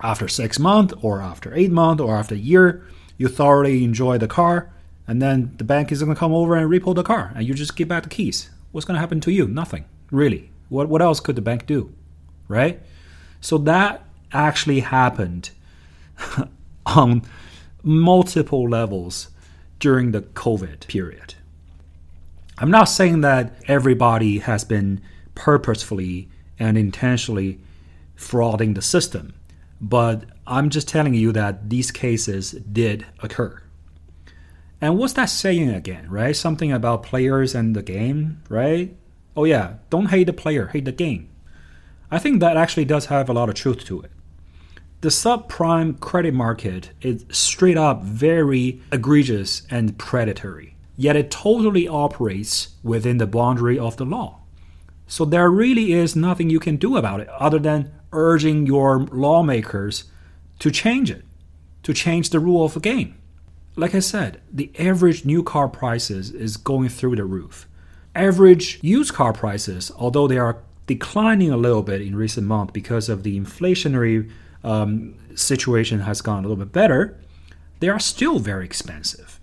After 0.00 0.28
six 0.28 0.58
months, 0.58 0.94
or 1.02 1.20
after 1.20 1.52
eight 1.54 1.72
months, 1.72 2.00
or 2.00 2.16
after 2.16 2.34
a 2.34 2.38
year, 2.38 2.84
you 3.18 3.28
thoroughly 3.28 3.84
enjoy 3.84 4.16
the 4.16 4.26
car, 4.26 4.72
and 5.06 5.20
then 5.20 5.52
the 5.58 5.64
bank 5.64 5.92
is 5.92 6.02
going 6.02 6.14
to 6.14 6.18
come 6.18 6.32
over 6.32 6.56
and 6.56 6.70
repo 6.70 6.94
the 6.94 7.02
car, 7.02 7.32
and 7.34 7.46
you 7.46 7.52
just 7.52 7.76
give 7.76 7.88
back 7.88 8.04
the 8.04 8.08
keys 8.08 8.48
what's 8.72 8.84
going 8.84 8.94
to 8.96 9.00
happen 9.00 9.20
to 9.20 9.32
you? 9.32 9.46
Nothing, 9.46 9.84
really. 10.10 10.50
What, 10.68 10.88
what 10.88 11.02
else 11.02 11.20
could 11.20 11.36
the 11.36 11.42
bank 11.42 11.66
do? 11.66 11.92
Right? 12.46 12.80
So 13.40 13.58
that 13.58 14.04
actually 14.32 14.80
happened 14.80 15.50
on 16.86 17.22
multiple 17.82 18.68
levels 18.68 19.28
during 19.78 20.10
the 20.10 20.22
COVID 20.22 20.86
period. 20.86 21.34
I'm 22.58 22.70
not 22.70 22.84
saying 22.84 23.20
that 23.20 23.54
everybody 23.68 24.38
has 24.38 24.64
been 24.64 25.00
purposefully 25.34 26.28
and 26.58 26.76
intentionally 26.76 27.60
frauding 28.16 28.74
the 28.74 28.82
system, 28.82 29.34
but 29.80 30.24
I'm 30.48 30.70
just 30.70 30.88
telling 30.88 31.14
you 31.14 31.30
that 31.32 31.68
these 31.68 31.90
cases 31.90 32.52
did 32.52 33.06
occur. 33.20 33.62
And 34.80 34.96
what's 34.96 35.12
that 35.14 35.26
saying 35.26 35.70
again, 35.70 36.08
right? 36.08 36.34
Something 36.34 36.72
about 36.72 37.02
players 37.02 37.54
and 37.54 37.76
the 37.76 37.82
game, 37.82 38.42
right? 38.48 38.96
Oh, 39.36 39.44
yeah, 39.44 39.74
don't 39.90 40.06
hate 40.06 40.24
the 40.24 40.32
player, 40.32 40.68
hate 40.68 40.86
the 40.86 40.92
game. 40.92 41.28
I 42.10 42.18
think 42.18 42.40
that 42.40 42.56
actually 42.56 42.86
does 42.86 43.06
have 43.06 43.28
a 43.28 43.32
lot 43.34 43.48
of 43.48 43.54
truth 43.54 43.84
to 43.84 44.00
it. 44.00 44.10
The 45.02 45.10
subprime 45.10 46.00
credit 46.00 46.32
market 46.32 46.90
is 47.02 47.24
straight 47.30 47.76
up 47.76 48.02
very 48.02 48.80
egregious 48.90 49.62
and 49.70 49.98
predatory, 49.98 50.76
yet 50.96 51.14
it 51.14 51.30
totally 51.30 51.86
operates 51.86 52.70
within 52.82 53.18
the 53.18 53.26
boundary 53.26 53.78
of 53.78 53.96
the 53.96 54.06
law. 54.06 54.40
So 55.06 55.24
there 55.24 55.50
really 55.50 55.92
is 55.92 56.16
nothing 56.16 56.50
you 56.50 56.58
can 56.58 56.76
do 56.76 56.96
about 56.96 57.20
it 57.20 57.28
other 57.28 57.58
than 57.58 57.92
urging 58.12 58.66
your 58.66 59.00
lawmakers 59.00 60.04
to 60.58 60.70
change 60.70 61.10
it, 61.10 61.24
to 61.82 61.92
change 61.92 62.30
the 62.30 62.40
rule 62.40 62.64
of 62.64 62.74
the 62.74 62.80
game 62.80 63.18
like 63.78 63.94
I 63.94 64.00
said, 64.00 64.40
the 64.52 64.72
average 64.76 65.24
new 65.24 65.44
car 65.44 65.68
prices 65.68 66.32
is 66.32 66.56
going 66.56 66.88
through 66.88 67.14
the 67.14 67.24
roof. 67.24 67.68
Average 68.14 68.80
used 68.82 69.14
car 69.14 69.32
prices, 69.32 69.92
although 69.96 70.26
they 70.26 70.36
are 70.36 70.58
declining 70.88 71.52
a 71.52 71.56
little 71.56 71.84
bit 71.84 72.02
in 72.02 72.16
recent 72.16 72.46
months 72.46 72.72
because 72.72 73.08
of 73.08 73.22
the 73.22 73.38
inflationary 73.38 74.28
um, 74.64 75.14
situation 75.36 76.00
has 76.00 76.20
gone 76.20 76.44
a 76.44 76.48
little 76.48 76.64
bit 76.64 76.72
better, 76.72 77.16
they 77.78 77.88
are 77.88 78.00
still 78.00 78.40
very 78.40 78.64
expensive. 78.64 79.38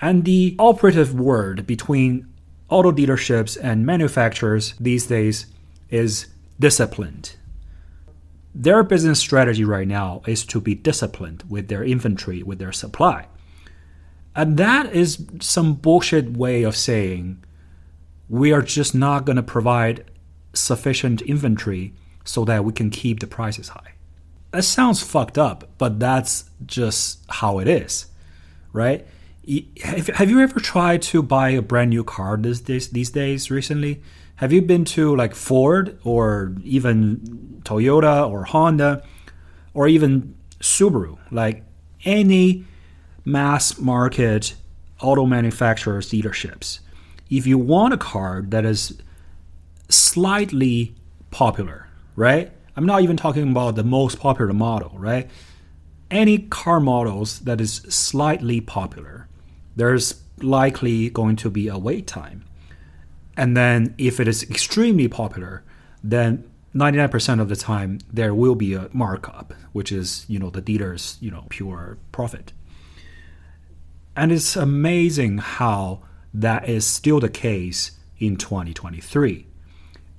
And 0.00 0.24
the 0.24 0.56
operative 0.58 1.12
word 1.12 1.66
between 1.66 2.32
auto 2.70 2.92
dealerships 2.92 3.58
and 3.62 3.84
manufacturers 3.84 4.72
these 4.80 5.06
days 5.06 5.46
is 5.90 6.28
disciplined. 6.58 7.36
Their 8.54 8.82
business 8.82 9.20
strategy 9.20 9.64
right 9.64 9.86
now 9.86 10.22
is 10.26 10.44
to 10.46 10.60
be 10.60 10.74
disciplined 10.74 11.44
with 11.48 11.68
their 11.68 11.84
inventory, 11.84 12.42
with 12.42 12.58
their 12.58 12.72
supply. 12.72 13.26
And 14.34 14.56
that 14.56 14.92
is 14.92 15.26
some 15.40 15.74
bullshit 15.74 16.36
way 16.36 16.62
of 16.62 16.76
saying 16.76 17.44
we 18.28 18.52
are 18.52 18.62
just 18.62 18.94
not 18.94 19.24
going 19.24 19.36
to 19.36 19.42
provide 19.42 20.04
sufficient 20.52 21.20
inventory 21.22 21.94
so 22.24 22.44
that 22.44 22.64
we 22.64 22.72
can 22.72 22.90
keep 22.90 23.20
the 23.20 23.26
prices 23.26 23.70
high. 23.70 23.92
That 24.52 24.64
sounds 24.64 25.02
fucked 25.02 25.38
up, 25.38 25.68
but 25.78 26.00
that's 26.00 26.50
just 26.66 27.24
how 27.28 27.60
it 27.60 27.68
is, 27.68 28.06
right? 28.72 29.06
Have 29.84 30.30
you 30.30 30.40
ever 30.40 30.60
tried 30.60 31.02
to 31.02 31.22
buy 31.22 31.50
a 31.50 31.62
brand 31.62 31.90
new 31.90 32.04
car 32.04 32.36
these 32.36 32.60
days, 32.60 32.90
these 32.90 33.10
days 33.10 33.50
recently? 33.50 34.02
Have 34.40 34.54
you 34.54 34.62
been 34.62 34.86
to 34.86 35.14
like 35.14 35.34
Ford 35.34 35.98
or 36.02 36.54
even 36.64 37.60
Toyota 37.62 38.26
or 38.26 38.44
Honda 38.44 39.02
or 39.74 39.86
even 39.86 40.34
Subaru? 40.60 41.18
Like 41.30 41.62
any 42.06 42.64
mass 43.22 43.78
market 43.78 44.54
auto 44.98 45.26
manufacturers 45.26 46.10
dealerships. 46.10 46.78
if 47.28 47.46
you 47.46 47.58
want 47.58 47.92
a 47.92 47.98
car 47.98 48.42
that 48.48 48.64
is 48.64 49.02
slightly 49.90 50.94
popular, 51.30 51.88
right? 52.16 52.50
I'm 52.76 52.86
not 52.86 53.02
even 53.02 53.18
talking 53.18 53.50
about 53.50 53.74
the 53.74 53.84
most 53.84 54.18
popular 54.20 54.54
model, 54.54 54.92
right? 54.96 55.28
Any 56.10 56.38
car 56.38 56.80
models 56.80 57.40
that 57.40 57.60
is 57.60 57.82
slightly 57.90 58.62
popular, 58.62 59.28
there's 59.76 60.22
likely 60.38 61.10
going 61.10 61.36
to 61.36 61.50
be 61.50 61.68
a 61.68 61.76
wait 61.76 62.06
time. 62.06 62.44
And 63.40 63.56
then 63.56 63.94
if 63.96 64.20
it 64.20 64.28
is 64.28 64.42
extremely 64.50 65.08
popular, 65.08 65.64
then 66.04 66.44
99% 66.74 67.40
of 67.40 67.48
the 67.48 67.56
time 67.56 67.98
there 68.12 68.34
will 68.34 68.54
be 68.54 68.74
a 68.74 68.90
markup, 68.92 69.54
which 69.72 69.90
is, 69.90 70.26
you 70.28 70.38
know, 70.38 70.50
the 70.50 70.60
dealer's, 70.60 71.16
you 71.20 71.30
know, 71.30 71.46
pure 71.48 71.96
profit. 72.12 72.52
And 74.14 74.30
it's 74.30 74.56
amazing 74.56 75.38
how 75.38 76.00
that 76.34 76.68
is 76.68 76.84
still 76.84 77.18
the 77.18 77.30
case 77.30 77.92
in 78.18 78.36
2023 78.36 79.46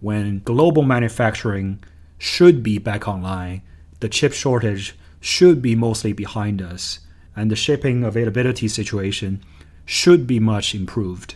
when 0.02 0.42
global 0.44 0.82
manufacturing 0.82 1.80
should 2.18 2.64
be 2.64 2.80
back 2.80 3.08
online, 3.08 3.62
the 4.00 4.10
chip 4.10 4.34
shortage 4.34 4.96
should 5.20 5.62
be 5.62 5.76
mostly 5.76 6.12
behind 6.12 6.60
us, 6.62 7.00
and 7.36 7.52
the 7.52 7.56
shipping 7.56 8.04
availability 8.04 8.68
situation 8.68 9.42
should 9.86 10.26
be 10.26 10.40
much 10.40 10.74
improved. 10.74 11.36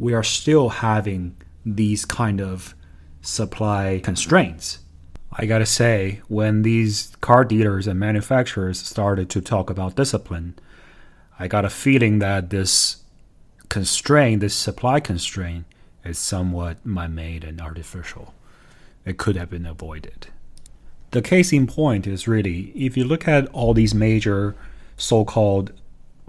We 0.00 0.14
are 0.14 0.22
still 0.22 0.70
having 0.70 1.36
these 1.64 2.06
kind 2.06 2.40
of 2.40 2.74
supply 3.20 4.00
constraints. 4.02 4.78
I 5.30 5.44
gotta 5.44 5.66
say, 5.66 6.22
when 6.26 6.62
these 6.62 7.14
car 7.20 7.44
dealers 7.44 7.86
and 7.86 8.00
manufacturers 8.00 8.80
started 8.80 9.28
to 9.28 9.42
talk 9.42 9.68
about 9.68 9.96
discipline, 9.96 10.54
I 11.38 11.48
got 11.48 11.66
a 11.66 11.70
feeling 11.70 12.18
that 12.20 12.48
this 12.48 13.02
constraint, 13.68 14.40
this 14.40 14.54
supply 14.54 15.00
constraint, 15.00 15.66
is 16.02 16.18
somewhat 16.18 16.84
man 16.86 17.14
made 17.14 17.44
and 17.44 17.60
artificial. 17.60 18.32
It 19.04 19.18
could 19.18 19.36
have 19.36 19.50
been 19.50 19.66
avoided. 19.66 20.28
The 21.10 21.20
case 21.20 21.52
in 21.52 21.66
point 21.66 22.06
is 22.06 22.26
really 22.26 22.72
if 22.74 22.96
you 22.96 23.04
look 23.04 23.28
at 23.28 23.48
all 23.48 23.74
these 23.74 23.94
major 23.94 24.56
so 24.96 25.26
called 25.26 25.72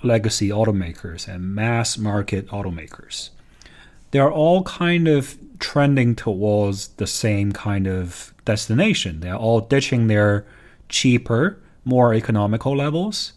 legacy 0.03 0.49
automakers 0.49 1.25
and 1.25 1.55
mass 1.55 1.97
market 1.97 2.47
automakers, 2.49 3.29
they're 4.11 4.31
all 4.31 4.63
kind 4.63 5.07
of 5.07 5.37
trending 5.59 6.15
towards 6.15 6.89
the 6.89 7.07
same 7.07 7.51
kind 7.51 7.87
of 7.87 8.33
destination. 8.45 9.19
They're 9.21 9.35
all 9.35 9.61
ditching 9.61 10.07
their 10.07 10.45
cheaper, 10.89 11.59
more 11.85 12.13
economical 12.13 12.75
levels 12.75 13.33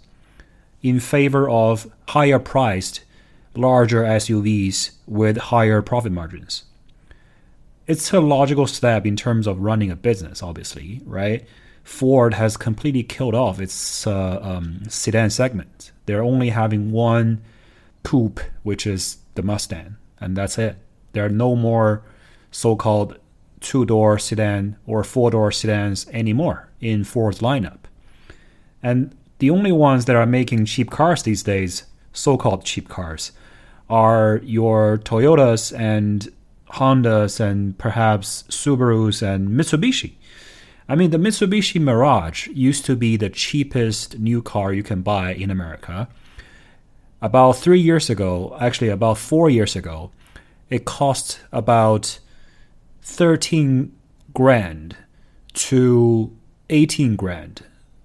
in 0.82 1.00
favor 1.00 1.48
of 1.48 1.90
higher 2.08 2.38
priced, 2.38 3.02
larger 3.54 4.02
SUVs 4.02 4.90
with 5.06 5.36
higher 5.36 5.80
profit 5.80 6.12
margins. 6.12 6.64
It's 7.86 8.12
a 8.12 8.20
logical 8.20 8.66
step 8.66 9.06
in 9.06 9.16
terms 9.16 9.46
of 9.46 9.60
running 9.60 9.90
a 9.90 9.96
business, 9.96 10.42
obviously, 10.42 11.00
right? 11.04 11.46
Ford 11.84 12.34
has 12.34 12.56
completely 12.56 13.02
killed 13.02 13.34
off 13.34 13.60
its 13.60 14.06
uh, 14.06 14.40
um, 14.42 14.82
sedan 14.88 15.30
segment. 15.30 15.92
They're 16.06 16.22
only 16.22 16.48
having 16.50 16.92
one 16.92 17.42
coupe, 18.02 18.40
which 18.62 18.86
is 18.86 19.18
the 19.34 19.42
Mustang, 19.42 19.96
and 20.24 20.36
that's 20.36 20.58
it. 20.58 20.76
There 21.12 21.24
are 21.24 21.28
no 21.28 21.54
more 21.54 22.02
so 22.50 22.76
called 22.76 23.18
two 23.60 23.84
door 23.84 24.18
sedan 24.18 24.76
or 24.86 25.04
four 25.04 25.30
door 25.30 25.50
sedans 25.52 26.08
anymore 26.08 26.68
in 26.80 27.04
Ford's 27.04 27.38
lineup. 27.38 27.78
And 28.82 29.16
the 29.38 29.50
only 29.50 29.72
ones 29.72 30.04
that 30.04 30.16
are 30.16 30.26
making 30.26 30.66
cheap 30.66 30.90
cars 30.90 31.22
these 31.22 31.42
days, 31.42 31.84
so 32.12 32.36
called 32.36 32.64
cheap 32.64 32.88
cars, 32.88 33.32
are 33.88 34.40
your 34.42 34.98
Toyotas 34.98 35.76
and 35.78 36.28
Hondas 36.70 37.40
and 37.40 37.76
perhaps 37.78 38.44
Subarus 38.48 39.22
and 39.22 39.48
Mitsubishi. 39.48 40.14
I 40.88 40.94
mean, 40.96 41.10
the 41.10 41.18
Mitsubishi 41.18 41.80
Mirage 41.80 42.48
used 42.48 42.84
to 42.86 42.96
be 42.96 43.16
the 43.16 43.30
cheapest 43.30 44.18
new 44.18 44.42
car 44.42 44.72
you 44.72 44.82
can 44.82 45.00
buy 45.00 45.32
in 45.32 45.50
America. 45.50 46.08
About 47.24 47.52
three 47.52 47.80
years 47.80 48.10
ago, 48.10 48.54
actually, 48.60 48.90
about 48.90 49.16
four 49.16 49.48
years 49.48 49.74
ago, 49.74 50.10
it 50.68 50.84
cost 50.84 51.40
about 51.52 52.18
13 53.00 53.96
grand 54.34 54.94
to 55.54 56.36
18 56.68 57.16
grand 57.16 57.64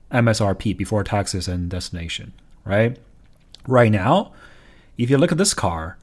MSRP 0.10 0.78
before 0.78 1.04
taxes 1.04 1.50
and 1.50 1.70
destination, 1.70 2.32
right? 2.64 2.98
Right 3.68 3.92
now, 3.92 4.32
if 4.98 5.10
you 5.10 5.18
look 5.18 5.34
at 5.34 5.38
this 5.38 5.54
car, 5.54 5.98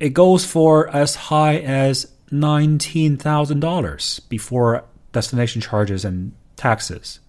it 0.00 0.14
goes 0.14 0.42
for 0.46 0.88
as 0.96 1.16
high 1.28 1.58
as 1.58 2.10
$19,000 2.32 4.28
before 4.30 4.84
destination 5.12 5.60
charges 5.60 6.02
and 6.02 6.32
taxes. 6.56 7.20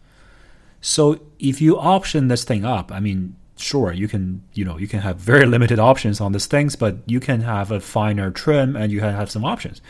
So 0.79 1.19
if 1.39 1.59
you 1.59 1.77
option 1.77 2.29
this 2.29 2.45
thing 2.45 2.63
up, 2.63 2.89
I 2.89 3.01
mean, 3.01 3.35
sure, 3.57 3.91
you 3.91 4.07
can, 4.07 4.43
you 4.53 4.63
know, 4.65 4.77
you 4.77 4.87
can 4.87 4.99
have 4.99 5.17
very 5.17 5.45
limited 5.45 5.79
options 5.79 6.21
on 6.21 6.31
these 6.31 6.45
things, 6.45 6.75
but 6.75 6.97
you 7.05 7.19
can 7.19 7.41
have 7.41 7.71
a 7.71 7.79
finer 7.79 8.31
trim 8.31 8.75
and 8.75 8.91
you 8.91 8.99
can 8.99 9.13
have 9.13 9.31
some 9.31 9.45
options. 9.45 9.81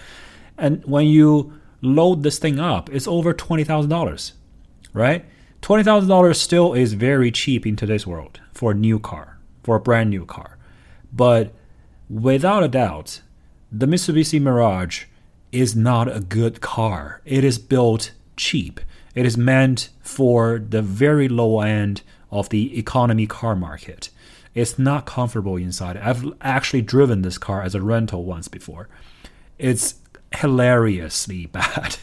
And 0.58 0.84
when 0.86 1.06
you 1.08 1.54
load 1.82 2.24
this 2.24 2.40
thing 2.40 2.60
up, 2.60 2.90
it's 2.90 3.08
over 3.08 3.34
$20,000, 3.34 4.32
right? 4.94 5.26
$20,000 5.62 6.36
still 6.36 6.74
is 6.74 6.94
very 6.94 7.32
cheap 7.32 7.66
in 7.66 7.76
today's 7.76 8.08
world 8.08 8.40
for 8.54 8.72
a 8.72 8.76
new 8.76 9.00
car, 9.00 9.38
for 9.64 9.76
a 9.76 9.80
brand 9.80 10.10
new 10.10 10.26
car. 10.26 10.58
But 11.12 11.54
without 12.10 12.64
a 12.64 12.68
doubt, 12.68 13.22
the 13.72 13.86
Mitsubishi 13.86 14.42
Mirage 14.42 15.06
is 15.52 15.76
not 15.76 16.14
a 16.14 16.20
good 16.20 16.62
car. 16.62 17.22
It 17.26 17.44
is 17.44 17.58
built 17.60 18.12
cheap. 18.36 18.80
It 19.16 19.26
is 19.26 19.38
meant 19.38 19.90
for 20.02 20.60
the 20.60 20.82
very 20.82 21.28
low 21.28 21.62
end 21.62 22.02
of 22.32 22.50
the 22.50 22.78
economy 22.78 23.28
car 23.28 23.56
market. 23.56 24.10
It's 24.54 24.80
not 24.80 25.06
comfortable 25.06 25.56
inside. 25.56 25.98
I've 25.98 26.26
actually 26.42 26.82
driven 26.82 27.22
this 27.22 27.38
car 27.38 27.62
as 27.62 27.76
a 27.76 27.82
rental 27.82 28.24
once 28.24 28.48
before. 28.48 28.90
It's 29.58 29.96
hilariously 30.36 31.46
bad. 31.52 31.98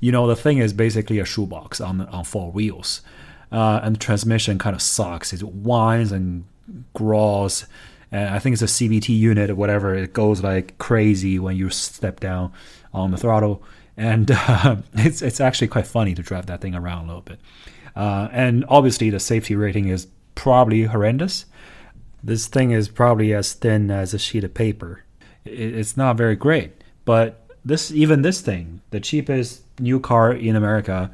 you 0.00 0.12
know, 0.12 0.26
the 0.26 0.36
thing 0.36 0.58
is 0.58 0.72
basically 0.72 1.18
a 1.18 1.24
shoebox 1.24 1.80
on 1.80 2.02
on 2.02 2.24
four 2.24 2.50
wheels, 2.50 3.02
uh, 3.52 3.80
and 3.82 3.96
the 3.96 4.00
transmission 4.00 4.58
kind 4.58 4.74
of 4.74 4.82
sucks. 4.82 5.32
It 5.32 5.42
whines 5.42 6.12
and 6.12 6.44
growls. 6.94 7.66
And 8.10 8.30
I 8.30 8.38
think 8.38 8.54
it's 8.54 8.62
a 8.62 8.66
CVT 8.66 9.10
unit 9.18 9.50
or 9.50 9.54
whatever. 9.54 9.94
It 9.94 10.14
goes 10.14 10.42
like 10.42 10.78
crazy 10.78 11.38
when 11.38 11.56
you 11.56 11.68
step 11.68 12.20
down 12.20 12.52
on 12.94 13.10
the 13.10 13.18
throttle, 13.18 13.62
and 13.96 14.30
uh, 14.34 14.76
it's 14.94 15.20
it's 15.20 15.40
actually 15.40 15.68
quite 15.68 15.86
funny 15.86 16.14
to 16.14 16.22
drive 16.22 16.46
that 16.46 16.60
thing 16.60 16.74
around 16.74 17.04
a 17.04 17.06
little 17.08 17.22
bit. 17.22 17.38
Uh, 17.98 18.28
and 18.30 18.64
obviously, 18.68 19.10
the 19.10 19.18
safety 19.18 19.56
rating 19.56 19.88
is 19.88 20.06
probably 20.36 20.84
horrendous. 20.84 21.46
This 22.22 22.46
thing 22.46 22.70
is 22.70 22.88
probably 22.88 23.34
as 23.34 23.54
thin 23.54 23.90
as 23.90 24.14
a 24.14 24.18
sheet 24.18 24.44
of 24.44 24.54
paper. 24.54 25.02
It's 25.44 25.96
not 25.96 26.16
very 26.16 26.36
great, 26.36 26.70
but 27.04 27.44
this 27.64 27.90
even 27.90 28.22
this 28.22 28.40
thing, 28.40 28.82
the 28.90 29.00
cheapest 29.00 29.62
new 29.80 29.98
car 29.98 30.32
in 30.32 30.54
America, 30.54 31.10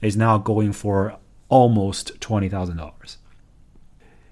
is 0.00 0.16
now 0.16 0.38
going 0.38 0.72
for 0.72 1.16
almost 1.48 2.20
twenty 2.20 2.48
thousand 2.48 2.76
dollars. 2.76 3.18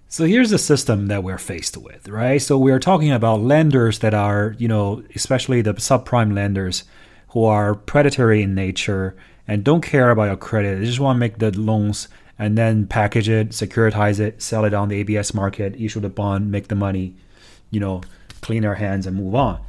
So 0.08 0.26
here's 0.26 0.50
the 0.50 0.58
system 0.58 1.08
that 1.08 1.24
we're 1.24 1.38
faced 1.38 1.76
with, 1.76 2.08
right? 2.08 2.40
So 2.40 2.56
we're 2.56 2.78
talking 2.78 3.10
about 3.10 3.40
lenders 3.40 3.98
that 3.98 4.14
are, 4.14 4.54
you 4.58 4.68
know, 4.68 5.02
especially 5.16 5.60
the 5.60 5.74
subprime 5.74 6.32
lenders 6.32 6.84
who 7.30 7.44
are 7.44 7.74
predatory 7.74 8.42
in 8.42 8.54
nature 8.54 9.16
and 9.48 9.64
don't 9.64 9.80
care 9.80 10.10
about 10.10 10.24
your 10.24 10.36
credit. 10.36 10.78
They 10.78 10.86
just 10.86 11.00
want 11.00 11.16
to 11.16 11.20
make 11.20 11.38
the 11.38 11.50
loans 11.58 12.08
and 12.38 12.56
then 12.56 12.86
package 12.86 13.28
it, 13.28 13.50
securitize 13.50 14.20
it, 14.20 14.42
sell 14.42 14.64
it 14.64 14.74
on 14.74 14.88
the 14.88 14.96
ABS 14.96 15.32
market, 15.32 15.80
issue 15.80 16.00
the 16.00 16.08
bond, 16.08 16.50
make 16.50 16.68
the 16.68 16.74
money, 16.74 17.14
you 17.70 17.80
know, 17.80 18.02
clean 18.40 18.62
their 18.62 18.74
hands 18.74 19.06
and 19.06 19.16
move 19.16 19.34
on. 19.34 19.60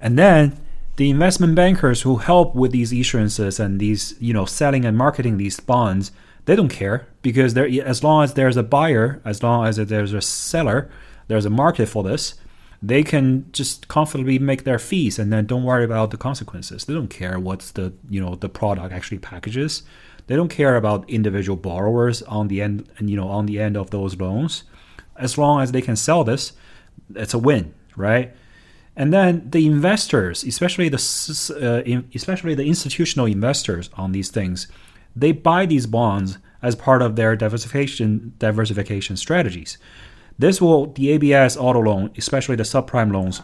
And 0.00 0.18
then 0.18 0.58
the 0.96 1.10
investment 1.10 1.54
bankers 1.54 2.02
who 2.02 2.16
help 2.16 2.54
with 2.54 2.72
these 2.72 2.92
issuances 2.92 3.58
and 3.58 3.80
these, 3.80 4.14
you 4.20 4.34
know, 4.34 4.44
selling 4.44 4.84
and 4.84 4.96
marketing 4.96 5.36
these 5.38 5.60
bonds, 5.60 6.12
they 6.44 6.56
don't 6.56 6.68
care 6.68 7.06
because 7.22 7.56
as 7.56 8.04
long 8.04 8.24
as 8.24 8.34
there's 8.34 8.56
a 8.56 8.62
buyer, 8.62 9.20
as 9.24 9.42
long 9.42 9.66
as 9.66 9.76
there's 9.76 10.12
a 10.12 10.20
seller, 10.20 10.90
there's 11.28 11.44
a 11.44 11.50
market 11.50 11.86
for 11.88 12.02
this, 12.02 12.34
they 12.82 13.02
can 13.02 13.46
just 13.52 13.88
comfortably 13.88 14.38
make 14.38 14.64
their 14.64 14.78
fees 14.78 15.18
and 15.18 15.32
then 15.32 15.46
don't 15.46 15.64
worry 15.64 15.84
about 15.84 16.10
the 16.10 16.16
consequences. 16.16 16.84
They 16.84 16.94
don't 16.94 17.08
care 17.08 17.38
what's 17.38 17.72
the, 17.72 17.92
you 18.08 18.20
know, 18.20 18.36
the 18.36 18.48
product 18.48 18.92
actually 18.92 19.18
packages. 19.18 19.82
They 20.28 20.36
don't 20.36 20.50
care 20.50 20.76
about 20.76 21.08
individual 21.10 21.56
borrowers 21.56 22.22
on 22.22 22.48
the 22.48 22.62
end, 22.62 22.88
and 22.98 23.08
you 23.10 23.16
know, 23.16 23.28
on 23.28 23.46
the 23.46 23.58
end 23.58 23.76
of 23.76 23.90
those 23.90 24.16
loans. 24.16 24.64
As 25.16 25.36
long 25.36 25.60
as 25.60 25.72
they 25.72 25.82
can 25.82 25.96
sell 25.96 26.22
this, 26.22 26.52
it's 27.14 27.34
a 27.34 27.38
win, 27.38 27.74
right? 27.96 28.34
And 28.94 29.12
then 29.12 29.48
the 29.50 29.66
investors, 29.66 30.44
especially 30.44 30.88
the 30.88 30.98
uh, 30.98 32.02
especially 32.14 32.54
the 32.54 32.64
institutional 32.64 33.26
investors 33.26 33.90
on 33.94 34.12
these 34.12 34.28
things, 34.28 34.68
they 35.16 35.32
buy 35.32 35.66
these 35.66 35.86
bonds 35.86 36.38
as 36.62 36.74
part 36.74 37.00
of 37.00 37.16
their 37.16 37.34
diversification 37.34 38.34
diversification 38.38 39.16
strategies. 39.16 39.78
This 40.38 40.60
will 40.60 40.86
the 40.92 41.10
ABS 41.10 41.56
auto 41.56 41.80
loan, 41.80 42.10
especially 42.16 42.56
the 42.56 42.62
subprime 42.62 43.12
loans, 43.12 43.42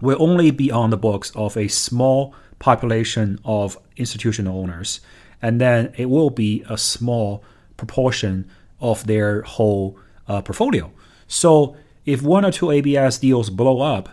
will 0.00 0.16
only 0.20 0.50
be 0.50 0.70
on 0.70 0.90
the 0.90 0.96
books 0.96 1.32
of 1.34 1.56
a 1.56 1.68
small 1.68 2.34
population 2.58 3.40
of 3.44 3.76
institutional 3.96 4.58
owners, 4.58 5.00
and 5.40 5.60
then 5.60 5.92
it 5.96 6.08
will 6.08 6.30
be 6.30 6.64
a 6.68 6.78
small 6.78 7.42
proportion 7.76 8.48
of 8.80 9.06
their 9.06 9.42
whole 9.42 9.98
uh, 10.28 10.40
portfolio. 10.42 10.92
So 11.26 11.76
if 12.04 12.22
one 12.22 12.44
or 12.44 12.52
two 12.52 12.70
ABS 12.70 13.18
deals 13.18 13.50
blow 13.50 13.80
up, 13.80 14.10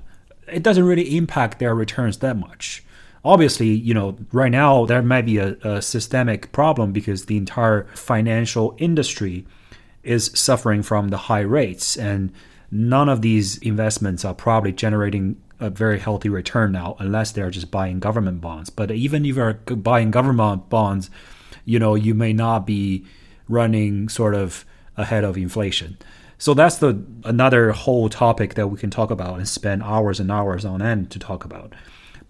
it 0.47 0.64
doesn't 0.64 0.84
really 0.84 1.16
impact 1.16 1.60
their 1.60 1.76
returns 1.76 2.18
that 2.20 2.38
much. 2.38 2.84
Obviously, 3.24 3.68
you 3.68 3.93
know, 3.93 4.18
right 4.32 4.51
now 4.51 4.86
there 4.86 5.03
might 5.03 5.26
be 5.26 5.38
a, 5.38 5.57
a 5.64 5.82
systemic 5.82 6.51
problem 6.51 6.91
because 6.91 7.26
the 7.26 7.38
entire 7.38 7.84
financial 7.93 8.76
industry 8.80 9.45
is 10.10 10.32
suffering 10.34 10.82
from 10.82 11.10
the 11.10 11.18
high 11.18 11.41
rates 11.41 11.95
and 11.95 12.32
none 12.72 13.10
of 13.10 13.22
these 13.22 13.57
investments 13.60 14.26
are 14.26 14.34
probably 14.34 14.72
generating 14.72 15.39
a 15.60 15.70
very 15.70 15.99
healthy 15.99 16.30
return 16.30 16.72
now 16.72 16.95
unless 16.99 17.32
they're 17.32 17.51
just 17.51 17.70
buying 17.70 17.99
government 17.99 18.41
bonds 18.41 18.70
but 18.70 18.89
even 18.91 19.26
if 19.26 19.36
you're 19.36 19.53
buying 19.53 20.10
government 20.10 20.70
bonds 20.70 21.10
you 21.64 21.78
know 21.78 21.95
you 21.95 22.14
may 22.14 22.34
not 22.34 22.66
be 22.66 23.05
running 23.47 24.10
sort 24.10 24.34
of 24.34 24.66
ahead 24.97 25.24
of 25.24 25.38
inflation 25.38 25.97
so 26.39 26.53
that's 26.53 26.78
the 26.78 27.03
another 27.26 27.74
whole 27.74 28.07
topic 28.07 28.53
that 28.53 28.70
we 28.70 28.80
can 28.80 28.89
talk 28.89 29.12
about 29.12 29.38
and 29.38 29.47
spend 29.47 29.84
hours 29.84 30.22
and 30.22 30.32
hours 30.32 30.64
on 30.64 30.82
end 30.82 31.12
to 31.12 31.20
talk 31.20 31.43
about. 31.43 31.76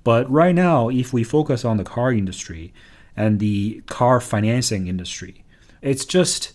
But 0.04 0.30
right 0.32 0.56
now, 0.56 0.90
if 0.90 1.14
we 1.14 1.24
focus 1.24 1.64
on 1.64 1.78
the 1.78 1.84
car 1.84 2.12
industry 2.12 2.74
and 3.16 3.40
the 3.40 3.84
car 3.86 4.20
financing 4.20 4.88
industry, 4.88 5.46
it's 5.84 6.06
just 6.06 6.54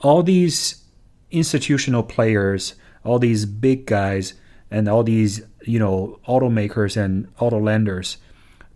all 0.00 0.22
these 0.22 0.84
institutional 1.30 2.02
players, 2.02 2.74
all 3.04 3.18
these 3.18 3.46
big 3.46 3.86
guys, 3.86 4.34
and 4.70 4.88
all 4.88 5.02
these 5.02 5.42
you 5.62 5.78
know 5.78 6.18
automakers 6.28 6.96
and 6.96 7.28
auto 7.38 7.60
lenders, 7.60 8.18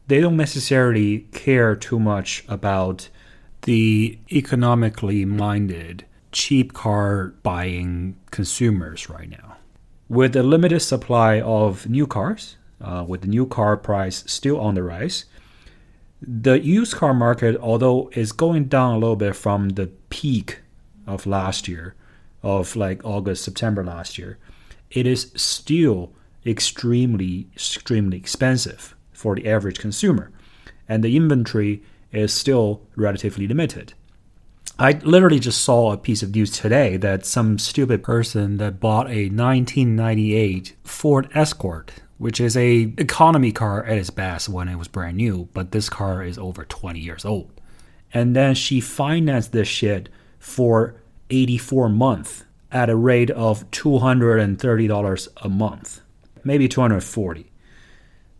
they 0.06 0.20
don't 0.20 0.36
necessarily 0.36 1.20
care 1.32 1.74
too 1.74 1.98
much 1.98 2.44
about 2.48 3.08
the 3.62 4.18
economically 4.30 5.24
minded 5.24 6.04
cheap 6.32 6.72
car 6.72 7.34
buying 7.42 8.16
consumers 8.30 9.08
right 9.08 9.30
now. 9.30 9.56
With 10.08 10.36
a 10.36 10.42
limited 10.42 10.80
supply 10.80 11.40
of 11.40 11.88
new 11.88 12.06
cars, 12.06 12.56
uh, 12.80 13.04
with 13.06 13.22
the 13.22 13.28
new 13.28 13.46
car 13.46 13.76
price 13.76 14.24
still 14.26 14.60
on 14.60 14.74
the 14.74 14.82
rise, 14.82 15.24
the 16.20 16.60
used 16.60 16.96
car 16.96 17.14
market, 17.14 17.56
although 17.60 18.10
is 18.12 18.32
going 18.32 18.64
down 18.64 18.94
a 18.94 18.98
little 18.98 19.16
bit 19.16 19.36
from 19.36 19.70
the 19.70 19.86
peak 20.10 20.60
of 21.06 21.26
last 21.26 21.68
year, 21.68 21.94
of 22.42 22.76
like 22.76 23.04
August, 23.04 23.44
September 23.44 23.84
last 23.84 24.18
year, 24.18 24.38
it 24.90 25.06
is 25.06 25.32
still 25.34 26.12
extremely, 26.46 27.48
extremely 27.54 28.16
expensive 28.16 28.94
for 29.12 29.34
the 29.34 29.48
average 29.48 29.78
consumer. 29.78 30.30
And 30.88 31.02
the 31.02 31.16
inventory 31.16 31.82
is 32.12 32.32
still 32.32 32.82
relatively 32.96 33.48
limited. 33.48 33.94
I 34.78 34.92
literally 35.04 35.38
just 35.38 35.62
saw 35.62 35.92
a 35.92 35.96
piece 35.96 36.22
of 36.22 36.34
news 36.34 36.50
today 36.50 36.96
that 36.96 37.24
some 37.24 37.58
stupid 37.58 38.02
person 38.02 38.56
that 38.56 38.80
bought 38.80 39.06
a 39.06 39.28
1998 39.28 40.74
Ford 40.82 41.28
Escort, 41.32 41.92
which 42.18 42.40
is 42.40 42.56
a 42.56 42.92
economy 42.98 43.52
car 43.52 43.84
at 43.84 43.98
its 43.98 44.10
best 44.10 44.48
when 44.48 44.68
it 44.68 44.76
was 44.76 44.88
brand 44.88 45.16
new, 45.16 45.48
but 45.54 45.70
this 45.70 45.88
car 45.88 46.24
is 46.24 46.38
over 46.38 46.64
20 46.64 46.98
years 46.98 47.24
old. 47.24 47.52
And 48.12 48.34
then 48.34 48.54
she 48.54 48.80
financed 48.80 49.52
this 49.52 49.68
shit 49.68 50.08
for 50.44 50.94
84 51.30 51.88
months 51.88 52.44
at 52.70 52.90
a 52.90 52.94
rate 52.94 53.30
of 53.30 53.68
$230 53.70 55.28
a 55.38 55.48
month, 55.48 56.00
maybe 56.44 56.68
240. 56.68 57.50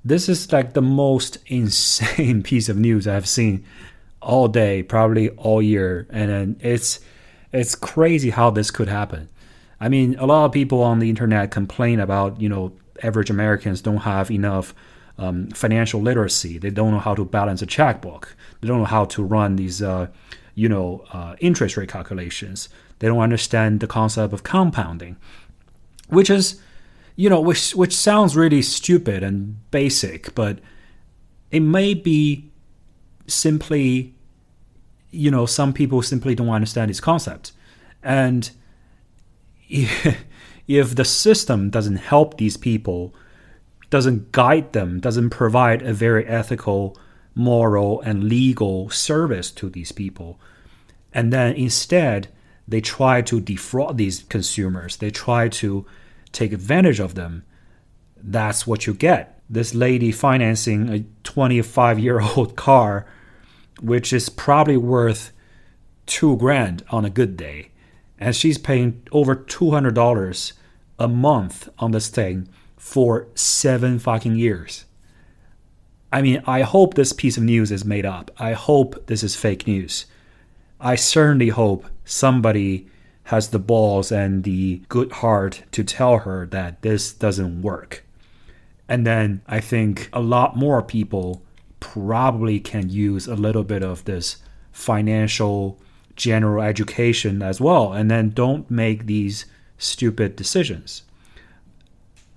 This 0.04 0.28
is 0.28 0.52
like 0.52 0.74
the 0.74 0.82
most 0.82 1.38
insane 1.46 2.42
piece 2.42 2.68
of 2.68 2.76
news 2.76 3.08
I've 3.08 3.26
seen 3.26 3.64
all 4.20 4.48
day, 4.48 4.82
probably 4.82 5.30
all 5.30 5.62
year, 5.62 6.06
and 6.10 6.60
it's 6.60 7.00
it's 7.52 7.74
crazy 7.74 8.30
how 8.30 8.50
this 8.50 8.70
could 8.70 8.88
happen. 8.88 9.30
I 9.80 9.88
mean, 9.88 10.14
a 10.18 10.26
lot 10.26 10.44
of 10.44 10.52
people 10.52 10.82
on 10.82 10.98
the 10.98 11.08
internet 11.08 11.50
complain 11.50 12.00
about 12.00 12.38
you 12.38 12.50
know 12.50 12.72
average 13.02 13.30
Americans 13.30 13.80
don't 13.80 13.98
have 13.98 14.30
enough 14.30 14.74
um, 15.16 15.48
financial 15.48 16.02
literacy. 16.02 16.58
They 16.58 16.70
don't 16.70 16.90
know 16.90 16.98
how 16.98 17.14
to 17.14 17.24
balance 17.24 17.62
a 17.62 17.66
checkbook. 17.66 18.36
They 18.60 18.68
don't 18.68 18.80
know 18.80 18.84
how 18.84 19.06
to 19.06 19.22
run 19.24 19.56
these 19.56 19.80
uh, 19.80 20.08
you 20.54 20.68
know 20.68 21.04
uh, 21.12 21.36
interest 21.40 21.76
rate 21.76 21.88
calculations. 21.88 22.68
They 22.98 23.08
don't 23.08 23.20
understand 23.20 23.80
the 23.80 23.86
concept 23.86 24.32
of 24.32 24.42
compounding, 24.42 25.16
which 26.08 26.30
is 26.30 26.60
you 27.16 27.28
know 27.28 27.40
which 27.40 27.74
which 27.74 27.94
sounds 27.94 28.36
really 28.36 28.62
stupid 28.62 29.22
and 29.22 29.70
basic, 29.70 30.34
but 30.34 30.58
it 31.50 31.60
may 31.60 31.94
be 31.94 32.50
simply 33.26 34.14
you 35.14 35.30
know, 35.30 35.46
some 35.46 35.72
people 35.72 36.02
simply 36.02 36.34
don't 36.34 36.48
understand 36.48 36.90
this 36.90 37.00
concept. 37.00 37.52
And 38.02 38.50
if 39.68 40.94
the 40.94 41.04
system 41.04 41.70
doesn't 41.70 41.96
help 41.96 42.36
these 42.36 42.56
people, 42.56 43.14
doesn't 43.90 44.32
guide 44.32 44.72
them, 44.72 44.98
doesn't 45.00 45.30
provide 45.30 45.82
a 45.82 45.94
very 45.94 46.26
ethical, 46.26 46.98
moral, 47.34 48.00
and 48.02 48.24
legal 48.24 48.90
service 48.90 49.50
to 49.52 49.68
these 49.68 49.92
people, 49.92 50.38
and 51.12 51.32
then 51.32 51.54
instead 51.54 52.28
they 52.66 52.80
try 52.80 53.20
to 53.22 53.40
defraud 53.40 53.98
these 53.98 54.22
consumers, 54.24 54.96
they 54.96 55.10
try 55.10 55.48
to 55.48 55.84
take 56.32 56.52
advantage 56.52 57.00
of 57.00 57.14
them, 57.14 57.44
that's 58.16 58.66
what 58.66 58.86
you 58.86 58.94
get. 58.94 59.40
This 59.50 59.74
lady 59.74 60.10
financing 60.10 60.88
a 60.88 61.04
25 61.24 61.98
year 61.98 62.20
old 62.20 62.56
car 62.68 63.06
which 63.80 64.12
is 64.12 64.28
probably 64.28 64.76
worth 64.76 65.32
two 66.06 66.36
grand 66.36 66.84
on 66.90 67.04
a 67.04 67.10
good 67.10 67.36
day. 67.36 67.70
And 68.18 68.34
she's 68.34 68.58
paying 68.58 69.06
over 69.12 69.34
$200 69.36 70.52
a 70.98 71.08
month 71.08 71.68
on 71.78 71.90
this 71.90 72.08
thing 72.08 72.48
for 72.76 73.28
seven 73.34 73.98
fucking 73.98 74.36
years. 74.36 74.84
I 76.14 76.22
mean, 76.22 76.44
I 76.46 76.62
hope 76.62 76.94
this 76.94 77.12
piece 77.12 77.36
of 77.36 77.42
news 77.42 77.72
is 77.72 77.84
made 77.84 78.06
up. 78.06 78.30
I 78.38 78.52
hope 78.52 79.08
this 79.08 79.24
is 79.24 79.34
fake 79.34 79.66
news. 79.66 80.06
I 80.80 80.94
certainly 80.94 81.48
hope 81.48 81.86
somebody 82.04 82.86
has 83.24 83.48
the 83.48 83.58
balls 83.58 84.12
and 84.12 84.44
the 84.44 84.80
good 84.88 85.10
heart 85.10 85.64
to 85.72 85.82
tell 85.82 86.18
her 86.18 86.46
that 86.52 86.82
this 86.82 87.12
doesn't 87.12 87.62
work. 87.62 88.04
And 88.88 89.04
then 89.04 89.42
I 89.48 89.58
think 89.58 90.08
a 90.12 90.20
lot 90.20 90.56
more 90.56 90.82
people 90.82 91.42
probably 91.80 92.60
can 92.60 92.90
use 92.90 93.26
a 93.26 93.34
little 93.34 93.64
bit 93.64 93.82
of 93.82 94.04
this 94.04 94.36
financial 94.70 95.80
general 96.14 96.62
education 96.62 97.42
as 97.42 97.60
well 97.60 97.92
and 97.92 98.08
then 98.08 98.30
don't 98.30 98.70
make 98.70 99.06
these 99.06 99.46
stupid 99.78 100.36
decisions 100.36 101.02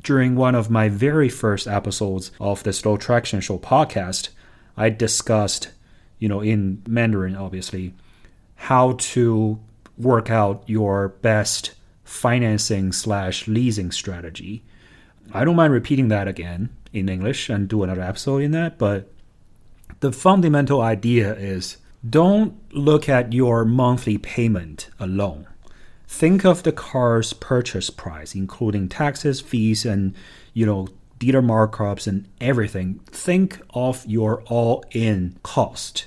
during 0.07 0.35
one 0.37 0.55
of 0.55 0.69
my 0.69 0.87
very 0.87 1.27
first 1.27 1.67
episodes 1.67 2.31
of 2.39 2.63
the 2.63 2.71
slow 2.71 2.95
traction 2.95 3.41
show 3.41 3.57
podcast 3.59 4.29
i 4.77 4.89
discussed 4.89 5.69
you 6.17 6.29
know 6.29 6.39
in 6.39 6.81
mandarin 6.87 7.35
obviously 7.35 7.93
how 8.55 8.93
to 8.93 9.59
work 9.97 10.31
out 10.31 10.63
your 10.65 11.09
best 11.09 11.73
financing 12.05 12.93
slash 12.93 13.47
leasing 13.49 13.91
strategy 13.91 14.63
i 15.33 15.43
don't 15.43 15.57
mind 15.57 15.73
repeating 15.73 16.07
that 16.07 16.25
again 16.25 16.69
in 16.93 17.09
english 17.09 17.49
and 17.49 17.67
do 17.67 17.83
another 17.83 18.01
episode 18.01 18.41
in 18.41 18.51
that 18.51 18.77
but 18.77 19.11
the 19.99 20.11
fundamental 20.13 20.79
idea 20.81 21.35
is 21.35 21.77
don't 22.07 22.53
look 22.73 23.09
at 23.09 23.33
your 23.33 23.65
monthly 23.65 24.17
payment 24.17 24.89
alone. 24.99 25.47
Think 26.07 26.45
of 26.45 26.63
the 26.63 26.71
car's 26.71 27.33
purchase 27.33 27.89
price, 27.89 28.33
including 28.33 28.89
taxes, 28.89 29.41
fees, 29.41 29.85
and 29.85 30.15
you 30.53 30.65
know 30.65 30.87
dealer 31.19 31.41
markups 31.41 32.07
and 32.07 32.27
everything. 32.39 32.99
Think 33.07 33.59
of 33.73 34.05
your 34.05 34.41
all-in 34.43 35.37
cost, 35.43 36.05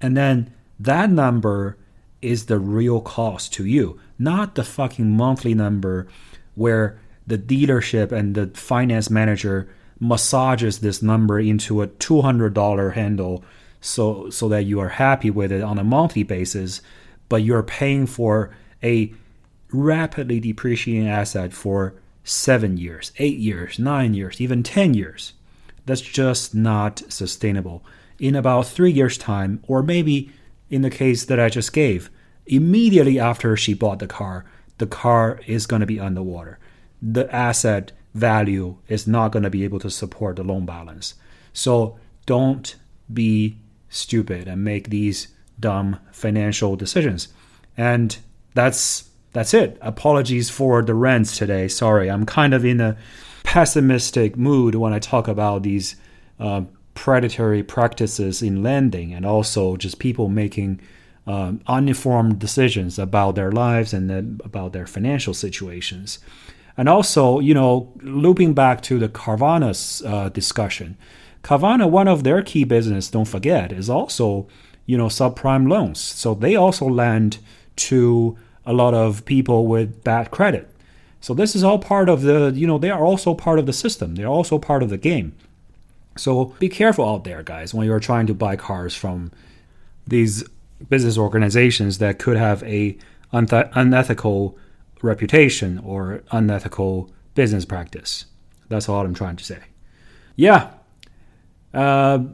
and 0.00 0.16
then 0.16 0.52
that 0.80 1.10
number 1.10 1.76
is 2.22 2.46
the 2.46 2.58
real 2.58 3.00
cost 3.00 3.52
to 3.52 3.66
you, 3.66 4.00
not 4.18 4.54
the 4.54 4.64
fucking 4.64 5.14
monthly 5.14 5.52
number 5.54 6.08
where 6.54 6.98
the 7.26 7.38
dealership 7.38 8.12
and 8.12 8.34
the 8.34 8.46
finance 8.48 9.10
manager 9.10 9.68
massages 10.00 10.78
this 10.78 11.02
number 11.02 11.38
into 11.38 11.82
a 11.82 11.86
$200 11.86 12.92
handle 12.94 13.44
so 13.80 14.28
so 14.30 14.48
that 14.48 14.64
you 14.64 14.80
are 14.80 14.88
happy 14.88 15.30
with 15.30 15.52
it 15.52 15.62
on 15.62 15.78
a 15.78 15.84
monthly 15.84 16.22
basis 16.22 16.82
but 17.28 17.42
you're 17.42 17.62
paying 17.62 18.06
for 18.06 18.50
a 18.84 19.12
rapidly 19.72 20.38
depreciating 20.38 21.08
asset 21.08 21.52
for 21.52 21.94
7 22.22 22.76
years 22.76 23.12
8 23.18 23.36
years 23.38 23.78
9 23.78 24.14
years 24.14 24.40
even 24.40 24.62
10 24.62 24.94
years 24.94 25.32
that's 25.86 26.00
just 26.00 26.54
not 26.54 27.02
sustainable 27.08 27.82
in 28.18 28.36
about 28.36 28.66
3 28.66 28.92
years 28.92 29.18
time 29.18 29.62
or 29.66 29.82
maybe 29.82 30.30
in 30.70 30.82
the 30.82 30.90
case 30.90 31.24
that 31.24 31.40
I 31.40 31.48
just 31.48 31.72
gave 31.72 32.10
immediately 32.46 33.18
after 33.18 33.56
she 33.56 33.74
bought 33.74 33.98
the 33.98 34.06
car 34.06 34.44
the 34.78 34.86
car 34.86 35.40
is 35.46 35.66
going 35.66 35.80
to 35.80 35.86
be 35.86 35.98
underwater 35.98 36.58
the 37.02 37.34
asset 37.34 37.92
value 38.14 38.76
is 38.88 39.06
not 39.06 39.32
going 39.32 39.42
to 39.42 39.50
be 39.50 39.64
able 39.64 39.80
to 39.80 39.90
support 39.90 40.36
the 40.36 40.44
loan 40.44 40.64
balance. 40.64 41.14
So 41.52 41.98
don't 42.26 42.74
be 43.12 43.58
stupid 43.88 44.48
and 44.48 44.64
make 44.64 44.88
these 44.88 45.28
dumb 45.58 45.98
financial 46.12 46.76
decisions. 46.76 47.28
And 47.76 48.16
that's 48.54 49.10
that's 49.32 49.52
it. 49.52 49.78
Apologies 49.80 50.48
for 50.48 50.82
the 50.82 50.94
rants 50.94 51.36
today. 51.36 51.68
Sorry, 51.68 52.08
I'm 52.08 52.24
kind 52.24 52.54
of 52.54 52.64
in 52.64 52.80
a 52.80 52.96
pessimistic 53.42 54.36
mood 54.36 54.76
when 54.76 54.92
I 54.92 55.00
talk 55.00 55.28
about 55.28 55.64
these 55.64 55.96
uh, 56.38 56.62
predatory 56.94 57.62
practices 57.62 58.42
in 58.42 58.62
lending 58.62 59.12
and 59.12 59.26
also 59.26 59.76
just 59.76 59.98
people 59.98 60.28
making 60.28 60.80
um, 61.26 61.60
uninformed 61.66 62.38
decisions 62.38 62.98
about 62.98 63.34
their 63.34 63.50
lives 63.50 63.92
and 63.92 64.40
about 64.44 64.72
their 64.72 64.86
financial 64.86 65.34
situations. 65.34 66.18
And 66.76 66.88
also, 66.88 67.40
you 67.40 67.54
know, 67.54 67.92
looping 68.02 68.54
back 68.54 68.82
to 68.82 68.98
the 68.98 69.08
Carvana's 69.08 70.02
uh, 70.06 70.28
discussion, 70.28 70.96
Carvana, 71.42 71.88
one 71.88 72.08
of 72.08 72.24
their 72.24 72.42
key 72.42 72.64
business, 72.64 73.10
don't 73.10 73.28
forget, 73.28 73.72
is 73.72 73.90
also, 73.90 74.48
you 74.86 74.96
know, 74.96 75.06
subprime 75.06 75.68
loans. 75.68 76.00
So 76.00 76.34
they 76.34 76.56
also 76.56 76.86
lend 76.86 77.38
to 77.76 78.36
a 78.66 78.72
lot 78.72 78.94
of 78.94 79.24
people 79.24 79.66
with 79.66 80.04
bad 80.04 80.30
credit. 80.30 80.70
So 81.20 81.32
this 81.34 81.56
is 81.56 81.64
all 81.64 81.78
part 81.78 82.08
of 82.08 82.22
the, 82.22 82.52
you 82.54 82.66
know, 82.66 82.78
they 82.78 82.90
are 82.90 83.04
also 83.04 83.34
part 83.34 83.58
of 83.58 83.66
the 83.66 83.72
system. 83.72 84.14
They're 84.14 84.26
also 84.26 84.58
part 84.58 84.82
of 84.82 84.90
the 84.90 84.98
game. 84.98 85.34
So 86.16 86.54
be 86.58 86.68
careful 86.68 87.08
out 87.08 87.24
there, 87.24 87.42
guys, 87.42 87.74
when 87.74 87.86
you're 87.86 88.00
trying 88.00 88.26
to 88.26 88.34
buy 88.34 88.56
cars 88.56 88.94
from 88.94 89.32
these 90.06 90.44
business 90.88 91.16
organizations 91.16 91.98
that 91.98 92.18
could 92.18 92.36
have 92.36 92.62
a 92.64 92.96
unethical 93.32 94.56
reputation 95.02 95.78
or 95.78 96.22
unethical 96.30 97.10
business 97.34 97.64
practice. 97.64 98.26
That's 98.68 98.88
all 98.88 99.04
I'm 99.04 99.14
trying 99.14 99.36
to 99.36 99.44
say. 99.44 99.58
Yeah. 100.36 100.70
Uh, 101.72 102.24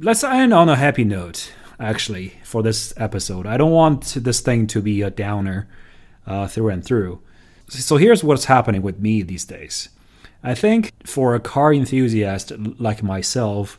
let's 0.00 0.22
end 0.22 0.52
on 0.52 0.68
a 0.68 0.76
happy 0.76 1.04
note 1.04 1.52
actually, 1.82 2.34
for 2.44 2.62
this 2.62 2.94
episode. 2.96 3.46
I 3.46 3.56
don't 3.56 3.72
want 3.72 4.14
this 4.14 4.40
thing 4.40 4.66
to 4.68 4.80
be 4.80 5.02
a 5.02 5.10
downer 5.10 5.68
uh, 6.26 6.46
through 6.46 6.68
and 6.68 6.84
through. 6.84 7.20
So 7.68 7.96
here's 7.96 8.22
what's 8.22 8.44
happening 8.44 8.82
with 8.82 9.00
me 9.00 9.22
these 9.22 9.44
days. 9.44 9.88
I 10.42 10.54
think 10.54 10.92
for 11.06 11.34
a 11.34 11.40
car 11.40 11.72
enthusiast 11.72 12.52
like 12.78 13.02
myself, 13.02 13.78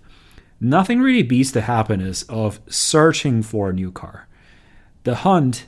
nothing 0.59 1.01
really 1.01 1.23
beats 1.23 1.51
the 1.51 1.61
happiness 1.61 2.23
of 2.23 2.59
searching 2.67 3.43
for 3.43 3.69
a 3.69 3.73
new 3.73 3.91
car. 3.91 4.27
The 5.03 5.15
hunt 5.15 5.65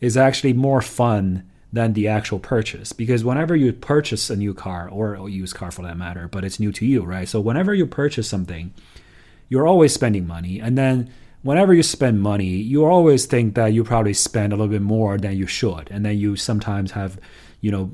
is 0.00 0.16
actually 0.16 0.54
more 0.54 0.80
fun 0.80 1.44
than 1.72 1.92
the 1.92 2.08
actual 2.08 2.38
purchase 2.38 2.92
because 2.92 3.24
whenever 3.24 3.54
you 3.54 3.72
purchase 3.72 4.30
a 4.30 4.36
new 4.36 4.54
car 4.54 4.88
or 4.88 5.14
a 5.14 5.28
used 5.28 5.54
car 5.54 5.70
for 5.70 5.82
that 5.82 5.98
matter, 5.98 6.26
but 6.26 6.44
it's 6.44 6.58
new 6.58 6.72
to 6.72 6.86
you, 6.86 7.02
right? 7.02 7.28
So 7.28 7.40
whenever 7.40 7.74
you 7.74 7.86
purchase 7.86 8.28
something, 8.28 8.72
you're 9.50 9.66
always 9.66 9.92
spending 9.92 10.26
money 10.26 10.60
and 10.60 10.78
then 10.78 11.12
whenever 11.42 11.74
you 11.74 11.82
spend 11.82 12.20
money, 12.20 12.46
you 12.46 12.84
always 12.84 13.26
think 13.26 13.54
that 13.54 13.72
you 13.72 13.84
probably 13.84 14.14
spend 14.14 14.52
a 14.52 14.56
little 14.56 14.70
bit 14.70 14.82
more 14.82 15.18
than 15.18 15.36
you 15.36 15.46
should. 15.46 15.88
And 15.90 16.04
then 16.04 16.18
you 16.18 16.36
sometimes 16.36 16.92
have, 16.92 17.18
you 17.60 17.70
know, 17.70 17.92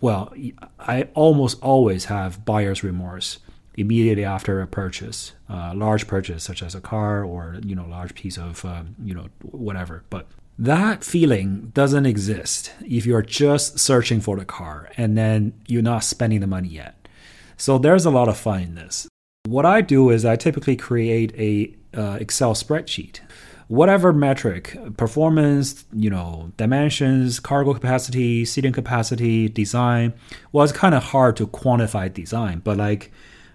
well, 0.00 0.32
I 0.78 1.08
almost 1.14 1.60
always 1.62 2.06
have 2.06 2.44
buyer's 2.44 2.82
remorse 2.82 3.38
immediately 3.76 4.24
after 4.24 4.60
a 4.60 4.66
purchase, 4.66 5.32
uh, 5.48 5.72
large 5.74 6.06
purchase 6.06 6.44
such 6.44 6.62
as 6.62 6.74
a 6.74 6.80
car 6.80 7.24
or, 7.24 7.58
you 7.64 7.74
know, 7.74 7.86
large 7.86 8.14
piece 8.14 8.36
of, 8.36 8.64
uh, 8.64 8.82
you 9.02 9.14
know, 9.14 9.26
whatever. 9.42 10.04
But 10.10 10.26
that 10.58 11.02
feeling 11.02 11.72
doesn't 11.74 12.06
exist 12.06 12.72
if 12.86 13.06
you're 13.06 13.22
just 13.22 13.78
searching 13.78 14.20
for 14.20 14.36
the 14.36 14.44
car 14.44 14.90
and 14.96 15.18
then 15.18 15.54
you're 15.66 15.82
not 15.82 16.04
spending 16.04 16.40
the 16.40 16.46
money 16.46 16.68
yet. 16.68 17.08
So 17.56 17.78
there's 17.78 18.04
a 18.04 18.10
lot 18.10 18.28
of 18.28 18.36
fun 18.36 18.62
in 18.62 18.74
this. 18.74 19.08
What 19.46 19.66
I 19.66 19.80
do 19.80 20.10
is 20.10 20.24
I 20.24 20.36
typically 20.36 20.76
create 20.76 21.34
a 21.36 21.74
uh, 21.96 22.18
Excel 22.20 22.54
spreadsheet. 22.54 23.20
Whatever 23.68 24.12
metric, 24.12 24.76
performance, 24.98 25.84
you 25.92 26.10
know, 26.10 26.52
dimensions, 26.58 27.40
cargo 27.40 27.72
capacity, 27.72 28.44
seating 28.44 28.72
capacity, 28.72 29.48
design. 29.48 30.12
Well, 30.52 30.64
it's 30.64 30.72
kind 30.72 30.94
of 30.94 31.02
hard 31.02 31.36
to 31.36 31.46
quantify 31.46 32.12
design, 32.12 32.60
but 32.62 32.76
like 32.76 33.10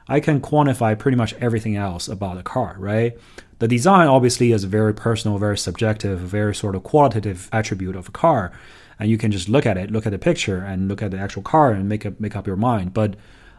I 0.08 0.20
can 0.20 0.42
quantify 0.42 0.98
pretty 0.98 1.16
much 1.16 1.36
everything 1.36 1.76
else 1.76 2.08
about 2.08 2.38
the 2.38 2.44
car, 2.44 2.76
right? 2.80 3.16
The 3.60 3.68
design 3.68 4.08
obviously 4.08 4.52
is 4.52 4.64
a 4.64 4.68
very 4.68 4.94
personal, 4.94 5.38
very 5.38 5.58
subjective, 5.58 6.20
very 6.20 6.56
sort 6.56 6.76
of 6.76 6.84
qualitative 6.84 7.48
attribute 7.54 7.96
of 7.96 8.10
a 8.10 8.12
car, 8.12 8.52
and 8.98 9.10
you 9.10 9.18
can 9.18 9.32
just 9.32 9.48
look 9.48 9.68
at 9.68 9.78
it, 9.78 9.92
look 9.92 10.08
at 10.08 10.12
the 10.12 10.18
picture, 10.18 10.58
and 10.58 10.88
look 10.88 11.04
at 11.04 11.12
the 11.12 11.20
actual 11.20 11.44
car 11.44 11.72
and 11.72 11.88
make 11.88 12.06
up 12.06 12.20
make 12.20 12.36
up 12.36 12.48
your 12.48 12.56
mind. 12.56 12.94
But 12.94 13.16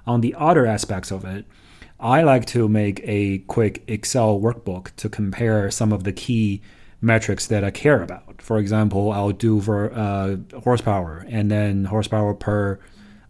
on 0.06 0.20
the 0.20 0.34
other 0.36 0.66
aspects 0.66 1.12
of 1.12 1.24
it, 1.24 1.44
I 2.00 2.22
like 2.22 2.46
to 2.46 2.68
make 2.68 3.00
a 3.04 3.38
quick 3.40 3.82
Excel 3.86 4.40
workbook 4.40 4.94
to 4.96 5.08
compare 5.08 5.70
some 5.70 5.92
of 5.92 6.04
the 6.04 6.12
key 6.12 6.62
metrics 7.02 7.46
that 7.48 7.62
I 7.62 7.70
care 7.70 8.02
about. 8.02 8.40
For 8.40 8.58
example, 8.58 9.12
I'll 9.12 9.32
do 9.32 9.60
for 9.60 9.92
uh, 9.92 10.36
horsepower 10.62 11.26
and 11.28 11.50
then 11.50 11.84
horsepower 11.84 12.34
per 12.34 12.80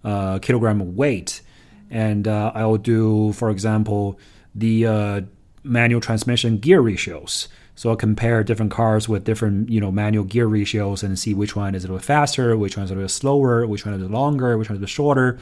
uh, 0.04 0.38
kilogram 0.38 0.80
of 0.80 0.96
weight. 0.96 1.42
And 1.90 2.28
uh, 2.28 2.52
I'll 2.54 2.76
do, 2.76 3.32
for 3.32 3.50
example, 3.50 4.18
the 4.54 4.86
uh, 4.86 5.20
manual 5.64 6.00
transmission 6.00 6.58
gear 6.58 6.80
ratios. 6.80 7.48
So 7.74 7.90
I'll 7.90 7.96
compare 7.96 8.44
different 8.44 8.70
cars 8.70 9.08
with 9.08 9.24
different, 9.24 9.68
you 9.68 9.80
know, 9.80 9.90
manual 9.90 10.24
gear 10.24 10.46
ratios 10.46 11.02
and 11.02 11.18
see 11.18 11.34
which 11.34 11.56
one 11.56 11.74
is 11.74 11.84
a 11.84 11.88
little 11.88 11.98
faster, 11.98 12.56
which 12.56 12.76
one 12.76 12.84
is 12.84 12.90
a 12.90 12.94
little 12.94 13.08
slower, 13.08 13.66
which 13.66 13.84
one 13.84 13.94
is 13.94 14.10
longer, 14.10 14.56
which 14.58 14.70
one 14.70 14.82
is 14.82 14.90
shorter. 14.90 15.38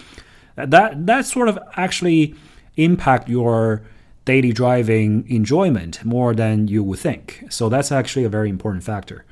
That 0.57 1.07
that 1.07 1.27
sort 1.27 1.49
of 1.49 1.59
actually 1.75 2.35
impact 2.79 3.29
your 3.29 3.83
daily 4.25 4.53
driving 4.53 5.25
enjoyment 5.29 6.05
more 6.05 6.35
than 6.35 6.69
you 6.69 6.83
would 6.85 6.99
think. 6.99 7.45
So 7.51 7.69
that's 7.69 7.93
actually 7.93 8.25
a 8.25 8.29
very 8.29 8.49
important 8.49 8.85
factor. 8.85 9.25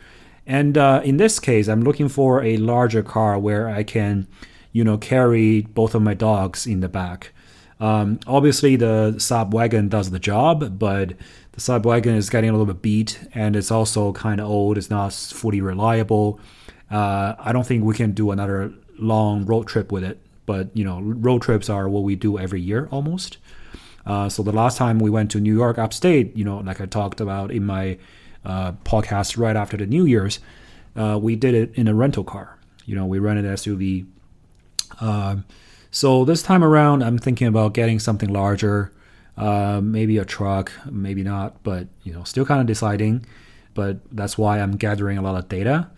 And 0.46 0.78
uh, 0.78 1.00
in 1.04 1.16
this 1.16 1.38
case, 1.38 1.68
I'm 1.68 1.82
looking 1.82 2.08
for 2.08 2.42
a 2.42 2.56
larger 2.56 3.02
car 3.02 3.38
where 3.38 3.68
I 3.68 3.82
can, 3.82 4.26
you 4.72 4.84
know, 4.84 4.96
carry 4.96 5.62
both 5.62 5.94
of 5.94 6.02
my 6.02 6.14
dogs 6.14 6.66
in 6.66 6.80
the 6.80 6.88
back. 6.88 7.32
Um, 7.78 8.20
obviously, 8.26 8.76
the 8.76 9.14
Saab 9.16 9.50
wagon 9.50 9.88
does 9.88 10.10
the 10.10 10.18
job, 10.18 10.78
but 10.78 11.08
the 11.52 11.60
Saab 11.60 11.84
wagon 11.84 12.14
is 12.14 12.30
getting 12.30 12.48
a 12.48 12.52
little 12.52 12.66
bit 12.66 12.80
beat, 12.80 13.18
and 13.34 13.54
it's 13.54 13.70
also 13.70 14.12
kind 14.12 14.40
of 14.40 14.48
old. 14.48 14.78
It's 14.78 14.88
not 14.88 15.12
fully 15.12 15.60
reliable. 15.60 16.40
Uh, 16.90 17.34
I 17.38 17.52
don't 17.52 17.66
think 17.66 17.84
we 17.84 17.94
can 17.94 18.12
do 18.12 18.30
another 18.30 18.72
long 18.98 19.44
road 19.44 19.66
trip 19.66 19.92
with 19.92 20.04
it 20.04 20.18
but 20.46 20.74
you 20.74 20.84
know 20.84 21.00
road 21.00 21.42
trips 21.42 21.68
are 21.68 21.88
what 21.88 22.04
we 22.04 22.16
do 22.16 22.38
every 22.38 22.60
year 22.60 22.88
almost. 22.90 23.38
Uh, 24.06 24.28
so 24.28 24.42
the 24.42 24.52
last 24.52 24.78
time 24.78 25.00
we 25.00 25.10
went 25.10 25.32
to 25.32 25.40
new 25.40 25.52
york 25.52 25.78
upstate 25.78 26.34
you 26.36 26.44
know 26.44 26.58
like 26.58 26.80
i 26.80 26.86
talked 26.86 27.20
about 27.20 27.50
in 27.50 27.64
my 27.66 27.98
uh, 28.44 28.70
podcast 28.84 29.36
right 29.36 29.56
after 29.56 29.76
the 29.76 29.84
new 29.86 30.04
year's 30.06 30.38
uh, 30.94 31.18
we 31.20 31.34
did 31.36 31.54
it 31.54 31.74
in 31.74 31.88
a 31.88 31.94
rental 31.94 32.24
car. 32.24 32.56
You 32.86 32.94
know 32.94 33.04
we 33.04 33.18
rented 33.18 33.44
an 33.44 33.54
suv 33.56 34.06
um, 35.00 35.44
so 35.90 36.24
this 36.24 36.42
time 36.42 36.62
around 36.62 37.02
i'm 37.02 37.18
thinking 37.18 37.48
about 37.48 37.74
getting 37.74 37.98
something 37.98 38.32
larger 38.32 38.92
uh, 39.36 39.80
maybe 39.82 40.16
a 40.18 40.24
truck 40.24 40.70
maybe 40.88 41.24
not 41.24 41.60
but 41.64 41.88
you 42.04 42.12
know 42.12 42.22
still 42.24 42.46
kind 42.46 42.60
of 42.60 42.66
deciding. 42.66 43.26
But 43.74 43.98
that's 44.10 44.38
why 44.38 44.60
i'm 44.60 44.76
gathering 44.76 45.18
a 45.18 45.22
lot 45.22 45.34
of 45.34 45.48
data 45.50 45.90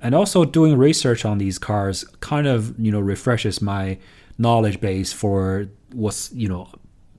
and 0.00 0.14
also 0.14 0.44
doing 0.44 0.76
research 0.76 1.24
on 1.24 1.38
these 1.38 1.58
cars 1.58 2.04
kind 2.20 2.46
of 2.46 2.78
you 2.78 2.90
know 2.90 3.00
refreshes 3.00 3.60
my 3.60 3.98
knowledge 4.38 4.80
base 4.80 5.12
for 5.12 5.68
what's 5.92 6.32
you 6.32 6.48
know 6.48 6.68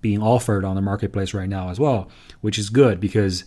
being 0.02 0.22
offered 0.22 0.64
on 0.64 0.76
the 0.76 0.82
marketplace 0.82 1.34
right 1.34 1.50
now 1.50 1.70
as 1.70 1.80
well 1.80 2.10
which 2.42 2.58
is 2.58 2.70
good 2.70 3.00
because 3.00 3.44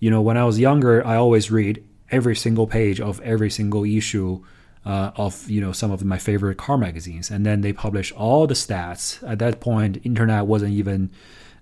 you 0.00 0.10
know 0.10 0.20
when 0.20 0.36
i 0.36 0.44
was 0.44 0.58
younger 0.58 1.04
i 1.06 1.16
always 1.16 1.50
read 1.50 1.82
every 2.10 2.36
single 2.36 2.66
page 2.66 3.00
of 3.00 3.20
every 3.20 3.50
single 3.50 3.84
issue 3.84 4.42
uh, 4.86 5.10
of 5.16 5.50
you 5.50 5.60
know 5.60 5.72
some 5.72 5.90
of 5.90 6.04
my 6.04 6.16
favorite 6.16 6.56
car 6.56 6.78
magazines. 6.78 7.30
And 7.30 7.44
then 7.44 7.60
they 7.60 7.72
publish 7.72 8.12
all 8.12 8.46
the 8.46 8.54
stats. 8.54 9.22
At 9.28 9.40
that 9.40 9.60
point 9.60 9.98
internet 10.04 10.46
wasn't 10.46 10.72
even 10.72 11.10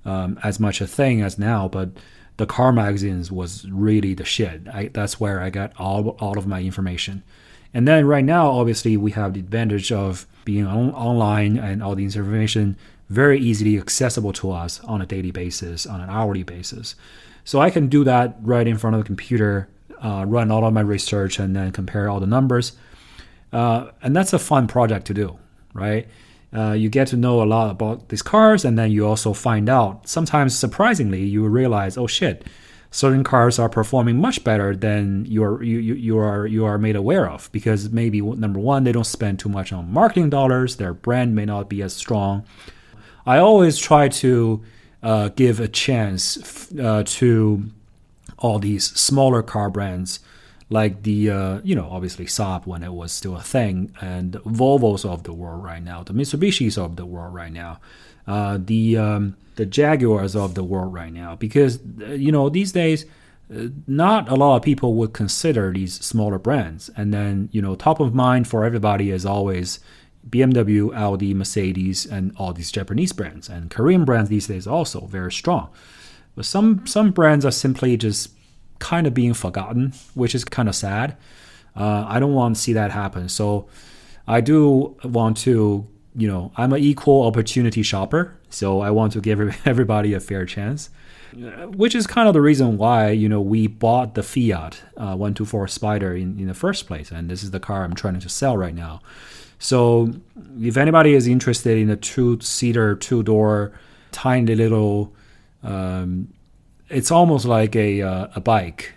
um, 0.05 0.39
as 0.45 0.61
much 0.61 0.83
a 0.83 0.87
thing 0.87 1.23
as 1.23 1.39
now 1.39 1.67
but 1.67 1.91
the 2.37 2.47
car 2.47 2.73
magazines 2.73 3.31
was 3.31 3.69
really 3.71 4.15
the 4.15 4.25
shit. 4.25 4.63
I, 4.73 4.89
that's 4.89 5.21
where 5.21 5.41
I 5.41 5.51
got 5.51 5.73
all 5.79 6.11
all 6.21 6.39
of 6.39 6.47
my 6.47 6.63
information. 6.63 7.23
And 7.73 7.89
then 7.89 8.07
right 8.07 8.25
now, 8.25 8.51
obviously, 8.51 8.97
we 8.97 9.11
have 9.13 9.35
the 9.35 9.41
advantage 9.41 9.91
of 9.91 10.27
being 10.45 10.67
on, 10.67 10.93
online 10.93 11.59
and 11.59 11.83
all 11.83 11.97
the 11.97 12.05
information 12.05 12.77
very 13.09 13.39
easily 13.39 13.77
accessible 13.79 14.33
to 14.33 14.51
us 14.51 14.81
on 14.85 15.03
a 15.03 15.07
daily 15.07 15.31
basis, 15.31 15.87
on 15.87 16.01
an 16.01 16.09
hourly 16.09 16.43
basis. 16.43 16.95
So 17.45 17.61
I 17.61 17.71
can 17.71 17.89
do 17.89 18.05
that 18.05 18.37
right 18.41 18.67
in 18.67 18.79
front 18.79 18.97
of 18.97 19.03
the 19.03 19.07
computer, 19.07 19.69
uh, 20.03 20.25
run 20.27 20.51
all 20.51 20.65
of 20.65 20.73
my 20.73 20.81
research, 20.81 21.39
and 21.39 21.55
then 21.55 21.73
compare 21.73 22.09
all 22.09 22.21
the 22.21 22.27
numbers. 22.27 22.73
Uh, 23.53 23.91
and 24.03 24.17
that's 24.17 24.33
a 24.33 24.39
fun 24.39 24.67
project 24.67 25.07
to 25.07 25.15
do, 25.15 25.39
right? 25.75 26.09
Uh, 26.55 26.73
you 26.73 26.89
get 26.89 27.09
to 27.09 27.17
know 27.17 27.43
a 27.43 27.45
lot 27.45 27.71
about 27.71 28.09
these 28.09 28.23
cars, 28.23 28.65
and 28.65 28.79
then 28.79 28.91
you 28.91 29.07
also 29.07 29.33
find 29.33 29.69
out. 29.69 30.09
Sometimes, 30.09 30.57
surprisingly, 30.57 31.25
you 31.25 31.47
realize, 31.49 31.97
oh 31.97 32.07
shit, 32.07 32.47
certain 32.95 33.25
cars 33.25 33.59
are 33.59 33.69
performing 33.69 34.21
much 34.21 34.45
better 34.45 34.77
than 34.77 35.25
you're 35.27 35.61
you, 35.65 35.79
you, 35.79 35.95
you 35.95 36.17
are 36.17 36.47
you 36.47 36.65
are 36.65 36.79
made 36.79 36.95
aware 36.95 37.29
of 37.29 37.51
because 37.51 37.91
maybe 37.91 38.21
number 38.21 38.61
one 38.61 38.85
they 38.85 38.93
don't 38.93 39.05
spend 39.05 39.37
too 39.37 39.49
much 39.49 39.73
on 39.73 39.93
marketing 39.93 40.31
dollars 40.31 40.77
their 40.77 40.95
brand 40.95 41.35
may 41.35 41.45
not 41.45 41.69
be 41.69 41.83
as 41.83 41.93
strong 41.93 42.45
i 43.27 43.37
always 43.37 43.79
try 43.79 44.09
to 44.09 44.63
uh, 45.03 45.29
give 45.31 45.59
a 45.59 45.67
chance 45.67 46.73
uh, 46.79 47.03
to 47.05 47.65
all 48.39 48.61
these 48.61 48.85
smaller 48.93 49.43
car 49.43 49.69
brands 49.69 50.21
like 50.75 51.05
the 51.05 51.31
uh, 51.31 51.61
you 51.63 51.75
know 51.75 51.89
obviously 51.91 52.27
Saab 52.27 52.67
when 52.67 52.83
it 52.83 52.93
was 52.93 53.13
still 53.13 53.37
a 53.37 53.43
thing 53.43 53.95
and 54.01 54.33
Volvos 54.45 55.09
of 55.09 55.23
the 55.23 55.33
world 55.33 55.63
right 55.63 55.83
now. 55.83 56.03
The 56.03 56.13
Mitsubishis 56.13 56.77
of 56.77 56.97
the 56.97 57.07
world 57.07 57.33
right 57.33 57.53
now. 57.53 57.81
Uh, 58.27 58.59
the 58.61 58.99
um, 58.99 59.37
the 59.55 59.65
Jaguars 59.65 60.35
of 60.35 60.55
the 60.55 60.65
world 60.65 60.93
right 60.93 61.13
now. 61.13 61.37
Because 61.37 61.79
uh, 62.03 62.07
you 62.27 62.33
know 62.33 62.49
these 62.49 62.73
days 62.73 63.07
uh, 63.55 63.69
not 63.87 64.29
a 64.29 64.35
lot 64.35 64.57
of 64.57 64.63
people 64.63 64.95
would 64.95 65.13
consider 65.13 65.73
these 65.73 65.95
smaller 66.05 66.41
brands. 66.41 66.91
And 66.97 67.15
then 67.15 67.49
you 67.53 67.63
know 67.63 67.77
top 67.77 68.01
of 68.01 68.13
mind 68.15 68.49
for 68.49 68.65
everybody 68.65 69.11
is 69.11 69.25
always 69.25 69.79
BMW, 70.29 70.93
Audi, 70.95 71.35
Mercedes, 71.35 72.05
and 72.05 72.35
all 72.37 72.53
these 72.53 72.73
Japanese 72.73 73.13
brands. 73.13 73.49
And 73.49 73.71
Korean 73.71 74.05
brands 74.05 74.29
these 74.29 74.49
days 74.49 74.67
also 74.67 75.07
very 75.07 75.33
strong. 75.33 75.69
But 76.35 76.47
some 76.47 76.85
some 76.87 77.13
brands 77.13 77.45
are 77.45 77.53
simply 77.53 77.97
just 77.97 78.31
kind 78.85 79.07
of 79.07 79.15
being 79.15 79.35
forgotten, 79.35 79.93
which 80.15 80.35
is 80.35 80.45
kind 80.45 80.69
of 80.69 80.75
sad. 80.75 81.17
Uh, 81.75 82.05
I 82.07 82.21
don't 82.21 82.35
want 82.35 82.57
to 82.57 82.63
see 82.63 82.75
that 82.75 82.91
happen. 82.93 83.29
So 83.29 83.67
I 84.29 84.41
do 84.41 84.97
want 85.03 85.37
to 85.39 85.87
you 86.17 86.29
know, 86.29 86.53
I'm 86.57 86.73
an 86.73 86.81
equal 86.81 87.27
opportunity 87.27 87.83
shopper, 87.83 88.37
so 88.49 88.81
I 88.81 88.91
want 88.91 89.13
to 89.15 89.21
give 89.21 89.41
everybody 89.67 90.15
a 90.15 90.21
fair 90.21 90.47
chance. 90.47 90.91
Which 91.35 91.97
is 91.97 92.07
kind 92.07 92.29
of 92.29 92.35
the 92.35 92.41
reason 92.41 92.79
why 92.79 93.11
you 93.11 93.29
know 93.29 93.41
we 93.41 93.67
bought 93.67 94.15
the 94.15 94.23
Fiat 94.23 94.81
uh, 94.97 95.17
124 95.17 95.67
Spider 95.67 96.15
in, 96.15 96.39
in 96.39 96.47
the 96.47 96.55
first 96.55 96.87
place, 96.87 97.11
and 97.11 97.29
this 97.29 97.43
is 97.43 97.51
the 97.51 97.59
car 97.59 97.83
I'm 97.83 97.95
trying 97.95 98.21
to 98.21 98.29
sell 98.29 98.57
right 98.57 98.75
now. 98.75 99.01
So 99.59 100.13
if 100.61 100.77
anybody 100.77 101.15
is 101.15 101.27
interested 101.27 101.77
in 101.77 101.91
a 101.91 101.97
two-seater, 101.97 102.95
two-door, 102.95 103.73
tiny 104.13 104.55
little, 104.55 105.13
um, 105.65 106.29
it's 106.89 107.11
almost 107.11 107.45
like 107.45 107.75
a 107.77 108.03
uh, 108.03 108.29
a 108.35 108.41
bike. 108.41 108.93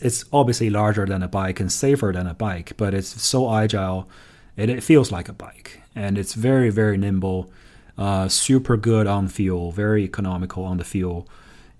It's 0.00 0.24
obviously 0.32 0.70
larger 0.70 1.06
than 1.06 1.22
a 1.22 1.28
bike 1.28 1.60
and 1.60 1.70
safer 1.70 2.12
than 2.12 2.26
a 2.26 2.34
bike, 2.34 2.72
but 2.76 2.92
it's 2.92 3.22
so 3.22 3.54
agile, 3.54 4.08
it, 4.56 4.68
it 4.68 4.82
feels 4.82 5.12
like 5.12 5.28
a 5.28 5.32
bike 5.32 5.80
and 5.94 6.18
it's 6.18 6.34
very 6.34 6.70
very 6.70 6.96
nimble, 6.96 7.50
uh, 7.98 8.28
super 8.28 8.76
good 8.76 9.06
on 9.06 9.28
fuel, 9.28 9.72
very 9.72 10.04
economical 10.04 10.64
on 10.64 10.78
the 10.78 10.84
fuel, 10.84 11.28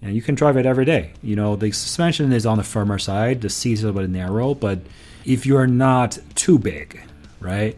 and 0.00 0.14
you 0.14 0.22
can 0.22 0.34
drive 0.34 0.56
it 0.56 0.66
every 0.66 0.84
day. 0.84 1.12
You 1.22 1.36
know 1.36 1.56
the 1.56 1.72
suspension 1.72 2.32
is 2.32 2.46
on 2.46 2.58
the 2.58 2.64
firmer 2.64 2.98
side, 2.98 3.40
the 3.40 3.50
seat 3.50 3.74
is 3.74 3.84
a 3.84 3.92
bit 3.92 4.08
narrow, 4.10 4.54
but 4.54 4.80
if 5.24 5.46
you're 5.46 5.66
not 5.66 6.18
too 6.34 6.58
big, 6.58 7.00
right, 7.40 7.76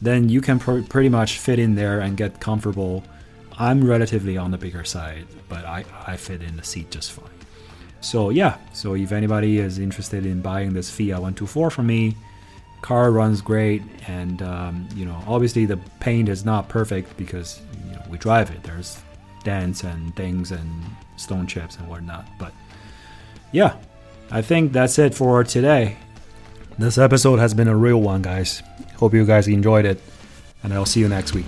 then 0.00 0.28
you 0.28 0.40
can 0.40 0.58
pr- 0.58 0.82
pretty 0.82 1.08
much 1.08 1.38
fit 1.38 1.58
in 1.58 1.74
there 1.74 2.00
and 2.00 2.16
get 2.16 2.40
comfortable. 2.40 3.04
I'm 3.58 3.86
relatively 3.86 4.36
on 4.36 4.50
the 4.50 4.58
bigger 4.58 4.84
side, 4.84 5.26
but 5.48 5.64
I, 5.64 5.84
I 6.06 6.16
fit 6.16 6.42
in 6.42 6.56
the 6.56 6.62
seat 6.62 6.90
just 6.90 7.12
fine. 7.12 7.30
So 8.00 8.30
yeah, 8.30 8.58
so 8.72 8.94
if 8.94 9.12
anybody 9.12 9.58
is 9.58 9.78
interested 9.78 10.26
in 10.26 10.42
buying 10.42 10.72
this 10.74 10.90
Fiat 10.90 11.20
124 11.20 11.70
from 11.70 11.86
me, 11.86 12.16
car 12.82 13.10
runs 13.10 13.40
great 13.40 13.82
and 14.06 14.42
um, 14.42 14.88
you 14.94 15.04
know 15.04 15.20
obviously 15.26 15.64
the 15.64 15.78
paint 15.98 16.28
is 16.28 16.44
not 16.44 16.68
perfect 16.68 17.16
because 17.16 17.60
you 17.86 17.92
know, 17.92 18.02
we 18.08 18.18
drive 18.18 18.50
it. 18.50 18.62
There's 18.62 19.00
dents 19.42 19.82
and 19.82 20.14
things 20.14 20.52
and 20.52 20.84
stone 21.16 21.46
chips 21.46 21.76
and 21.76 21.88
whatnot 21.88 22.26
but 22.38 22.52
yeah. 23.52 23.76
I 24.30 24.42
think 24.42 24.72
that's 24.72 24.98
it 24.98 25.14
for 25.14 25.44
today. 25.44 25.96
This 26.78 26.98
episode 26.98 27.38
has 27.38 27.54
been 27.54 27.68
a 27.68 27.76
real 27.76 28.00
one 28.00 28.22
guys. 28.22 28.60
Hope 28.96 29.14
you 29.14 29.24
guys 29.24 29.46
enjoyed 29.48 29.84
it 29.84 30.00
and 30.66 30.74
i'll 30.74 30.86
see 30.86 31.00
you 31.00 31.08
next 31.08 31.32
week 31.32 31.46